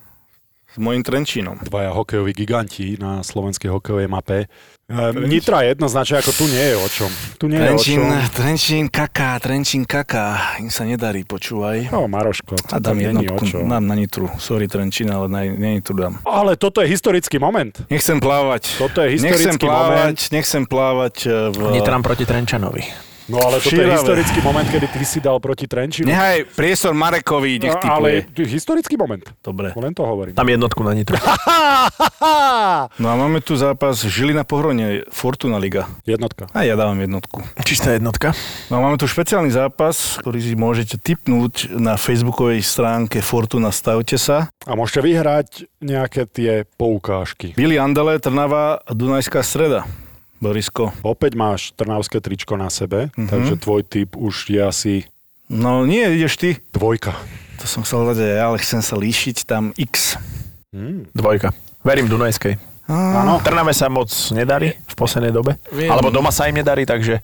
mojim 0.77 1.01
Trenčínom. 1.01 1.57
dvaja 1.65 1.89
hokejoví 1.95 2.33
giganti 2.33 2.97
na 3.01 3.23
slovenskej 3.25 3.71
hokejovej 3.73 4.05
mape. 4.05 4.45
E, 4.89 5.27
Nitra 5.27 5.65
jednoznačne, 5.65 6.21
ako 6.21 6.31
tu 6.33 6.45
nie 6.49 6.61
je 6.61 6.75
o 6.77 6.87
čom. 6.89 7.11
Tu 7.37 7.45
nie 7.49 7.57
je 7.57 7.63
o 7.63 7.67
Trenčín, 7.73 7.99
čom. 8.01 8.29
Trenčín 8.33 8.85
kaká, 8.89 9.31
Trenčín 9.41 9.83
kaká. 9.85 10.57
Im 10.61 10.69
sa 10.69 10.85
nedarí, 10.85 11.25
počúvaj. 11.25 11.89
No, 11.89 12.05
Maroško, 12.05 12.57
A 12.73 12.77
dám 12.77 12.97
jednotku, 13.01 13.45
dám 13.65 13.85
na 13.85 13.95
Nitru. 13.97 14.29
Sorry 14.37 14.67
Trenčín, 14.69 15.09
ale 15.09 15.25
na, 15.29 15.41
na 15.45 15.69
Nitru 15.77 15.97
dám. 15.97 16.21
Ale 16.25 16.53
toto 16.57 16.81
je 16.81 16.87
historický 16.89 17.41
moment. 17.41 17.73
Nechcem 17.89 18.21
plávať. 18.21 18.77
Toto 18.77 19.01
je 19.01 19.17
nechcem 19.17 19.29
historický 19.57 19.65
plávať, 19.65 19.97
moment. 19.97 20.19
nechcem 20.33 20.63
plávať 20.65 21.15
e, 21.25 21.29
v... 21.49 21.57
Nitram 21.81 22.01
proti 22.05 22.25
Trenčanovi. 22.25 23.08
No 23.29 23.37
ale 23.45 23.61
toto 23.61 23.77
je 23.77 23.93
historický 23.93 24.39
moment, 24.41 24.65
kedy 24.65 24.87
ty 24.89 25.05
si 25.05 25.21
dal 25.21 25.37
proti 25.37 25.69
Trenčinu. 25.69 26.09
Nehaj 26.09 26.49
priestor 26.57 26.97
Marekovi, 26.97 27.61
nech 27.61 27.77
No, 27.77 28.01
ale 28.01 28.25
historický 28.33 28.97
moment. 28.97 29.21
Dobre. 29.45 29.69
Len 29.77 29.93
to 29.93 30.01
hovorím. 30.01 30.33
Tam 30.33 30.49
jednotku 30.49 30.81
na 30.81 30.97
Nitru. 30.97 31.15
No 32.99 33.07
a 33.07 33.15
máme 33.15 33.39
tu 33.39 33.55
zápas 33.55 33.95
Žilina 34.03 34.43
Pohronie, 34.43 35.07
Fortuna 35.09 35.55
Liga. 35.55 35.87
Jednotka. 36.03 36.51
A 36.51 36.67
ja 36.67 36.75
dávam 36.75 36.99
jednotku. 36.99 37.39
Čistá 37.63 37.95
jednotka. 37.95 38.35
No 38.67 38.79
a 38.79 38.83
máme 38.83 38.99
tu 38.99 39.07
špeciálny 39.07 39.47
zápas, 39.53 40.19
ktorý 40.19 40.43
si 40.43 40.53
môžete 40.59 40.99
tipnúť 40.99 41.71
na 41.79 41.95
facebookovej 41.95 42.59
stránke 42.65 43.23
Fortuna 43.23 43.71
Stavte 43.71 44.19
sa. 44.19 44.51
A 44.67 44.75
môžete 44.75 44.99
vyhrať 44.99 45.47
nejaké 45.79 46.27
tie 46.27 46.67
poukážky. 46.75 47.55
Billy 47.55 47.79
Andele, 47.79 48.19
Trnava, 48.19 48.83
Dunajská 48.91 49.39
streda. 49.39 49.87
Borisko. 50.39 50.95
Opäť 51.01 51.35
máš 51.35 51.71
trnavské 51.73 52.17
tričko 52.17 52.55
na 52.55 52.67
sebe, 52.67 53.11
Mhm. 53.13 53.27
takže 53.27 53.53
tvoj 53.55 53.81
typ 53.83 54.15
už 54.15 54.49
je 54.49 54.61
asi 54.61 54.93
No 55.45 55.83
nie, 55.83 56.05
ideš 56.05 56.35
ty. 56.35 56.49
dvojka. 56.69 57.13
To 57.57 57.65
som 57.65 57.81
chcel 57.81 58.05
dať 58.05 58.17
aj 58.17 58.31
ja, 58.31 58.43
ale 58.45 58.57
chcem 58.57 58.79
sa 58.79 58.95
líšiť 58.95 59.37
tam 59.43 59.75
X. 59.75 60.15
Dvojka. 61.11 61.51
Verím 61.81 62.05
Dunajskej. 62.05 62.55
Áno. 62.87 63.37
Trnave 63.39 63.69
sa 63.69 63.85
moc 63.87 64.09
nedarí 64.31 64.73
v 64.73 64.95
poslednej 64.95 65.29
dobe. 65.29 65.57
Viem. 65.69 65.89
Alebo 65.89 66.09
doma 66.09 66.29
sa 66.29 66.45
im 66.45 66.55
nedarí, 66.55 66.83
takže 66.83 67.21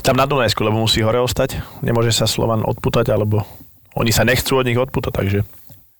tam 0.00 0.12
na 0.14 0.24
Dunajsku, 0.24 0.60
lebo 0.60 0.76
musí 0.78 1.00
hore 1.00 1.16
ostať. 1.16 1.56
Nemôže 1.80 2.10
sa 2.10 2.24
Slovan 2.24 2.60
odputať, 2.60 3.08
alebo 3.08 3.44
oni 3.94 4.10
sa 4.10 4.22
nechcú 4.22 4.56
od 4.56 4.64
nich 4.64 4.76
odputať, 4.76 5.12
takže 5.14 5.38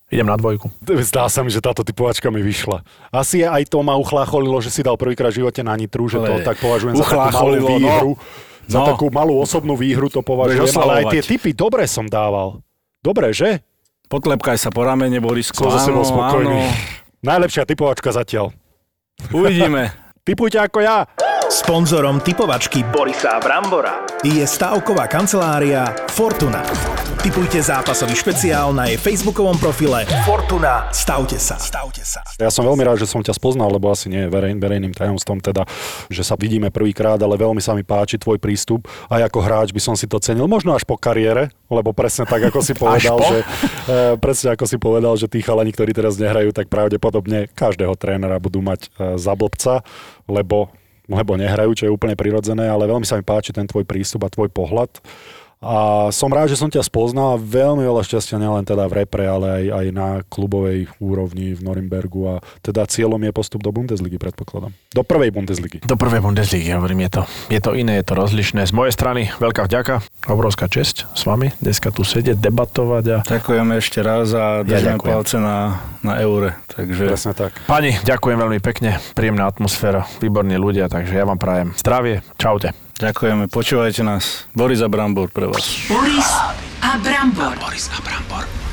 idem 0.09 0.27
na 0.27 0.37
dvojku. 0.39 0.71
Zdá 1.03 1.27
sa 1.27 1.43
mi, 1.43 1.51
že 1.51 1.59
táto 1.59 1.83
typovačka 1.83 2.31
mi 2.31 2.41
vyšla. 2.41 2.83
Asi 3.11 3.43
aj 3.43 3.67
to 3.67 3.83
ma 3.83 3.99
uchlácholilo, 3.99 4.59
že 4.63 4.71
si 4.71 4.81
dal 4.87 4.95
prvýkrát 4.95 5.35
v 5.35 5.43
živote 5.43 5.61
na 5.67 5.75
Nitru, 5.75 6.07
že 6.07 6.23
to 6.23 6.43
tak 6.47 6.59
považujem 6.63 6.95
za 6.99 7.05
takú 7.05 7.29
malú 7.33 7.55
no. 7.59 7.69
výhru. 7.77 8.13
Za 8.67 8.83
No. 8.83 8.87
takú 8.91 9.07
malú 9.15 9.39
osobnú 9.39 9.79
výhru 9.79 10.11
to 10.11 10.27
považujem, 10.27 10.75
ale 10.83 11.07
aj 11.07 11.15
tie 11.15 11.23
typy 11.23 11.55
dobre 11.55 11.87
som 11.87 12.03
dával. 12.11 12.59
Dobre, 12.99 13.31
že? 13.31 13.63
Potlepkaj 14.11 14.59
sa 14.59 14.75
po 14.75 14.83
ramene, 14.83 15.23
Borisko. 15.23 15.67
Som 15.67 15.75
za 15.75 15.87
sebou 15.87 16.03
spokojný. 16.03 16.67
áno. 16.67 16.75
Najlepšia 17.23 17.63
typovačka 17.63 18.11
zatiaľ. 18.11 18.51
Uvidíme. 19.31 19.95
Typujte 20.27 20.59
ako 20.59 20.83
ja. 20.83 21.07
Sponzorom 21.47 22.19
typovačky 22.19 22.83
Borisa 22.91 23.39
Brambora 23.39 24.03
je 24.27 24.43
stavková 24.43 25.07
kancelária 25.07 25.95
Fortuna. 26.11 26.67
Typujte 27.23 27.63
zápasový 27.63 28.19
špeciál 28.19 28.75
na 28.75 28.91
jej 28.91 28.99
facebookovom 28.99 29.55
profile 29.55 30.03
Fortuna. 30.27 30.91
Stavte 30.91 31.39
sa. 31.39 31.55
Stavte 31.55 32.03
sa. 32.03 32.27
Ja 32.43 32.51
som 32.51 32.67
veľmi 32.67 32.83
rád, 32.83 32.99
že 32.99 33.07
som 33.07 33.23
ťa 33.23 33.39
spoznal, 33.39 33.71
lebo 33.71 33.87
asi 33.95 34.11
nie 34.11 34.27
je 34.27 34.31
verej, 34.31 34.59
verejným 34.59 34.91
tajomstvom 34.91 35.39
teda, 35.39 35.63
že 36.11 36.27
sa 36.27 36.35
vidíme 36.35 36.75
prvýkrát, 36.75 37.15
ale 37.23 37.39
veľmi 37.39 37.63
sa 37.63 37.79
mi 37.79 37.87
páči 37.87 38.19
tvoj 38.19 38.43
prístup. 38.43 38.91
Aj 39.07 39.23
ako 39.23 39.39
hráč 39.39 39.71
by 39.71 39.79
som 39.79 39.95
si 39.95 40.11
to 40.11 40.19
cenil, 40.19 40.51
možno 40.51 40.75
až 40.75 40.83
po 40.83 40.99
kariére, 40.99 41.55
lebo 41.71 41.95
presne 41.95 42.27
tak, 42.27 42.43
ako 42.51 42.59
si 42.59 42.75
povedal, 42.83 43.23
po? 43.23 43.27
že, 43.31 43.39
e, 43.87 43.99
presne 44.19 44.59
ako 44.59 44.67
si 44.67 44.83
povedal, 44.83 45.15
že 45.15 45.31
tí 45.31 45.47
chalani, 45.47 45.71
ktorí 45.71 45.95
teraz 45.95 46.19
nehrajú, 46.19 46.51
tak 46.51 46.67
pravdepodobne 46.67 47.47
každého 47.55 47.95
trénera 47.95 48.43
budú 48.43 48.59
mať 48.67 48.91
e, 48.99 49.15
za 49.15 49.39
blbca, 49.39 49.87
lebo 50.27 50.75
lebo 51.07 51.39
nehrajú, 51.39 51.73
čo 51.75 51.85
je 51.87 51.95
úplne 51.95 52.19
prirodzené, 52.19 52.67
ale 52.67 52.91
veľmi 52.91 53.07
sa 53.07 53.19
mi 53.19 53.25
páči 53.25 53.55
ten 53.55 53.67
tvoj 53.67 53.87
prístup 53.87 54.27
a 54.27 54.33
tvoj 54.33 54.51
pohľad. 54.51 54.91
A 55.65 56.09
som 56.13 56.29
rád, 56.29 56.53
že 56.53 56.61
som 56.61 56.69
ťa 56.69 56.85
spoznal 56.85 57.35
a 57.35 57.41
veľmi 57.41 57.81
veľa 57.81 58.05
šťastia 58.05 58.37
nielen 58.37 58.63
teda 58.63 58.85
v 58.93 59.03
repre, 59.03 59.25
ale 59.25 59.65
aj, 59.65 59.65
aj 59.73 59.87
na 59.89 60.09
klubovej 60.29 60.87
úrovni 61.01 61.57
v 61.57 61.61
Norimbergu 61.65 62.29
a 62.29 62.35
teda 62.61 62.85
cieľom 62.85 63.19
je 63.19 63.33
postup 63.33 63.65
do 63.65 63.73
Bundesligy, 63.73 64.21
predpokladám. 64.21 64.77
Do 64.93 65.03
prvej 65.03 65.33
Bundesligy. 65.33 65.81
Do 65.83 65.97
prvej 65.97 66.21
Bundesligy, 66.21 66.69
ja 66.69 66.77
hovorím, 66.77 67.09
je 67.09 67.11
to, 67.19 67.23
je 67.49 67.61
to 67.65 67.73
iné, 67.73 67.99
je 67.99 68.05
to 68.05 68.15
rozlišné. 68.15 68.69
Z 68.69 68.77
mojej 68.77 68.93
strany 68.93 69.33
veľká 69.41 69.65
vďaka, 69.65 70.05
obrovská 70.29 70.69
česť 70.69 71.09
s 71.17 71.25
vami, 71.25 71.51
dneska 71.59 71.89
tu 71.89 72.05
sedieť, 72.05 72.37
debatovať 72.37 73.05
a 73.11 73.19
Ďakujeme 73.25 73.81
ešte 73.81 74.05
raz 74.05 74.37
a 74.37 74.61
držíme 74.61 75.01
ďakujem. 75.01 75.09
palce 75.09 75.37
na, 75.41 75.83
na 76.05 76.21
eure. 76.21 76.53
Takže 76.69 77.17
Presne 77.17 77.33
tak. 77.33 77.57
Pani, 77.65 77.97
ďakujem 78.05 78.39
veľmi 78.39 78.61
pekne, 78.61 79.01
príjemná 79.17 79.49
atmosféra, 79.49 80.05
výborní 80.21 80.61
ľudia, 80.61 80.93
takže 80.93 81.17
ja 81.17 81.25
vám 81.25 81.41
prajem 81.41 81.73
zdravie, 81.81 82.21
čaute. 82.37 82.86
Ďakujeme, 82.99 83.49
počúvajte 83.49 84.03
nás. 84.03 84.49
Boris 84.57 84.81
a 84.81 84.89
Brambor 84.89 85.33
pre 85.33 85.49
vás. 85.49 85.89
Boris 85.89 86.29
a 87.93 88.01
Brambor. 88.01 88.66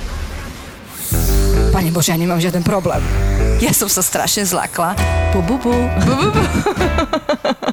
Pane 1.71 1.89
Bože, 1.93 2.13
ja 2.13 2.17
nemám 2.17 2.41
žiaden 2.41 2.61
problém. 2.65 3.01
Ja 3.61 3.71
som 3.71 3.87
sa 3.87 4.03
strašne 4.03 4.43
zlakla. 4.43 4.97
Bu, 5.31 5.41
bu, 5.45 5.55
bu. 5.57 5.73
Bu, 6.03 6.13
bu, 6.19 6.27
bu. 6.33 6.43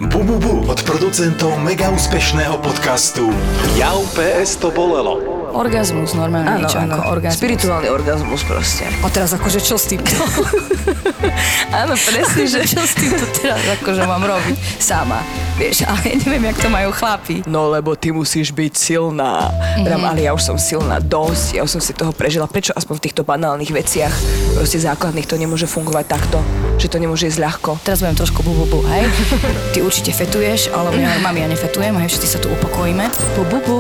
Bu, 0.01 0.21
bu, 0.25 0.37
bu 0.41 0.55
od 0.71 0.81
producentov 0.87 1.59
mega 1.61 1.93
úspešného 1.93 2.57
podcastu 2.65 3.29
Jau 3.77 4.01
PS 4.17 4.57
to 4.57 4.73
bolelo. 4.73 5.41
Orgazmus, 5.51 6.15
normálne 6.15 6.47
Áno, 6.47 6.63
niečo 6.63 6.79
áno. 6.79 6.95
ako 6.95 7.03
orgazmus. 7.11 7.39
Spirituálny 7.43 7.89
orgazmus 7.91 8.41
proste. 8.47 8.87
A 9.03 9.11
teraz 9.11 9.35
akože 9.35 9.59
čo 9.59 9.75
s 9.75 9.91
týmto? 9.91 10.15
Áno, 11.83 11.99
presne, 11.99 12.47
že... 12.47 12.63
čo 12.71 12.79
s 12.79 12.95
týmto 12.95 13.27
teraz 13.35 13.59
akože 13.83 14.03
mám 14.07 14.23
robiť 14.23 14.57
sama? 14.79 15.19
Vieš, 15.59 15.85
ale 15.91 16.01
ja 16.07 16.17
neviem, 16.23 16.45
jak 16.55 16.59
to 16.63 16.69
majú 16.71 16.89
chlapi. 16.95 17.43
No 17.51 17.69
lebo 17.69 17.99
ty 17.99 18.15
musíš 18.15 18.55
byť 18.55 18.73
silná. 18.79 19.51
Mm-hmm. 19.51 20.07
ale 20.07 20.21
ja 20.25 20.33
už 20.33 20.43
som 20.55 20.57
silná 20.57 21.03
dosť, 21.03 21.59
ja 21.59 21.67
už 21.67 21.71
som 21.77 21.83
si 21.83 21.93
toho 21.93 22.15
prežila. 22.15 22.47
Prečo 22.47 22.71
aspoň 22.73 22.95
v 22.97 23.03
týchto 23.11 23.23
banálnych 23.27 23.70
veciach, 23.73 24.15
proste 24.55 24.79
základných, 24.83 25.27
to 25.27 25.39
nemôže 25.39 25.71
fungovať 25.71 26.05
takto? 26.11 26.39
Že 26.77 26.87
to 26.91 26.99
nemôže 26.99 27.29
ísť 27.31 27.41
ľahko? 27.41 27.79
Teraz 27.87 28.03
budem 28.03 28.19
trošku 28.19 28.43
bu, 28.43 28.53
bu, 28.53 28.65
bu, 28.67 28.81
hej? 28.91 29.07
Ty 29.73 29.87
určite 29.87 30.11
fetuješ, 30.11 30.75
ale 30.75 30.95
ja, 30.99 31.21
mami, 31.23 31.45
ja 31.45 31.49
nefetujem, 31.49 31.95
hej, 32.01 32.09
všetci 32.11 32.29
sa 32.29 32.39
tu 32.43 32.51
upokojíme. 32.51 33.07
Bu, 33.39 33.43
bu, 33.47 33.59
bu. 33.63 33.79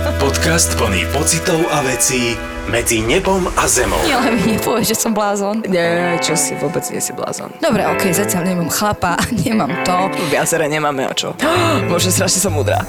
Podcast 0.44 0.76
plný 0.76 1.08
pocitov 1.08 1.56
a 1.72 1.80
vecí 1.80 2.36
medzi 2.68 3.00
nebom 3.00 3.48
a 3.56 3.64
zemou. 3.64 3.96
Ale 4.04 4.36
mi 4.36 4.52
nepovieš, 4.52 4.92
že 4.92 4.96
som 5.00 5.16
blázon. 5.16 5.64
Nie, 5.64 6.20
čo 6.20 6.36
si, 6.36 6.52
vôbec 6.60 6.84
nie 6.92 7.00
si 7.00 7.16
blázon. 7.16 7.48
Dobre, 7.64 7.80
okej, 7.88 8.12
zatiaľ 8.12 8.52
nemám 8.52 8.68
chlapa, 8.68 9.16
nemám 9.40 9.72
to. 9.88 9.96
Viacere 10.28 10.68
nemáme 10.68 11.08
o 11.08 11.16
čo. 11.16 11.32
Bože, 11.88 12.12
strašne 12.12 12.44
som 12.44 12.52
múdra. 12.52 12.84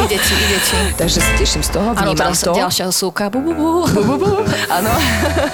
Ide 0.00 0.16
ti, 0.16 0.32
ide 0.32 0.58
ti. 0.64 0.80
Takže 0.96 1.20
sa 1.20 1.32
teším 1.36 1.60
z 1.60 1.76
toho, 1.76 1.92
vnímam 1.92 2.16
teraz 2.16 2.40
to. 2.40 2.56
ďalšia 2.56 2.88
súka. 2.88 3.28
Bu, 3.28 3.44
bu, 3.44 3.52
bu. 3.52 4.40
Áno. 4.72 4.96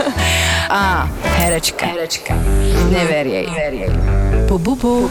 Á, 0.71 1.11
herečka. 1.43 1.99
Herečka. 1.99 2.39
Never 2.95 3.27
jej. 3.27 3.51
Never 3.51 3.75
jej. 3.75 3.91
Bu, 4.47 4.55
bu, 4.55 4.79
bu. 4.79 5.11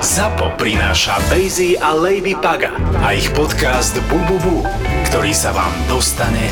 ZAPO 0.00 0.56
prináša 0.56 1.20
Bejzy 1.28 1.76
a 1.76 1.92
Lady 1.92 2.32
Paga 2.32 2.72
a 3.04 3.12
ich 3.12 3.28
podcast 3.36 3.92
Bububu, 4.08 4.64
ktorý 5.12 5.28
sa 5.36 5.52
vám 5.52 5.68
dostane 5.92 6.48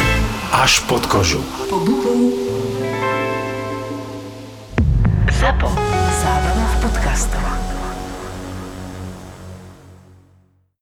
až 0.53 0.85
pod 0.85 1.01
kožu. 1.09 1.41
Zapo. 5.33 5.73
Zábrná 6.21 6.67
v 6.69 6.77
podcastovách. 6.85 7.68